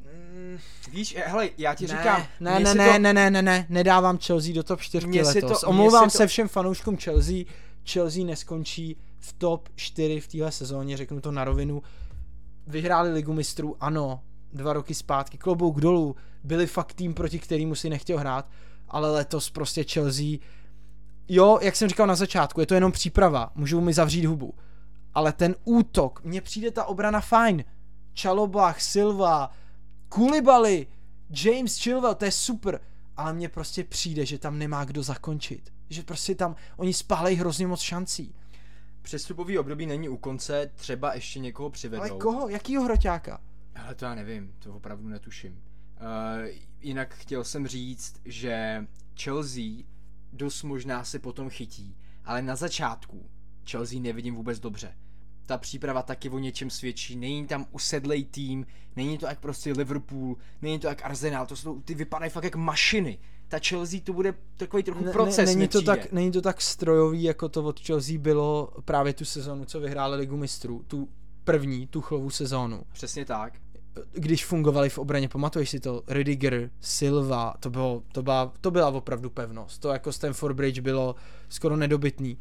Mm, 0.05 0.59
víš, 0.93 1.17
hele, 1.27 1.51
já 1.59 1.75
ti 1.75 1.87
ne, 1.87 1.97
říkám. 1.97 2.27
Ne, 2.41 2.61
ne, 2.61 2.75
ne, 2.75 2.87
to... 2.87 2.99
ne, 2.99 3.15
ne, 3.15 3.31
ne, 3.31 3.43
ne, 3.43 3.67
nedávám 3.69 4.19
Chelsea 4.19 4.55
do 4.55 4.63
top 4.63 4.81
4 4.81 5.23
letos. 5.23 5.61
To, 5.61 5.69
Omlouvám 5.69 6.11
se 6.11 6.19
to... 6.19 6.27
všem 6.27 6.49
fanouškům 6.49 6.97
Chelsea. 6.97 7.45
Chelsea 7.91 8.25
neskončí 8.25 8.97
v 9.19 9.33
top 9.33 9.69
4 9.75 10.21
v 10.21 10.29
téhle 10.29 10.53
sezóně, 10.53 10.97
řeknu 10.97 11.21
to 11.21 11.33
na 11.33 11.45
rovinu. 11.45 11.83
Vyhráli 12.67 13.13
ligu 13.13 13.33
mistrů, 13.33 13.77
ano, 13.81 14.23
dva 14.53 14.73
roky 14.73 14.95
zpátky, 14.95 15.39
klobouk 15.39 15.81
dolů, 15.81 16.17
byli 16.45 16.67
fakt 16.67 16.95
tým, 16.95 17.15
proti 17.15 17.39
kterému 17.39 17.75
si 17.75 17.91
nechtěl 17.91 18.19
hrát, 18.19 18.51
ale 18.89 19.11
letos 19.11 19.51
prostě 19.51 19.85
Chelsea, 19.85 20.39
jo, 21.29 21.59
jak 21.63 21.77
jsem 21.77 21.89
říkal 21.89 22.07
na 22.07 22.15
začátku, 22.15 22.61
je 22.61 22.67
to 22.67 22.75
jenom 22.75 22.93
příprava, 22.93 23.53
můžou 23.55 23.81
mi 23.81 23.93
zavřít 23.93 24.25
hubu, 24.25 24.55
ale 25.15 25.33
ten 25.33 25.55
útok, 25.65 26.21
mně 26.25 26.41
přijde 26.41 26.71
ta 26.71 26.85
obrana 26.85 27.21
fajn, 27.21 27.65
Čalobach, 28.13 28.81
Silva, 28.81 29.51
Kulibali, 30.09 30.87
James 31.31 31.79
Chilwell, 31.79 32.15
to 32.15 32.25
je 32.25 32.33
super, 32.33 32.81
ale 33.17 33.33
mně 33.33 33.49
prostě 33.49 33.85
přijde, 33.85 34.27
že 34.27 34.39
tam 34.39 34.59
nemá 34.59 34.85
kdo 34.85 35.03
zakončit. 35.03 35.76
Že 35.91 36.03
prostě 36.03 36.35
tam, 36.35 36.57
oni 36.77 36.93
spálejí 36.93 37.37
hrozně 37.37 37.67
moc 37.67 37.81
šancí. 37.81 38.35
Přestupový 39.03 39.59
období 39.59 39.87
není 39.87 40.09
u 40.09 40.17
konce, 40.17 40.71
třeba 40.75 41.15
ještě 41.15 41.39
někoho 41.39 41.71
přivedou. 41.71 42.03
Ale 42.03 42.11
koho? 42.11 42.49
Jakýho 42.49 42.83
hroťáka? 42.83 43.41
Ale 43.75 43.95
to 43.95 44.05
já 44.05 44.15
nevím, 44.15 44.55
to 44.59 44.75
opravdu 44.75 45.09
netuším. 45.09 45.53
Uh, 45.53 46.49
jinak 46.81 47.15
chtěl 47.15 47.45
jsem 47.45 47.67
říct, 47.67 48.21
že 48.25 48.87
Chelsea 49.23 49.85
dost 50.33 50.63
možná 50.63 51.05
se 51.05 51.19
potom 51.19 51.51
chytí, 51.51 51.97
ale 52.25 52.43
na 52.43 52.57
začátku 52.57 53.31
Chelsea 53.71 54.01
nevidím 54.01 54.35
vůbec 54.35 54.61
dobře. 54.61 54.95
Ta 55.47 55.59
příprava 55.59 56.03
taky 56.03 56.31
o 56.31 56.39
něčem 56.39 56.71
svědčí, 56.71 57.17
není 57.17 57.47
tam 57.47 57.67
usedlej 57.71 58.25
tým, 58.25 58.67
není 58.97 59.19
to 59.19 59.27
jak 59.27 59.41
prostě 59.41 59.73
Liverpool, 59.73 60.37
není 60.63 60.79
to 60.79 60.87
jak 60.87 61.05
Arsenal, 61.05 61.47
to 61.47 61.57
jsou, 61.57 61.81
ty 61.81 61.95
vypadají 61.95 62.31
fakt 62.31 62.45
jak 62.45 62.57
mašiny. 62.57 63.19
Ta 63.49 63.59
Chelsea 63.69 64.01
to 64.05 64.13
bude 64.13 64.35
takový 64.57 64.83
trochu 64.83 65.05
ne, 65.05 65.13
proces. 65.13 65.51
Ne, 65.51 65.57
není, 65.57 65.69
to 65.69 65.83
tak, 65.83 66.13
není 66.13 66.33
to 66.33 66.43
tak 66.43 66.61
strojový, 66.61 67.23
jako 67.23 67.49
to 67.49 67.65
od 67.65 67.81
Chelsea 67.81 68.19
bylo 68.19 68.73
právě 68.85 69.13
tu 69.13 69.25
sezonu, 69.25 69.65
co 69.65 69.81
vyhráli 69.81 70.17
Ligu 70.17 70.37
mistrů, 70.37 70.85
tu 70.87 71.09
první, 71.45 71.87
tu 71.87 72.01
chlovou 72.01 72.31
sezónu. 72.31 72.83
Přesně 72.93 73.25
tak 73.25 73.53
když 74.13 74.45
fungovali 74.45 74.89
v 74.89 74.99
obraně, 74.99 75.29
pamatuješ 75.29 75.71
si 75.71 75.81
to, 75.81 76.03
Rudiger, 76.09 76.71
Silva, 76.81 77.55
to, 77.61 77.71
bylo, 77.71 78.03
to, 78.13 78.23
byla, 78.23 78.53
to 78.61 78.71
byla 78.71 78.89
opravdu 78.89 79.31
pevnost. 79.31 79.81
To 79.81 79.89
jako 79.89 80.13
Stanford 80.13 80.57
Bridge 80.57 80.81
bylo 80.81 81.15
skoro 81.49 81.77
nedobytný. 81.77 82.39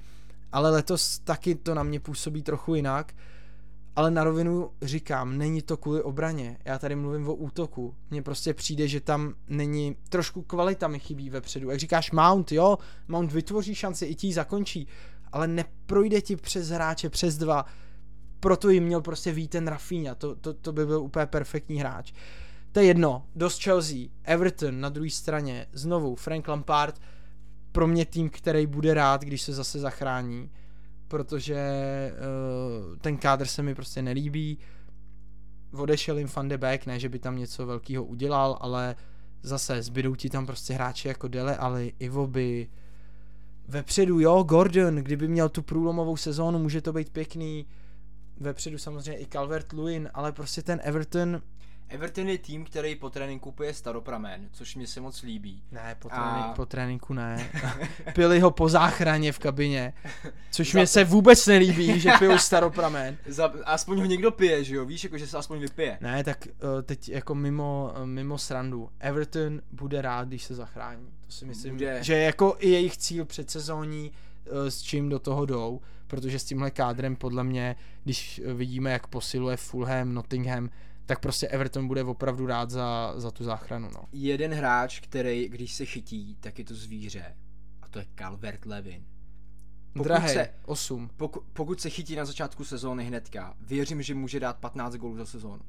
Ale 0.51 0.69
letos 0.69 1.19
taky 1.19 1.55
to 1.55 1.73
na 1.73 1.83
mě 1.83 1.99
působí 1.99 2.43
trochu 2.43 2.75
jinak. 2.75 3.13
Ale 3.95 4.11
na 4.11 4.23
rovinu 4.23 4.69
říkám, 4.81 5.37
není 5.37 5.61
to 5.61 5.77
kvůli 5.77 6.03
obraně. 6.03 6.57
Já 6.65 6.79
tady 6.79 6.95
mluvím 6.95 7.29
o 7.29 7.33
útoku. 7.33 7.95
Mně 8.09 8.21
prostě 8.21 8.53
přijde, 8.53 8.87
že 8.87 9.01
tam 9.01 9.33
není, 9.47 9.95
trošku 10.09 10.41
kvalita 10.41 10.87
mi 10.87 10.99
chybí 10.99 11.29
vepředu. 11.29 11.69
Jak 11.69 11.79
říkáš 11.79 12.11
Mount, 12.11 12.51
jo, 12.51 12.77
Mount 13.07 13.31
vytvoří 13.31 13.75
šanci, 13.75 14.05
i 14.05 14.15
ti 14.15 14.33
zakončí, 14.33 14.87
ale 15.31 15.47
neprojde 15.47 16.21
ti 16.21 16.35
přes 16.35 16.69
hráče, 16.69 17.09
přes 17.09 17.37
dva 17.37 17.65
proto 18.45 18.69
jim 18.69 18.83
měl 18.83 19.01
prostě 19.01 19.31
vít 19.31 19.47
ten 19.47 19.67
Rafinha, 19.67 20.15
to, 20.15 20.35
to, 20.35 20.53
to 20.53 20.73
by 20.73 20.85
byl 20.85 21.01
úplně 21.01 21.25
perfektní 21.25 21.75
hráč. 21.77 22.13
To 22.71 22.79
je 22.79 22.85
jedno, 22.85 23.25
dost 23.35 23.63
Chelsea, 23.63 23.97
Everton 24.23 24.79
na 24.79 24.89
druhé 24.89 25.09
straně, 25.09 25.67
znovu 25.73 26.15
Frank 26.15 26.47
Lampard, 26.47 27.01
pro 27.71 27.87
mě 27.87 28.05
tým, 28.05 28.29
který 28.29 28.67
bude 28.67 28.93
rád, 28.93 29.21
když 29.21 29.41
se 29.41 29.53
zase 29.53 29.79
zachrání, 29.79 30.51
protože 31.07 31.61
uh, 32.11 32.97
ten 32.97 33.17
kádr 33.17 33.45
se 33.45 33.63
mi 33.63 33.75
prostě 33.75 34.01
nelíbí. 34.01 34.57
Odešel 35.73 36.17
jim 36.17 36.27
Van 36.35 36.47
de 36.47 36.57
Beek, 36.57 36.85
ne, 36.85 36.99
že 36.99 37.09
by 37.09 37.19
tam 37.19 37.37
něco 37.37 37.65
velkého 37.65 38.03
udělal, 38.03 38.57
ale 38.61 38.95
zase 39.41 39.81
zbydou 39.81 40.15
ti 40.15 40.29
tam 40.29 40.45
prostě 40.45 40.73
hráči 40.73 41.07
jako 41.07 41.27
Dele 41.27 41.57
Ali, 41.57 41.93
Ivoby, 41.99 42.67
vepředu, 43.67 44.19
jo, 44.19 44.43
Gordon, 44.43 44.95
kdyby 44.95 45.27
měl 45.27 45.49
tu 45.49 45.61
průlomovou 45.61 46.17
sezónu, 46.17 46.59
může 46.59 46.81
to 46.81 46.93
být 46.93 47.09
pěkný, 47.09 47.65
vepředu 48.37 48.77
samozřejmě 48.77 49.21
i 49.21 49.25
Calvert 49.25 49.73
Lewin, 49.73 50.09
ale 50.13 50.31
prostě 50.31 50.61
ten 50.61 50.79
Everton 50.83 51.41
Everton 51.89 52.29
je 52.29 52.37
tým, 52.37 52.65
který 52.65 52.95
po 52.95 53.09
tréninku 53.09 53.49
kupuje 53.49 53.73
staropramen, 53.73 54.49
což 54.51 54.75
mi 54.75 54.87
se 54.87 55.01
moc 55.01 55.21
líbí. 55.21 55.63
Ne, 55.71 55.95
po, 55.99 56.09
trénink, 56.09 56.45
a... 56.45 56.53
po 56.55 56.65
tréninku 56.65 57.13
ne. 57.13 57.51
Pili 58.13 58.39
ho 58.39 58.51
po 58.51 58.69
záchraně 58.69 59.31
v 59.31 59.39
kabině, 59.39 59.93
což 60.51 60.73
mi 60.73 60.87
se 60.87 61.03
vůbec 61.03 61.47
nelíbí, 61.47 61.99
že 61.99 62.11
pijou 62.19 62.37
staropramen. 62.37 63.17
Za, 63.27 63.53
aspoň 63.65 63.99
ho 63.99 64.05
někdo 64.05 64.31
pije, 64.31 64.63
že 64.63 64.75
jo, 64.75 64.85
víš, 64.85 65.03
jako 65.03 65.17
že 65.17 65.27
se 65.27 65.37
aspoň 65.37 65.59
vypije. 65.59 65.97
Ne, 66.01 66.23
tak 66.23 66.47
uh, 66.47 66.81
teď 66.81 67.09
jako 67.09 67.35
mimo, 67.35 67.93
uh, 67.99 68.05
mimo 68.05 68.37
srandu. 68.37 68.89
Everton 68.99 69.61
bude 69.71 70.01
rád, 70.01 70.27
když 70.27 70.43
se 70.43 70.55
zachrání. 70.55 71.07
To 71.25 71.31
si 71.31 71.45
myslím, 71.45 71.73
bude. 71.73 72.03
že 72.03 72.17
jako 72.17 72.55
i 72.59 72.69
jejich 72.69 72.97
cíl 72.97 73.25
předsezóní, 73.25 74.11
uh, 74.11 74.67
s 74.67 74.81
čím 74.81 75.09
do 75.09 75.19
toho 75.19 75.45
jdou, 75.45 75.81
protože 76.07 76.39
s 76.39 76.43
tímhle 76.43 76.71
kádrem 76.71 77.15
podle 77.15 77.43
mě, 77.43 77.75
když 78.03 78.41
vidíme, 78.53 78.91
jak 78.91 79.07
posiluje 79.07 79.57
Fulham, 79.57 80.13
Nottingham, 80.13 80.69
tak 81.05 81.19
prostě 81.19 81.47
Everton 81.47 81.87
bude 81.87 82.03
opravdu 82.03 82.45
rád 82.45 82.69
za, 82.69 83.13
za 83.17 83.31
tu 83.31 83.43
záchranu. 83.43 83.89
No. 83.93 84.03
Jeden 84.11 84.53
hráč, 84.53 84.99
který, 84.99 85.49
když 85.49 85.73
se 85.73 85.85
chytí, 85.85 86.37
tak 86.39 86.59
je 86.59 86.65
to 86.65 86.75
zvíře. 86.75 87.35
A 87.81 87.87
to 87.87 87.99
je 87.99 88.05
Calvert 88.15 88.65
Levin. 88.65 89.03
Drahej, 90.03 90.33
se, 90.33 90.49
8. 90.65 91.09
Pokud, 91.17 91.43
pokud 91.53 91.81
se 91.81 91.89
chytí 91.89 92.15
na 92.15 92.25
začátku 92.25 92.63
sezóny 92.63 93.05
hnedka, 93.05 93.53
věřím, 93.61 94.01
že 94.01 94.15
může 94.15 94.39
dát 94.39 94.57
15 94.57 94.95
gólů 94.95 95.17
za 95.17 95.25
sezónu. 95.25 95.61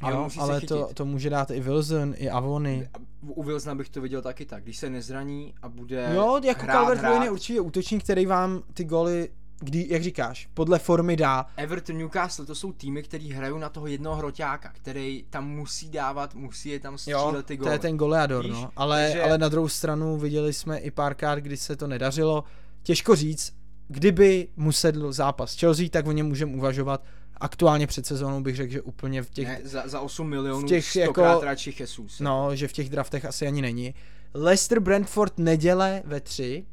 Ale, 0.00 0.14
jo, 0.14 0.22
musí 0.22 0.40
ale 0.40 0.60
se 0.60 0.66
to, 0.66 0.94
to 0.94 1.04
může 1.04 1.30
dát 1.30 1.50
i 1.50 1.60
Wilson, 1.60 2.14
i 2.16 2.30
Avony. 2.30 2.88
U 3.20 3.42
Wilsona 3.42 3.74
bych 3.74 3.88
to 3.88 4.00
viděl 4.00 4.22
taky 4.22 4.46
tak, 4.46 4.62
když 4.62 4.76
se 4.76 4.90
nezraní 4.90 5.54
a 5.62 5.68
bude 5.68 6.10
Jo, 6.14 6.40
jako 6.44 6.66
Calvert 6.66 7.02
Levin 7.02 7.22
je 7.22 7.30
určitě 7.30 7.60
útočník, 7.60 8.04
který 8.04 8.26
vám 8.26 8.62
ty 8.74 8.84
goly 8.84 9.28
kdy, 9.60 9.86
jak 9.90 10.02
říkáš, 10.02 10.48
podle 10.54 10.78
formy 10.78 11.16
dá. 11.16 11.46
Everton, 11.56 11.98
Newcastle, 11.98 12.46
to 12.46 12.54
jsou 12.54 12.72
týmy, 12.72 13.02
který 13.02 13.32
hrajou 13.32 13.58
na 13.58 13.68
toho 13.68 13.86
jednoho 13.86 14.16
hroťáka, 14.16 14.72
který 14.72 15.24
tam 15.30 15.48
musí 15.48 15.90
dávat, 15.90 16.34
musí 16.34 16.68
je 16.68 16.80
tam 16.80 16.98
střílet 16.98 17.46
ty 17.46 17.56
góly. 17.56 17.66
to 17.66 17.72
je 17.72 17.78
ten 17.78 17.96
goleador, 17.96 18.44
Víš? 18.44 18.52
no. 18.52 18.70
Ale, 18.76 19.04
Takže... 19.06 19.22
ale 19.22 19.38
na 19.38 19.48
druhou 19.48 19.68
stranu 19.68 20.16
viděli 20.16 20.52
jsme 20.52 20.78
i 20.78 20.90
párkrát, 20.90 21.38
kdy 21.38 21.56
se 21.56 21.76
to 21.76 21.86
nedařilo. 21.86 22.44
Těžko 22.82 23.16
říct, 23.16 23.52
kdyby 23.88 24.48
mu 24.56 24.72
sedl 24.72 25.12
zápas 25.12 25.58
Chelsea, 25.58 25.88
tak 25.88 26.06
o 26.06 26.12
něm 26.12 26.26
můžeme 26.26 26.56
uvažovat. 26.56 27.04
Aktuálně 27.40 27.86
před 27.86 28.06
sezónou 28.06 28.40
bych 28.40 28.56
řekl, 28.56 28.72
že 28.72 28.82
úplně 28.82 29.22
v 29.22 29.30
těch... 29.30 29.48
Ne, 29.48 29.60
za, 29.64 29.82
za 29.88 30.00
8 30.00 30.28
milionů 30.28 30.66
v 30.66 30.68
těch 30.68 30.96
jako, 30.96 31.40
radši 31.42 31.74
Jesus. 31.80 32.20
No, 32.20 32.56
že 32.56 32.68
v 32.68 32.72
těch 32.72 32.88
draftech 32.88 33.24
asi 33.24 33.46
ani 33.46 33.62
není. 33.62 33.94
Leicester 34.34 34.80
Brentford 34.80 35.38
neděle 35.38 36.02
ve 36.04 36.20
3, 36.20 36.66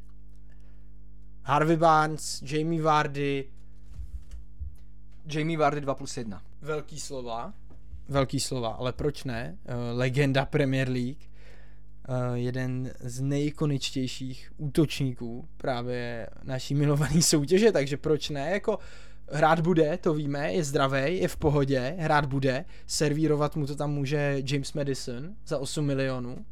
Harvey 1.48 1.76
Barnes, 1.76 2.42
Jamie 2.42 2.82
Vardy. 2.82 3.44
Jamie 5.26 5.58
Vardy 5.58 5.80
2 5.80 5.94
plus 5.94 6.16
1. 6.16 6.42
Velký 6.62 7.00
slova. 7.00 7.54
Velký 8.08 8.40
slova, 8.40 8.68
ale 8.68 8.92
proč 8.92 9.24
ne? 9.24 9.58
Uh, 9.64 9.98
legenda 9.98 10.46
Premier 10.46 10.88
League. 10.88 11.22
Uh, 12.08 12.34
jeden 12.34 12.92
z 13.00 13.20
nejikoničtějších 13.20 14.52
útočníků 14.56 15.48
právě 15.56 16.28
naší 16.42 16.74
milované 16.74 17.22
soutěže, 17.22 17.72
takže 17.72 17.96
proč 17.96 18.30
ne? 18.30 18.50
Jako 18.50 18.78
hrát 19.28 19.60
bude, 19.60 19.98
to 19.98 20.14
víme, 20.14 20.52
je 20.52 20.64
zdravý, 20.64 21.18
je 21.18 21.28
v 21.28 21.36
pohodě, 21.36 21.96
hrát 21.98 22.26
bude, 22.26 22.64
servírovat 22.86 23.56
mu 23.56 23.66
to 23.66 23.76
tam 23.76 23.92
může 23.92 24.42
James 24.44 24.72
Madison 24.72 25.34
za 25.46 25.58
8 25.58 25.84
milionů. 25.84 26.46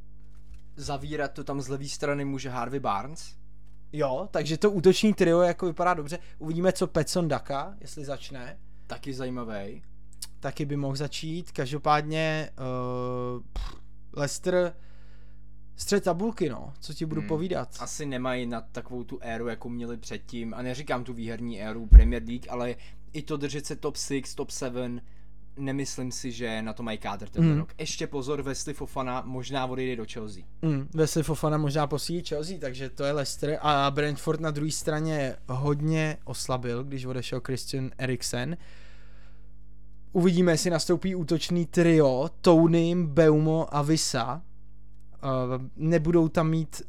Zavírat 0.76 1.32
to 1.32 1.44
tam 1.44 1.60
z 1.60 1.68
levé 1.68 1.88
strany 1.88 2.24
může 2.24 2.50
Harvey 2.50 2.80
Barnes. 2.80 3.43
Jo, 3.96 4.28
takže 4.30 4.58
to 4.58 4.70
útoční 4.70 5.14
trio 5.14 5.40
jako 5.40 5.66
vypadá 5.66 5.94
dobře. 5.94 6.18
Uvidíme, 6.38 6.72
co 6.72 6.86
Petson 6.86 7.28
Daka, 7.28 7.74
jestli 7.80 8.04
začne. 8.04 8.58
Taky 8.86 9.14
zajímavý. 9.14 9.82
Taky 10.40 10.64
by 10.64 10.76
mohl 10.76 10.96
začít. 10.96 11.52
Každopádně 11.52 12.50
uh, 12.58 13.42
Leicester 14.12 14.76
střed 15.76 16.04
tabulky, 16.04 16.48
no, 16.48 16.72
co 16.80 16.94
ti 16.94 17.06
budu 17.06 17.20
hmm. 17.20 17.28
povídat. 17.28 17.76
Asi 17.80 18.06
nemají 18.06 18.46
na 18.46 18.60
takovou 18.60 19.04
tu 19.04 19.18
éru, 19.22 19.48
jako 19.48 19.68
měli 19.68 19.96
předtím, 19.96 20.54
a 20.54 20.62
neříkám 20.62 21.04
tu 21.04 21.12
výherní 21.12 21.62
éru 21.62 21.86
Premier 21.86 22.22
League, 22.22 22.46
ale 22.50 22.76
i 23.12 23.22
to 23.22 23.36
držet 23.36 23.66
se 23.66 23.76
top 23.76 23.96
6, 23.96 24.34
top 24.34 24.50
7, 24.50 25.00
nemyslím 25.56 26.12
si, 26.12 26.32
že 26.32 26.62
na 26.62 26.72
to 26.72 26.82
mají 26.82 26.98
kádr 26.98 27.28
ten 27.28 27.44
mm. 27.44 27.58
rok. 27.58 27.72
Ještě 27.78 28.06
pozor, 28.06 28.42
Wesley 28.42 28.74
Fofana 28.74 29.22
možná 29.26 29.66
odejde 29.66 29.96
do 29.96 30.04
Chelsea. 30.12 30.42
Mm, 30.62 30.88
Wesley 30.94 31.22
Fofana 31.22 31.58
možná 31.58 31.86
posílí 31.86 32.24
Chelsea, 32.24 32.58
takže 32.58 32.90
to 32.90 33.04
je 33.04 33.12
Leicester 33.12 33.58
a 33.62 33.90
Brentford 33.90 34.40
na 34.40 34.50
druhé 34.50 34.70
straně 34.70 35.36
hodně 35.48 36.16
oslabil, 36.24 36.84
když 36.84 37.04
odešel 37.04 37.40
Christian 37.40 37.90
Eriksen. 37.98 38.56
Uvidíme, 40.12 40.52
jestli 40.52 40.70
nastoupí 40.70 41.14
útočný 41.14 41.66
trio 41.66 42.30
Tony, 42.40 42.96
Beumo 43.06 43.66
a 43.70 43.82
Visa. 43.82 44.42
Uh, 45.24 45.62
nebudou 45.76 46.28
tam 46.28 46.50
mít 46.50 46.82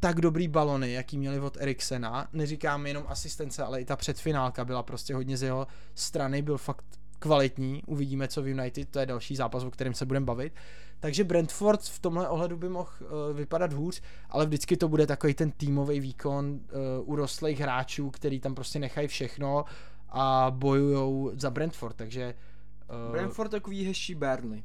tak 0.00 0.20
dobrý 0.20 0.48
balony, 0.48 0.92
jaký 0.92 1.18
měli 1.18 1.40
od 1.40 1.56
Eriksena. 1.60 2.28
Neříkám 2.32 2.86
jenom 2.86 3.04
asistence, 3.08 3.62
ale 3.62 3.80
i 3.80 3.84
ta 3.84 3.96
předfinálka 3.96 4.64
byla 4.64 4.82
prostě 4.82 5.14
hodně 5.14 5.36
z 5.36 5.42
jeho 5.42 5.66
strany, 5.94 6.42
byl 6.42 6.58
fakt 6.58 6.99
kvalitní, 7.20 7.82
uvidíme 7.86 8.28
co 8.28 8.42
v 8.42 8.48
United, 8.48 8.88
to 8.88 8.98
je 8.98 9.06
další 9.06 9.36
zápas, 9.36 9.64
o 9.64 9.70
kterém 9.70 9.94
se 9.94 10.06
budeme 10.06 10.26
bavit. 10.26 10.52
Takže 11.00 11.24
Brentford 11.24 11.82
v 11.82 11.98
tomhle 11.98 12.28
ohledu 12.28 12.56
by 12.56 12.68
mohl 12.68 12.90
uh, 13.00 13.36
vypadat 13.36 13.72
hůř, 13.72 14.02
ale 14.30 14.46
vždycky 14.46 14.76
to 14.76 14.88
bude 14.88 15.06
takový 15.06 15.34
ten 15.34 15.50
týmový 15.50 16.00
výkon 16.00 16.50
uh, 16.50 16.60
urostlých 17.04 17.60
hráčů, 17.60 18.10
který 18.10 18.40
tam 18.40 18.54
prostě 18.54 18.78
nechají 18.78 19.08
všechno 19.08 19.64
a 20.08 20.46
bojujou 20.50 21.30
za 21.34 21.50
Brentford, 21.50 21.96
takže... 21.96 22.34
Uh, 23.06 23.12
Brentford 23.12 23.50
takový 23.50 23.84
hezčí 23.84 24.14
Burnley. 24.14 24.62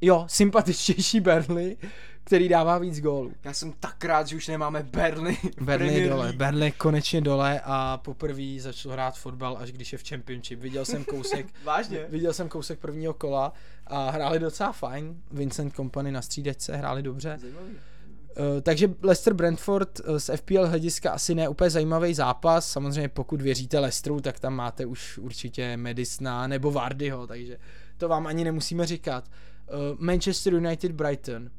Jo, 0.00 0.24
sympatičtější 0.28 1.20
Burnley, 1.20 1.76
který 2.24 2.48
dává 2.48 2.78
víc 2.78 3.00
gólů. 3.00 3.32
Já 3.44 3.52
jsem 3.52 3.72
tak 3.72 4.04
rád, 4.04 4.26
že 4.26 4.36
už 4.36 4.48
nemáme 4.48 4.82
Burnley. 4.82 5.36
Burnley 5.60 6.08
dole, 6.08 6.32
Burnley 6.32 6.72
konečně 6.72 7.20
dole 7.20 7.60
a 7.64 7.96
poprvé 7.96 8.60
začal 8.60 8.92
hrát 8.92 9.18
fotbal, 9.18 9.56
až 9.60 9.72
když 9.72 9.92
je 9.92 9.98
v 9.98 10.08
Championship. 10.08 10.60
Viděl 10.60 10.84
jsem 10.84 11.04
kousek. 11.04 11.46
Vážně? 11.64 12.06
Viděl 12.08 12.32
jsem 12.32 12.48
kousek 12.48 12.78
prvního 12.78 13.14
kola 13.14 13.52
a 13.86 14.10
hráli 14.10 14.38
docela 14.38 14.72
fajn. 14.72 15.22
Vincent 15.30 15.74
Company 15.74 16.12
na 16.12 16.22
střídečce 16.22 16.76
hráli 16.76 17.02
dobře. 17.02 17.38
Zajímavý. 17.40 17.70
Uh, 17.72 18.60
takže 18.62 18.94
Leicester 19.02 19.34
Brentford 19.34 20.00
uh, 20.00 20.16
z 20.16 20.36
FPL 20.36 20.66
hlediska 20.66 21.10
asi 21.10 21.34
ne 21.34 21.48
úplně 21.48 21.70
zajímavý 21.70 22.14
zápas. 22.14 22.70
Samozřejmě 22.70 23.08
pokud 23.08 23.42
věříte 23.42 23.78
Leicesteru, 23.78 24.20
tak 24.20 24.40
tam 24.40 24.54
máte 24.54 24.86
už 24.86 25.18
určitě 25.18 25.76
Medisna 25.76 26.46
nebo 26.46 26.70
Vardyho, 26.70 27.26
takže 27.26 27.58
to 27.96 28.08
vám 28.08 28.26
ani 28.26 28.44
nemusíme 28.44 28.86
říkat. 28.86 29.24
Uh, 29.68 29.98
Manchester 29.98 30.54
United 30.54 30.92
Brighton. 30.92 31.50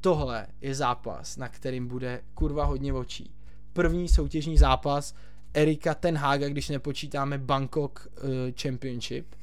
Tohle 0.00 0.46
je 0.60 0.74
zápas, 0.74 1.36
na 1.36 1.48
kterým 1.48 1.88
bude 1.88 2.22
kurva 2.34 2.64
hodně 2.64 2.92
očí. 2.92 3.34
První 3.72 4.08
soutěžní 4.08 4.58
zápas 4.58 5.14
Erika 5.54 5.94
Tenhaga, 5.94 6.48
když 6.48 6.68
nepočítáme 6.68 7.38
Bangkok 7.38 8.08
uh, 8.16 8.28
Championship. 8.62 9.34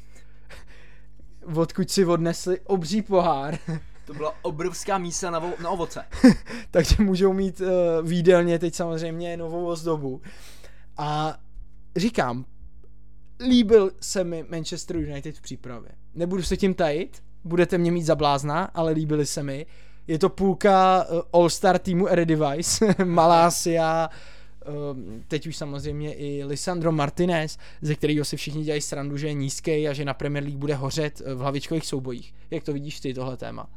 Odkud 1.56 1.92
si 1.92 2.06
odnesli 2.06 2.60
obří 2.60 3.02
pohár. 3.02 3.58
To 4.06 4.14
byla 4.14 4.36
obrovská 4.42 4.98
mísa 4.98 5.32
na, 5.32 5.42
vo- 5.42 5.62
na 5.64 5.70
ovoce. 5.70 6.06
Takže 6.72 6.96
můžou 7.00 7.34
mít 7.34 7.62
uh, 7.62 7.68
výdelně 8.08 8.60
teď 8.60 8.76
samozřejmě 8.76 9.38
novou 9.38 9.66
ozdobu. 9.66 10.22
A 10.98 11.38
říkám, 11.96 12.46
líbil 13.48 13.92
se 14.02 14.24
mi 14.24 14.46
Manchester 14.50 14.96
United 14.96 15.38
v 15.38 15.42
přípravě. 15.42 15.90
Nebudu 16.14 16.44
se 16.44 16.58
tím 16.58 16.74
tajit, 16.74 17.24
budete 17.44 17.78
mě 17.78 17.92
mít 17.92 18.04
za 18.04 18.16
blázna, 18.16 18.64
ale 18.74 18.92
líbili 18.92 19.26
se 19.26 19.44
mi. 19.44 19.66
Je 20.08 20.20
to 20.20 20.30
půlka 20.30 21.06
uh, 21.10 21.22
All-Star 21.42 21.80
týmu 21.80 22.08
Eredivice, 22.08 22.96
Malásia, 23.06 24.10
uh, 24.68 24.74
teď 25.28 25.48
už 25.48 25.58
samozřejmě 25.58 26.14
i 26.14 26.44
Lisandro 26.46 26.92
Martinez, 26.92 27.58
ze 27.82 27.96
kterého 27.96 28.26
si 28.26 28.38
všichni 28.38 28.64
dělají 28.64 28.82
srandu, 28.82 29.18
že 29.18 29.28
je 29.28 29.34
nízký 29.34 29.88
a 29.88 29.94
že 29.94 30.06
na 30.06 30.14
Premier 30.14 30.44
League 30.44 30.60
bude 30.60 30.76
hořet 30.76 31.20
v 31.20 31.38
hlavičkových 31.38 31.86
soubojích. 31.86 32.34
Jak 32.52 32.64
to 32.64 32.74
vidíš 32.74 33.00
ty, 33.00 33.14
tohle 33.14 33.38
téma? 33.38 33.68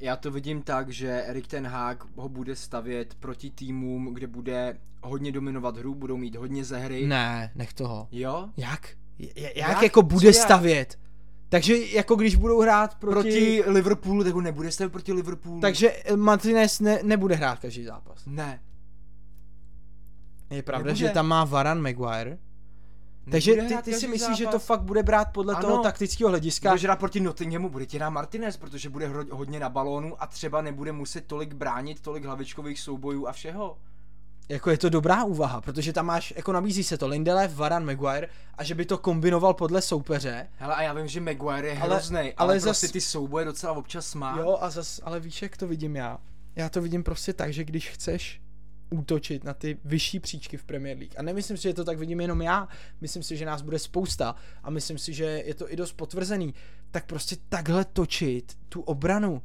Já 0.00 0.16
to 0.16 0.30
vidím 0.30 0.62
tak, 0.62 0.90
že 0.90 1.22
Erik 1.26 1.46
ten 1.46 1.66
Hag 1.66 2.04
ho 2.16 2.28
bude 2.28 2.56
stavět 2.56 3.14
proti 3.20 3.50
týmům, 3.50 4.14
kde 4.14 4.26
bude 4.26 4.76
hodně 5.02 5.32
dominovat 5.32 5.76
hru, 5.76 5.94
budou 5.94 6.16
mít 6.16 6.36
hodně 6.36 6.64
ze 6.64 6.78
hry. 6.78 7.06
Ne, 7.06 7.50
nech 7.54 7.72
toho. 7.72 8.08
Jo? 8.12 8.48
Jak? 8.56 8.88
J- 9.18 9.32
jak, 9.36 9.56
jak 9.56 9.82
jako 9.82 10.02
bude 10.02 10.32
stavět? 10.32 10.98
Takže 11.54 11.76
jako 11.76 12.16
když 12.16 12.36
budou 12.36 12.60
hrát 12.60 12.94
proti... 12.94 13.14
Proti 13.14 13.62
Liverpoolu, 13.66 14.24
tak 14.24 14.34
nebude 14.34 14.70
stavět 14.70 14.90
proti 14.90 15.12
Liverpoolu. 15.12 15.60
Takže 15.60 16.02
Martinez 16.16 16.80
ne, 16.80 16.98
nebude 17.02 17.34
hrát 17.34 17.58
každý 17.58 17.84
zápas. 17.84 18.26
Ne. 18.26 18.60
Je 20.50 20.62
pravda, 20.62 20.86
nebude. 20.86 21.06
že 21.06 21.08
tam 21.08 21.26
má 21.26 21.44
Varan 21.44 21.80
Maguire. 21.80 22.38
Takže 23.30 23.54
ty, 23.54 23.76
ty 23.82 23.92
si 23.92 24.08
myslíš, 24.08 24.20
zápas. 24.20 24.38
že 24.38 24.46
to 24.46 24.58
fakt 24.58 24.82
bude 24.82 25.02
brát 25.02 25.24
podle 25.32 25.54
ano, 25.54 25.68
toho 25.68 25.82
taktického 25.82 26.30
hlediska? 26.30 26.70
Budeš 26.70 26.84
hrát 26.84 26.98
proti 26.98 27.20
Nottinghamu, 27.20 27.68
bude 27.68 27.86
ti 27.86 27.96
hrát 27.96 28.10
Martinez, 28.10 28.56
protože 28.56 28.90
bude 28.90 29.10
hodně 29.30 29.60
na 29.60 29.68
balónu 29.68 30.22
a 30.22 30.26
třeba 30.26 30.62
nebude 30.62 30.92
muset 30.92 31.26
tolik 31.26 31.54
bránit, 31.54 32.00
tolik 32.00 32.24
hlavičkových 32.24 32.80
soubojů 32.80 33.26
a 33.26 33.32
všeho. 33.32 33.78
Jako 34.48 34.70
je 34.70 34.78
to 34.78 34.88
dobrá 34.88 35.24
úvaha, 35.24 35.60
protože 35.60 35.92
tam 35.92 36.06
máš, 36.06 36.32
jako 36.36 36.52
nabízí 36.52 36.84
se 36.84 36.98
to 36.98 37.08
Lindelef, 37.08 37.54
Varan, 37.54 37.84
Maguire 37.84 38.28
a 38.54 38.64
že 38.64 38.74
by 38.74 38.84
to 38.84 38.98
kombinoval 38.98 39.54
podle 39.54 39.82
soupeře. 39.82 40.48
Hele 40.56 40.74
a 40.74 40.82
já 40.82 40.92
vím, 40.92 41.08
že 41.08 41.20
Maguire 41.20 41.68
je 41.68 41.74
hrozný, 41.74 42.18
ale, 42.18 42.22
ale, 42.22 42.34
ale 42.36 42.60
zas... 42.60 42.64
prostě 42.80 42.88
ty 42.88 43.00
souboje 43.00 43.44
docela 43.44 43.72
občas 43.72 44.14
má. 44.14 44.38
Jo 44.38 44.58
a 44.60 44.70
zas, 44.70 45.00
ale 45.04 45.20
víš, 45.20 45.42
jak 45.42 45.56
to 45.56 45.66
vidím 45.66 45.96
já? 45.96 46.18
Já 46.56 46.68
to 46.68 46.82
vidím 46.82 47.02
prostě 47.02 47.32
tak, 47.32 47.52
že 47.52 47.64
když 47.64 47.90
chceš 47.90 48.40
útočit 48.90 49.44
na 49.44 49.54
ty 49.54 49.78
vyšší 49.84 50.20
příčky 50.20 50.56
v 50.56 50.64
Premier 50.64 50.98
League. 50.98 51.14
A 51.16 51.22
nemyslím 51.22 51.56
si, 51.56 51.62
že 51.62 51.74
to 51.74 51.84
tak 51.84 51.98
vidím 51.98 52.20
jenom 52.20 52.42
já, 52.42 52.68
myslím 53.00 53.22
si, 53.22 53.36
že 53.36 53.46
nás 53.46 53.62
bude 53.62 53.78
spousta 53.78 54.34
a 54.62 54.70
myslím 54.70 54.98
si, 54.98 55.12
že 55.14 55.24
je 55.24 55.54
to 55.54 55.72
i 55.72 55.76
dost 55.76 55.92
potvrzený. 55.92 56.54
Tak 56.90 57.06
prostě 57.06 57.36
takhle 57.48 57.84
točit 57.84 58.58
tu 58.68 58.80
obranu 58.80 59.42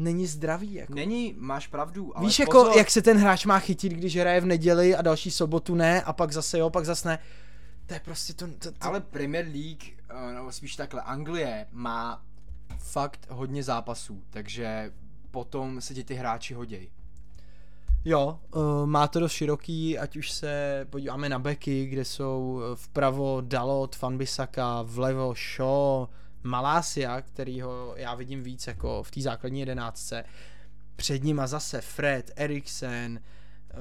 není 0.00 0.26
zdravý. 0.26 0.74
Jako. 0.74 0.94
Není, 0.94 1.34
máš 1.38 1.66
pravdu. 1.66 2.16
Ale 2.18 2.26
Víš, 2.26 2.38
jako, 2.38 2.72
jak 2.76 2.90
se 2.90 3.02
ten 3.02 3.18
hráč 3.18 3.44
má 3.44 3.58
chytit, 3.58 3.92
když 3.92 4.16
hraje 4.16 4.40
v 4.40 4.46
neděli 4.46 4.96
a 4.96 5.02
další 5.02 5.30
sobotu 5.30 5.74
ne 5.74 6.02
a 6.02 6.12
pak 6.12 6.32
zase 6.32 6.58
jo, 6.58 6.70
pak 6.70 6.84
zase 6.84 7.08
ne. 7.08 7.18
To 7.86 7.94
je 7.94 8.00
prostě 8.00 8.32
to, 8.32 8.46
to, 8.46 8.72
to... 8.72 8.76
Ale 8.80 9.00
Premier 9.00 9.46
League, 9.46 9.84
eh, 10.08 10.34
nebo 10.34 10.52
spíš 10.52 10.76
takhle, 10.76 11.02
Anglie 11.02 11.66
má 11.72 12.22
fakt 12.78 13.26
hodně 13.30 13.62
zápasů, 13.62 14.22
takže 14.30 14.92
potom 15.30 15.80
se 15.80 15.94
ti 15.94 16.04
ty 16.04 16.14
hráči 16.14 16.54
hodějí. 16.54 16.90
Jo, 18.04 18.38
uh, 18.54 18.86
má 18.86 19.08
to 19.08 19.20
dost 19.20 19.32
široký, 19.32 19.98
ať 19.98 20.16
už 20.16 20.30
se 20.30 20.86
podíváme 20.90 21.28
na 21.28 21.38
beky, 21.38 21.86
kde 21.86 22.04
jsou 22.04 22.60
eh, 22.62 22.76
vpravo 22.76 23.40
Dalot, 23.40 23.96
Fanbisaka, 23.96 24.82
vlevo 24.82 25.34
Shaw, 25.34 26.06
Malásia, 26.42 27.20
kterýho 27.20 27.94
já 27.96 28.14
vidím 28.14 28.42
víc 28.42 28.66
jako 28.66 29.02
v 29.02 29.10
té 29.10 29.20
základní 29.20 29.60
jedenáctce. 29.60 30.24
Před 30.96 31.24
nima 31.24 31.46
zase 31.46 31.80
Fred, 31.80 32.30
Eriksen, 32.36 33.20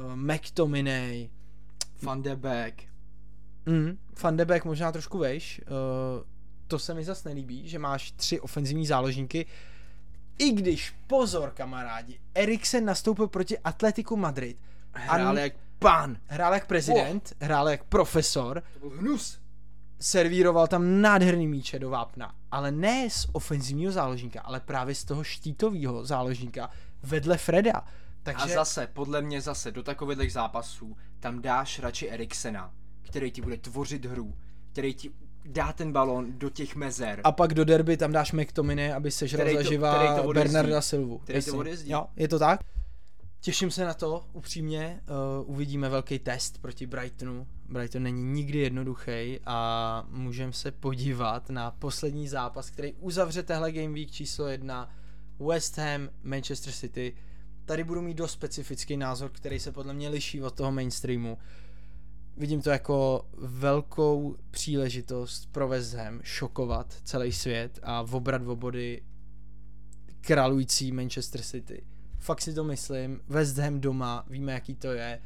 uh, 0.05 0.15
McTominay, 0.15 1.29
Van 2.01 2.21
de 2.21 2.35
Beek. 2.35 2.83
Mm, 3.65 3.97
Van 4.23 4.37
de 4.37 4.45
Beek 4.45 4.65
možná 4.65 4.91
trošku 4.91 5.17
vejš. 5.17 5.61
Uh, 5.61 6.23
to 6.67 6.79
se 6.79 6.93
mi 6.93 7.03
zase 7.03 7.29
nelíbí, 7.29 7.69
že 7.69 7.79
máš 7.79 8.11
tři 8.11 8.39
ofenzivní 8.39 8.85
záložníky, 8.85 9.45
i 10.37 10.51
když, 10.51 10.95
pozor 11.07 11.51
kamarádi, 11.51 12.19
Eriksen 12.35 12.85
nastoupil 12.85 13.27
proti 13.27 13.59
Atletiku 13.59 14.17
Madrid. 14.17 14.57
Hrál 14.91 15.37
jak 15.37 15.53
pán. 15.79 16.17
Hrál 16.27 16.53
jak 16.53 16.67
prezident, 16.67 17.33
oh. 17.41 17.45
hrál 17.45 17.69
jak 17.69 17.83
profesor. 17.83 18.63
To 18.73 18.79
byl 18.79 18.97
hnus. 18.97 19.39
Servíroval 19.99 20.67
tam 20.67 21.01
nádherný 21.01 21.47
míče 21.47 21.79
do 21.79 21.89
vápna, 21.89 22.35
ale 22.51 22.71
ne 22.71 23.09
z 23.09 23.27
ofenzivního 23.31 23.91
záložníka, 23.91 24.41
ale 24.41 24.59
právě 24.59 24.95
z 24.95 25.03
toho 25.03 25.23
štítového 25.23 26.05
záložníka 26.05 26.69
vedle 27.03 27.37
Freda. 27.37 27.85
Takže... 28.23 28.43
A 28.43 28.47
zase, 28.47 28.87
podle 28.93 29.21
mě 29.21 29.41
zase, 29.41 29.71
do 29.71 29.83
takových 29.83 30.33
zápasů 30.33 30.97
tam 31.19 31.41
dáš 31.41 31.79
radši 31.79 32.09
Eriksena, 32.09 32.73
který 33.01 33.31
ti 33.31 33.41
bude 33.41 33.57
tvořit 33.57 34.05
hru, 34.05 34.35
který 34.71 34.93
ti 34.93 35.11
dá 35.45 35.73
ten 35.73 35.91
balon 35.91 36.39
do 36.39 36.49
těch 36.49 36.75
mezer. 36.75 37.21
A 37.23 37.31
pak 37.31 37.53
do 37.53 37.65
derby 37.65 37.97
tam 37.97 38.11
dáš 38.11 38.31
McTominay, 38.31 38.93
aby 38.93 39.11
sežral 39.11 39.53
zaživa 39.53 40.23
Bernarda 40.33 40.81
Silvu. 40.81 41.17
Který 41.17 41.43
to 41.43 41.57
odjezdí. 41.57 41.91
Jo, 41.91 42.05
je 42.15 42.27
to 42.27 42.39
tak? 42.39 42.59
Těším 43.41 43.71
se 43.71 43.85
na 43.85 43.93
to, 43.93 44.25
upřímně. 44.33 45.01
Uh, 45.41 45.49
uvidíme 45.49 45.89
velký 45.89 46.19
test 46.19 46.61
proti 46.61 46.87
Brightonu. 46.87 47.47
Brighton 47.69 48.03
není 48.03 48.23
nikdy 48.23 48.59
jednoduchý 48.59 49.39
a 49.45 50.07
můžeme 50.09 50.53
se 50.53 50.71
podívat 50.71 51.49
na 51.49 51.71
poslední 51.71 52.27
zápas, 52.27 52.69
který 52.69 52.93
uzavře 52.93 53.43
tehle 53.43 53.71
Game 53.71 53.93
Week 53.93 54.11
číslo 54.11 54.47
jedna. 54.47 54.95
West 55.47 55.77
Ham, 55.77 56.09
Manchester 56.23 56.73
City. 56.73 57.15
Tady 57.65 57.83
budu 57.83 58.01
mít 58.01 58.17
dost 58.17 58.31
specifický 58.31 58.97
názor, 58.97 59.29
který 59.29 59.59
se 59.59 59.71
podle 59.71 59.93
mě 59.93 60.09
liší 60.09 60.41
od 60.41 60.55
toho 60.55 60.71
mainstreamu. 60.71 61.37
Vidím 62.37 62.61
to 62.61 62.69
jako 62.69 63.25
velkou 63.37 64.35
příležitost 64.51 65.51
pro 65.51 65.67
West 65.67 65.93
Ham 65.93 66.19
šokovat 66.23 66.93
celý 67.03 67.31
svět 67.31 67.79
a 67.83 68.01
vobrat 68.01 68.43
v 68.43 68.49
obody 68.49 69.03
králující 70.21 70.91
Manchester 70.91 71.41
City. 71.41 71.83
Fakt 72.19 72.41
si 72.41 72.53
to 72.53 72.63
myslím. 72.63 73.21
West 73.27 73.57
Ham 73.57 73.79
doma, 73.79 74.25
víme 74.29 74.53
jaký 74.53 74.75
to 74.75 74.91
je. 74.91 75.19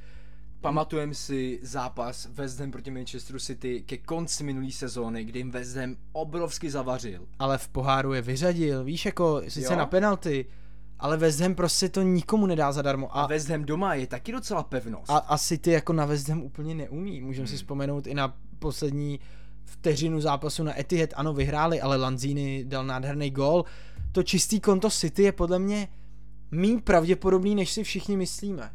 Pamatujem 0.62 1.14
si 1.14 1.60
zápas 1.62 2.28
West 2.32 2.60
Ham 2.60 2.72
proti 2.72 2.92
Manchesteru 2.92 3.40
City 3.40 3.82
ke 3.82 3.98
konci 3.98 4.44
minulé 4.44 4.72
sezóny, 4.72 5.24
kdy 5.24 5.40
jim 5.40 5.52
West 5.52 5.76
Ham 5.76 5.96
obrovsky 6.12 6.72
zavařil. 6.72 7.28
Ale 7.40 7.58
v 7.58 7.68
poháru 7.68 8.14
je 8.14 8.22
vyřadil, 8.22 8.84
víš, 8.84 9.06
jako 9.06 9.42
sice 9.48 9.74
jo? 9.74 9.80
na 9.80 9.86
penalty, 9.86 10.46
ale 11.00 11.18
West 11.18 11.40
Ham 11.40 11.56
prostě 11.56 11.90
to 11.90 12.02
nikomu 12.02 12.46
nedá 12.46 12.72
zadarmo. 12.72 13.18
A, 13.18 13.22
a 13.22 13.28
West 13.28 13.50
Ham 13.50 13.66
doma 13.66 13.94
je 13.94 14.08
taky 14.08 14.32
docela 14.32 14.64
pevnost. 14.64 15.10
A, 15.10 15.18
a 15.18 15.38
City 15.38 15.72
jako 15.72 15.94
na 15.94 16.06
West 16.06 16.30
Ham 16.30 16.42
úplně 16.42 16.76
neumí. 16.76 17.22
Můžeme 17.22 17.46
hmm. 17.46 17.52
si 17.52 17.58
vzpomenout 17.58 18.08
i 18.08 18.14
na 18.14 18.38
poslední 18.60 19.20
vteřinu 19.64 20.22
zápasu 20.22 20.64
na 20.64 20.80
Etihad. 20.80 21.10
Ano, 21.16 21.34
vyhráli, 21.34 21.82
ale 21.82 21.98
Lanzini 21.98 22.66
dal 22.68 22.86
nádherný 22.86 23.32
gol. 23.32 23.66
To 24.12 24.24
čistý 24.24 24.60
konto 24.60 24.90
City 24.90 25.24
je 25.24 25.32
podle 25.32 25.60
mě 25.60 25.88
méně 26.54 26.82
pravděpodobný, 26.82 27.56
než 27.56 27.72
si 27.72 27.84
všichni 27.84 28.18
myslíme. 28.18 28.72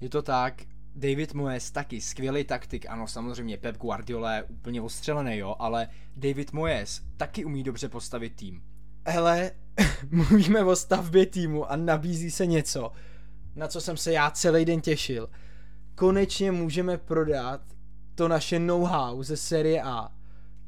Je 0.00 0.08
to 0.08 0.22
tak. 0.22 0.62
David 0.94 1.34
Moyes 1.34 1.70
taky 1.70 2.00
skvělý 2.00 2.44
taktik, 2.44 2.86
ano, 2.88 3.06
samozřejmě 3.06 3.56
Pep 3.56 3.76
Guardiola 3.76 4.34
je 4.34 4.42
úplně 4.42 4.80
ostřelený, 4.80 5.36
jo, 5.36 5.56
ale 5.58 5.88
David 6.16 6.52
Moyes 6.52 7.02
taky 7.16 7.44
umí 7.44 7.62
dobře 7.62 7.88
postavit 7.88 8.36
tým. 8.36 8.62
Hele, 9.06 9.50
mluvíme 10.10 10.64
o 10.64 10.76
stavbě 10.76 11.26
týmu 11.26 11.70
a 11.70 11.76
nabízí 11.76 12.30
se 12.30 12.46
něco, 12.46 12.92
na 13.54 13.68
co 13.68 13.80
jsem 13.80 13.96
se 13.96 14.12
já 14.12 14.30
celý 14.30 14.64
den 14.64 14.80
těšil. 14.80 15.30
Konečně 15.94 16.52
můžeme 16.52 16.98
prodat 16.98 17.60
to 18.14 18.28
naše 18.28 18.58
know-how 18.58 19.22
ze 19.22 19.36
série 19.36 19.82
A. 19.82 20.12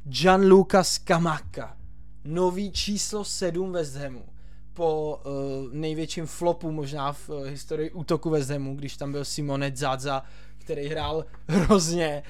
Gianluca 0.05 0.85
Scamacca, 0.85 1.77
nový 2.25 2.73
číslo 2.73 3.25
7 3.25 3.73
West 3.73 3.97
Hamu 3.97 4.30
po 4.75 5.21
uh, 5.25 5.33
největším 5.73 6.27
flopu 6.27 6.71
možná 6.71 7.13
v 7.13 7.29
uh, 7.29 7.45
historii 7.45 7.91
útoku 7.91 8.31
West 8.31 8.51
Hamu, 8.51 8.77
když 8.77 8.97
tam 8.97 9.13
byl 9.13 9.25
Simone 9.25 9.73
Zaza, 9.75 10.23
který 10.59 10.89
hrál 10.89 11.25
hrozně. 11.49 12.23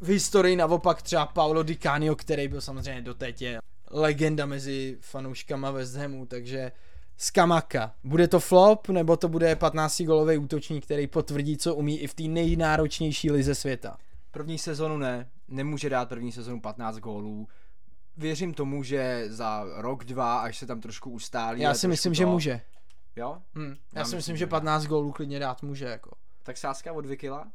V 0.00 0.08
historii 0.08 0.56
naopak 0.56 1.02
třeba 1.02 1.26
Paolo 1.26 1.62
Di 1.62 1.76
Canio, 1.76 2.16
který 2.16 2.48
byl 2.48 2.60
samozřejmě 2.60 3.02
doteď 3.02 3.42
je 3.42 3.58
legenda 3.90 4.46
mezi 4.46 4.96
fanouškama 5.00 5.70
West 5.70 5.96
Hamu, 5.96 6.26
takže 6.26 6.72
Skamaka. 7.16 7.94
Bude 8.04 8.28
to 8.28 8.40
flop, 8.40 8.88
nebo 8.88 9.16
to 9.16 9.28
bude 9.28 9.56
15 9.56 10.02
golový 10.02 10.38
útočník, 10.38 10.84
který 10.84 11.06
potvrdí, 11.06 11.56
co 11.56 11.74
umí 11.74 12.00
i 12.00 12.06
v 12.06 12.14
té 12.14 12.22
nejnáročnější 12.22 13.30
lize 13.30 13.54
světa? 13.54 13.96
První 14.30 14.58
sezonu 14.58 14.98
ne, 14.98 15.30
nemůže 15.48 15.90
dát 15.90 16.08
první 16.08 16.32
sezonu 16.32 16.60
15 16.60 16.96
gólů. 16.98 17.48
Věřím 18.16 18.54
tomu, 18.54 18.82
že 18.82 19.24
za 19.28 19.64
rok, 19.76 20.04
dva, 20.04 20.40
až 20.40 20.58
se 20.58 20.66
tam 20.66 20.80
trošku 20.80 21.10
ustálí. 21.10 21.60
Já 21.60 21.74
si 21.74 21.88
myslím, 21.88 22.10
to... 22.10 22.14
že 22.14 22.26
může. 22.26 22.60
Jo? 23.16 23.42
Hm, 23.54 23.76
já, 23.92 23.98
já 23.98 24.04
si 24.04 24.16
myslím, 24.16 24.36
že 24.36 24.46
15 24.46 24.86
gólů 24.86 25.12
klidně 25.12 25.38
dát 25.38 25.62
může. 25.62 25.84
Jako. 25.84 26.10
Tak 26.42 26.56
sázka 26.56 26.92
od 26.92 27.06
Vikila? 27.06 27.52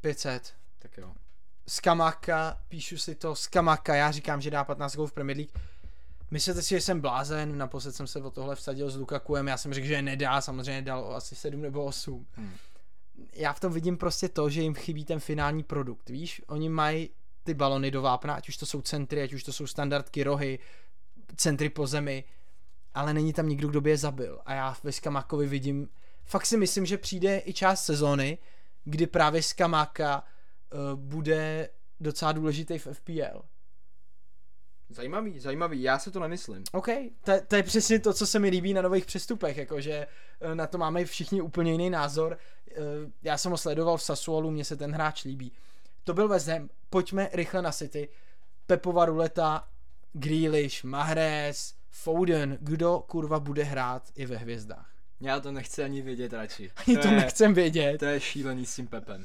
500. 0.00 0.54
Tak 0.78 0.98
jo. 0.98 1.12
Skamaka, 1.68 2.60
píšu 2.68 2.98
si 2.98 3.14
to, 3.14 3.34
Skamaka, 3.34 3.94
já 3.94 4.10
říkám, 4.10 4.40
že 4.40 4.50
dá 4.50 4.64
15 4.64 4.96
gólů 4.96 5.08
v 5.08 5.12
Premier 5.12 5.36
League. 5.36 5.52
Myslíte 6.30 6.62
si, 6.62 6.68
že 6.68 6.80
jsem 6.80 7.00
blázen, 7.00 7.58
naposled 7.58 7.94
jsem 7.94 8.06
se 8.06 8.22
o 8.22 8.30
tohle 8.30 8.56
vsadil 8.56 8.90
s 8.90 8.96
Lukakuem, 8.96 9.48
já 9.48 9.56
jsem 9.56 9.74
řekl, 9.74 9.86
že 9.86 10.02
nedá, 10.02 10.40
samozřejmě 10.40 10.82
dal 10.82 11.16
asi 11.16 11.36
7 11.36 11.62
nebo 11.62 11.84
8. 11.84 12.26
Hmm. 12.32 12.52
Já 13.32 13.52
v 13.52 13.60
tom 13.60 13.72
vidím 13.72 13.96
prostě 13.96 14.28
to, 14.28 14.50
že 14.50 14.62
jim 14.62 14.74
chybí 14.74 15.04
ten 15.04 15.20
finální 15.20 15.62
produkt, 15.62 16.10
víš, 16.10 16.42
oni 16.46 16.68
mají 16.68 17.10
ty 17.44 17.54
balony 17.54 17.90
do 17.90 18.02
vápna, 18.02 18.34
ať 18.34 18.48
už 18.48 18.56
to 18.56 18.66
jsou 18.66 18.82
centry, 18.82 19.22
ať 19.22 19.32
už 19.32 19.44
to 19.44 19.52
jsou 19.52 19.66
standardky, 19.66 20.24
rohy, 20.24 20.58
centry 21.36 21.68
po 21.68 21.86
zemi, 21.86 22.24
ale 22.94 23.14
není 23.14 23.32
tam 23.32 23.48
nikdo, 23.48 23.68
kdo 23.68 23.80
by 23.80 23.90
je 23.90 23.96
zabil. 23.96 24.40
A 24.46 24.54
já 24.54 24.76
ve 24.82 24.92
Skamakovi 24.92 25.46
vidím, 25.46 25.88
fakt 26.24 26.46
si 26.46 26.56
myslím, 26.56 26.86
že 26.86 26.98
přijde 26.98 27.42
i 27.44 27.52
část 27.52 27.84
sezóny, 27.84 28.38
kdy 28.84 29.06
právě 29.06 29.42
Skamaka 29.42 30.22
uh, 30.22 31.00
bude 31.00 31.68
docela 32.00 32.32
důležitý 32.32 32.78
v 32.78 32.88
FPL 32.92 33.42
Zajímavý, 34.88 35.40
zajímavý, 35.40 35.82
já 35.82 35.98
se 35.98 36.10
to 36.10 36.20
nemyslím. 36.20 36.64
OK, 36.72 36.88
to, 37.24 37.32
to 37.48 37.56
je 37.56 37.62
přesně 37.62 37.98
to, 37.98 38.14
co 38.14 38.26
se 38.26 38.38
mi 38.38 38.48
líbí 38.48 38.74
na 38.74 38.82
nových 38.82 39.06
přestupech, 39.06 39.56
jakože 39.56 40.06
eh, 40.40 40.54
na 40.54 40.66
to 40.66 40.78
máme 40.78 41.04
všichni 41.04 41.40
úplně 41.40 41.72
jiný 41.72 41.90
názor. 41.90 42.38
Eh, 42.70 42.74
já 43.22 43.38
jsem 43.38 43.50
ho 43.50 43.58
sledoval 43.58 43.96
v 43.96 44.02
Sassuolu, 44.02 44.50
mně 44.50 44.64
se 44.64 44.76
ten 44.76 44.92
hráč 44.92 45.24
líbí. 45.24 45.52
To 46.04 46.14
byl 46.14 46.28
West 46.28 46.48
Ham, 46.48 46.68
pojďme 46.90 47.28
rychle 47.32 47.62
na 47.62 47.72
City. 47.72 48.08
Pepova 48.66 49.04
ruleta, 49.04 49.68
Grealish, 50.12 50.84
Mahrez, 50.84 51.74
Foden, 51.90 52.58
kdo 52.60 52.98
kurva 52.98 53.40
bude 53.40 53.64
hrát 53.64 54.10
i 54.14 54.26
ve 54.26 54.36
hvězdách. 54.36 54.94
Já 55.20 55.40
to 55.40 55.52
nechci 55.52 55.84
ani 55.84 56.02
vědět 56.02 56.32
radši. 56.32 56.70
Ani 56.86 56.96
to, 56.96 57.02
to 57.02 57.08
je, 57.08 57.16
nechcem 57.16 57.54
vědět. 57.54 57.98
To 57.98 58.04
je 58.04 58.20
šílený 58.20 58.66
s 58.66 58.74
tím 58.74 58.86
Pepem. 58.86 59.24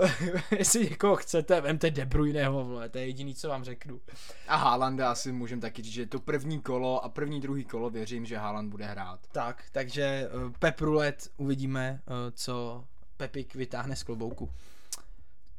Uh, 0.00 0.10
jestli 0.58 0.84
někoho 0.90 1.16
chcete, 1.16 1.60
vemte 1.60 1.90
De 1.90 2.04
Bruyneho, 2.04 2.64
vole, 2.64 2.88
to 2.88 2.98
je 2.98 3.06
jediný, 3.06 3.34
co 3.34 3.48
vám 3.48 3.64
řeknu. 3.64 4.00
A 4.48 4.56
Haalanda 4.56 5.10
asi 5.10 5.32
můžem 5.32 5.60
taky 5.60 5.82
říct, 5.82 5.92
že 5.92 6.06
to 6.06 6.20
první 6.20 6.60
kolo 6.60 7.04
a 7.04 7.08
první, 7.08 7.40
druhý 7.40 7.64
kolo 7.64 7.90
věřím, 7.90 8.26
že 8.26 8.36
Haaland 8.36 8.70
bude 8.70 8.84
hrát. 8.84 9.20
Tak, 9.32 9.64
takže 9.72 10.28
uh, 10.34 10.52
Pep 10.58 10.80
Rulet, 10.80 11.28
uvidíme, 11.36 12.00
uh, 12.06 12.14
co 12.34 12.84
Pepik 13.16 13.54
vytáhne 13.54 13.96
z 13.96 14.02
klobouku. 14.02 14.50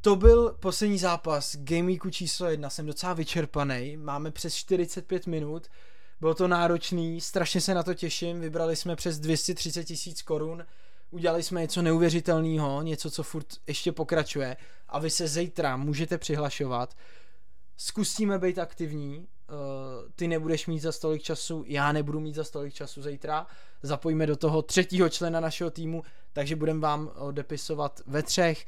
To 0.03 0.15
byl 0.15 0.55
poslední 0.59 0.97
zápas 0.97 1.55
Game 1.55 1.87
Weeku 1.87 2.09
číslo 2.09 2.49
jedna, 2.49 2.69
jsem 2.69 2.85
docela 2.85 3.13
vyčerpaný, 3.13 3.97
máme 3.97 4.31
přes 4.31 4.55
45 4.55 5.27
minut, 5.27 5.67
bylo 6.19 6.33
to 6.33 6.47
náročný, 6.47 7.21
strašně 7.21 7.61
se 7.61 7.73
na 7.73 7.83
to 7.83 7.93
těším, 7.93 8.39
vybrali 8.39 8.75
jsme 8.75 8.95
přes 8.95 9.19
230 9.19 9.83
tisíc 9.83 10.21
korun, 10.21 10.65
udělali 11.11 11.43
jsme 11.43 11.61
něco 11.61 11.81
neuvěřitelného, 11.81 12.81
něco, 12.81 13.11
co 13.11 13.23
furt 13.23 13.47
ještě 13.67 13.91
pokračuje. 13.91 14.57
A 14.87 14.99
vy 14.99 15.09
se 15.09 15.27
zítra 15.27 15.77
můžete 15.77 16.17
přihlašovat. 16.17 16.95
Zkusíme 17.77 18.39
být 18.39 18.59
aktivní, 18.59 19.17
uh, 19.17 19.25
ty 20.15 20.27
nebudeš 20.27 20.67
mít 20.67 20.79
za 20.79 20.91
stolik 20.91 21.21
času, 21.21 21.63
já 21.67 21.91
nebudu 21.91 22.19
mít 22.19 22.35
za 22.35 22.43
stolik 22.43 22.73
času 22.73 23.01
zítra, 23.01 23.47
zapojíme 23.81 24.27
do 24.27 24.35
toho 24.35 24.61
třetího 24.61 25.09
člena 25.09 25.39
našeho 25.39 25.71
týmu, 25.71 26.03
takže 26.33 26.55
budeme 26.55 26.79
vám 26.79 27.11
odepisovat 27.15 28.01
ve 28.05 28.23
třech, 28.23 28.65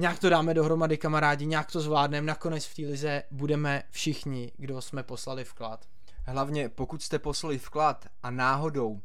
nějak 0.00 0.18
to 0.18 0.30
dáme 0.30 0.54
dohromady 0.54 0.98
kamarádi, 0.98 1.46
nějak 1.46 1.72
to 1.72 1.80
zvládneme, 1.80 2.26
nakonec 2.26 2.64
v 2.64 2.74
té 2.74 2.82
lize 2.82 3.22
budeme 3.30 3.82
všichni, 3.90 4.52
kdo 4.56 4.82
jsme 4.82 5.02
poslali 5.02 5.44
vklad. 5.44 5.86
Hlavně 6.26 6.68
pokud 6.68 7.02
jste 7.02 7.18
poslali 7.18 7.58
vklad 7.58 8.06
a 8.22 8.30
náhodou 8.30 9.02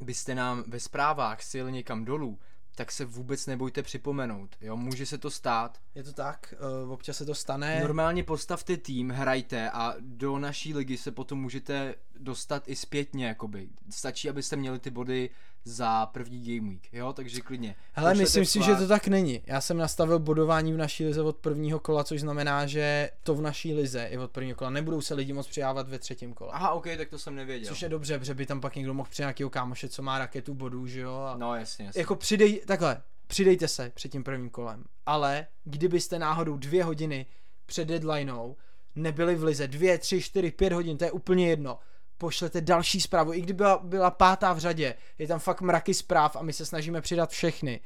byste 0.00 0.34
nám 0.34 0.64
ve 0.66 0.80
zprávách 0.80 1.42
sil 1.50 1.66
někam 1.70 2.04
dolů, 2.04 2.38
tak 2.74 2.92
se 2.92 3.04
vůbec 3.04 3.46
nebojte 3.46 3.82
připomenout, 3.82 4.56
jo, 4.60 4.76
může 4.76 5.06
se 5.06 5.18
to 5.18 5.30
stát. 5.30 5.78
Je 5.94 6.02
to 6.02 6.12
tak, 6.12 6.54
uh, 6.84 6.92
občas 6.92 7.16
se 7.16 7.24
to 7.24 7.34
stane. 7.34 7.80
Normálně 7.80 8.24
postavte 8.24 8.76
tým, 8.76 9.10
hrajte 9.10 9.70
a 9.70 9.94
do 10.00 10.38
naší 10.38 10.74
ligy 10.74 10.96
se 10.96 11.12
potom 11.12 11.40
můžete 11.40 11.94
dostat 12.18 12.62
i 12.66 12.76
zpětně, 12.76 13.26
jakoby. 13.26 13.68
Stačí, 13.90 14.28
abyste 14.28 14.56
měli 14.56 14.78
ty 14.78 14.90
body 14.90 15.30
za 15.64 16.06
první 16.06 16.58
game 16.58 16.70
week, 16.70 16.92
jo, 16.92 17.12
takže 17.12 17.40
klidně. 17.40 17.76
Hele, 17.92 18.14
myslím 18.14 18.46
si, 18.46 18.62
že 18.62 18.74
to 18.74 18.88
tak 18.88 19.08
není. 19.08 19.42
Já 19.46 19.60
jsem 19.60 19.76
nastavil 19.76 20.18
bodování 20.18 20.72
v 20.72 20.76
naší 20.76 21.06
lize 21.06 21.22
od 21.22 21.36
prvního 21.36 21.80
kola, 21.80 22.04
což 22.04 22.20
znamená, 22.20 22.66
že 22.66 23.10
to 23.22 23.34
v 23.34 23.40
naší 23.40 23.74
lize 23.74 24.06
i 24.10 24.18
od 24.18 24.30
prvního 24.30 24.56
kola. 24.56 24.70
Nebudou 24.70 25.00
se 25.00 25.14
lidi 25.14 25.32
moc 25.32 25.46
přijávat 25.46 25.88
ve 25.88 25.98
třetím 25.98 26.32
kole. 26.32 26.50
Aha, 26.52 26.70
ok, 26.70 26.86
tak 26.96 27.08
to 27.08 27.18
jsem 27.18 27.34
nevěděl. 27.34 27.68
Což 27.68 27.82
je 27.82 27.88
dobře, 27.88 28.18
protože 28.18 28.34
by 28.34 28.46
tam 28.46 28.60
pak 28.60 28.76
někdo 28.76 28.94
mohl 28.94 29.08
přijít 29.10 29.24
nějakého 29.24 29.50
kámoše, 29.50 29.88
co 29.88 30.02
má 30.02 30.18
raketu 30.18 30.54
bodů, 30.54 30.86
že 30.86 31.00
jo. 31.00 31.14
A 31.14 31.36
no, 31.36 31.54
jasně, 31.54 31.84
jasně. 31.84 32.00
Jako 32.00 32.16
přidej, 32.16 32.62
takhle, 32.66 33.02
přidejte 33.26 33.68
se 33.68 33.90
před 33.94 34.08
tím 34.08 34.24
prvním 34.24 34.50
kolem. 34.50 34.84
Ale 35.06 35.46
kdybyste 35.64 36.18
náhodou 36.18 36.56
dvě 36.56 36.84
hodiny 36.84 37.26
před 37.66 37.88
deadlineou 37.88 38.56
nebyli 38.94 39.34
v 39.34 39.44
lize, 39.44 39.68
dvě, 39.68 39.98
tři, 39.98 40.22
čtyři, 40.22 40.50
pět 40.50 40.72
hodin, 40.72 40.98
to 40.98 41.04
je 41.04 41.12
úplně 41.12 41.48
jedno 41.48 41.78
pošlete 42.18 42.60
další 42.60 43.00
zprávu. 43.00 43.32
I 43.32 43.40
kdyby 43.40 43.56
byla, 43.56 43.78
byla 43.78 44.10
pátá 44.10 44.52
v 44.52 44.58
řadě, 44.58 44.94
je 45.18 45.28
tam 45.28 45.38
fakt 45.40 45.60
mraky 45.60 45.94
zpráv 45.94 46.36
a 46.36 46.42
my 46.42 46.52
se 46.52 46.66
snažíme 46.66 47.00
přidat 47.00 47.30
všechny. 47.30 47.80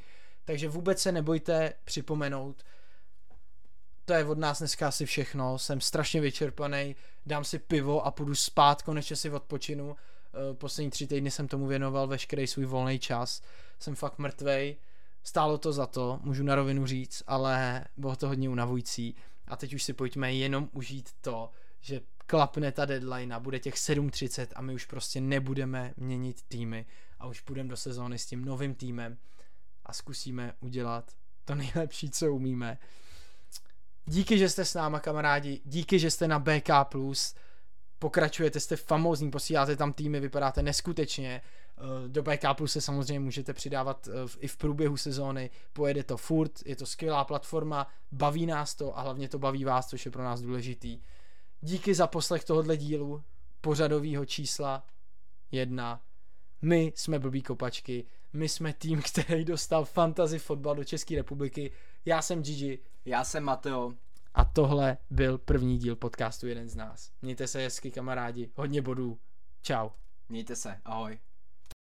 Takže 0.45 0.69
vůbec 0.69 1.01
se 1.01 1.11
nebojte 1.11 1.73
připomenout. 1.83 2.63
To 4.05 4.13
je 4.13 4.25
od 4.25 4.37
nás 4.37 4.59
dneska 4.59 4.87
asi 4.87 5.05
všechno. 5.05 5.59
Jsem 5.59 5.81
strašně 5.81 6.21
vyčerpaný, 6.21 6.95
dám 7.25 7.43
si 7.43 7.59
pivo 7.59 8.05
a 8.05 8.11
půjdu 8.11 8.35
spát, 8.35 8.81
konečně 8.81 9.15
si 9.15 9.29
odpočinu. 9.29 9.95
Eh, 9.95 10.53
poslední 10.53 10.89
tři 10.89 11.07
týdny 11.07 11.31
jsem 11.31 11.47
tomu 11.47 11.67
věnoval 11.67 12.07
veškerý 12.07 12.47
svůj 12.47 12.65
volný 12.65 12.99
čas. 12.99 13.41
Jsem 13.79 13.95
fakt 13.95 14.19
mrtvej. 14.19 14.77
Stálo 15.23 15.57
to 15.57 15.73
za 15.73 15.87
to, 15.87 16.19
můžu 16.23 16.43
na 16.43 16.55
rovinu 16.55 16.85
říct, 16.85 17.23
ale 17.27 17.85
bylo 17.97 18.15
to 18.15 18.27
hodně 18.27 18.49
unavující. 18.49 19.15
A 19.47 19.55
teď 19.55 19.73
už 19.73 19.83
si 19.83 19.93
pojďme 19.93 20.33
jenom 20.33 20.69
užít 20.71 21.09
to, 21.21 21.49
že 21.81 22.01
klapne 22.29 22.71
ta 22.71 22.85
deadline 22.85 23.35
a 23.35 23.39
bude 23.39 23.59
těch 23.59 23.75
7.30 23.75 24.47
a 24.55 24.61
my 24.61 24.73
už 24.73 24.85
prostě 24.85 25.21
nebudeme 25.21 25.93
měnit 25.97 26.41
týmy 26.47 26.85
a 27.19 27.27
už 27.27 27.41
půjdeme 27.41 27.69
do 27.69 27.77
sezóny 27.77 28.19
s 28.19 28.25
tím 28.25 28.45
novým 28.45 28.75
týmem 28.75 29.17
a 29.85 29.93
zkusíme 29.93 30.53
udělat 30.59 31.11
to 31.45 31.55
nejlepší, 31.55 32.09
co 32.09 32.33
umíme. 32.33 32.77
Díky, 34.05 34.37
že 34.37 34.49
jste 34.49 34.65
s 34.65 34.73
náma, 34.73 34.99
kamarádi, 34.99 35.61
díky, 35.65 35.99
že 35.99 36.11
jste 36.11 36.27
na 36.27 36.39
BK+, 36.39 36.69
pokračujete, 37.99 38.59
jste 38.59 38.75
famózní, 38.75 39.31
posíláte 39.31 39.75
tam 39.75 39.93
týmy, 39.93 40.19
vypadáte 40.19 40.63
neskutečně, 40.63 41.41
eh, 41.41 41.81
do 42.07 42.23
BK 42.23 42.53
Plus 42.53 42.71
se 42.71 42.81
samozřejmě 42.81 43.19
můžete 43.19 43.53
přidávat 43.53 44.07
eh, 44.07 44.11
i 44.39 44.47
v 44.47 44.57
průběhu 44.57 44.97
sezóny, 44.97 45.49
pojede 45.73 46.03
to 46.03 46.17
furt, 46.17 46.65
je 46.65 46.75
to 46.75 46.85
skvělá 46.85 47.23
platforma, 47.23 47.87
baví 48.11 48.45
nás 48.45 48.75
to 48.75 48.97
a 48.97 49.01
hlavně 49.01 49.29
to 49.29 49.39
baví 49.39 49.65
vás, 49.65 49.87
což 49.87 50.05
je 50.05 50.11
pro 50.11 50.23
nás 50.23 50.41
důležitý. 50.41 50.99
Díky 51.61 51.93
za 51.93 52.07
poslech 52.07 52.43
tohohle 52.43 52.77
dílu 52.77 53.23
pořadového 53.61 54.25
čísla 54.25 54.85
jedna. 55.51 56.01
My 56.61 56.93
jsme 56.95 57.19
blbý 57.19 57.41
kopačky, 57.41 58.05
my 58.33 58.49
jsme 58.49 58.73
tým, 58.73 59.01
který 59.13 59.45
dostal 59.45 59.85
fantasy 59.85 60.39
fotbal 60.39 60.75
do 60.75 60.83
České 60.83 61.15
republiky. 61.15 61.71
Já 62.05 62.21
jsem 62.21 62.43
Gigi. 62.43 62.79
Já 63.05 63.23
jsem 63.23 63.43
Mateo. 63.43 63.93
A 64.33 64.45
tohle 64.45 64.97
byl 65.09 65.37
první 65.37 65.77
díl 65.77 65.95
podcastu 65.95 66.47
Jeden 66.47 66.69
z 66.69 66.75
nás. 66.75 67.11
Mějte 67.21 67.47
se 67.47 67.59
hezky 67.59 67.91
kamarádi, 67.91 68.51
hodně 68.55 68.81
bodů. 68.81 69.19
Čau. 69.61 69.89
Mějte 70.29 70.55
se, 70.55 70.81
ahoj. 70.85 71.19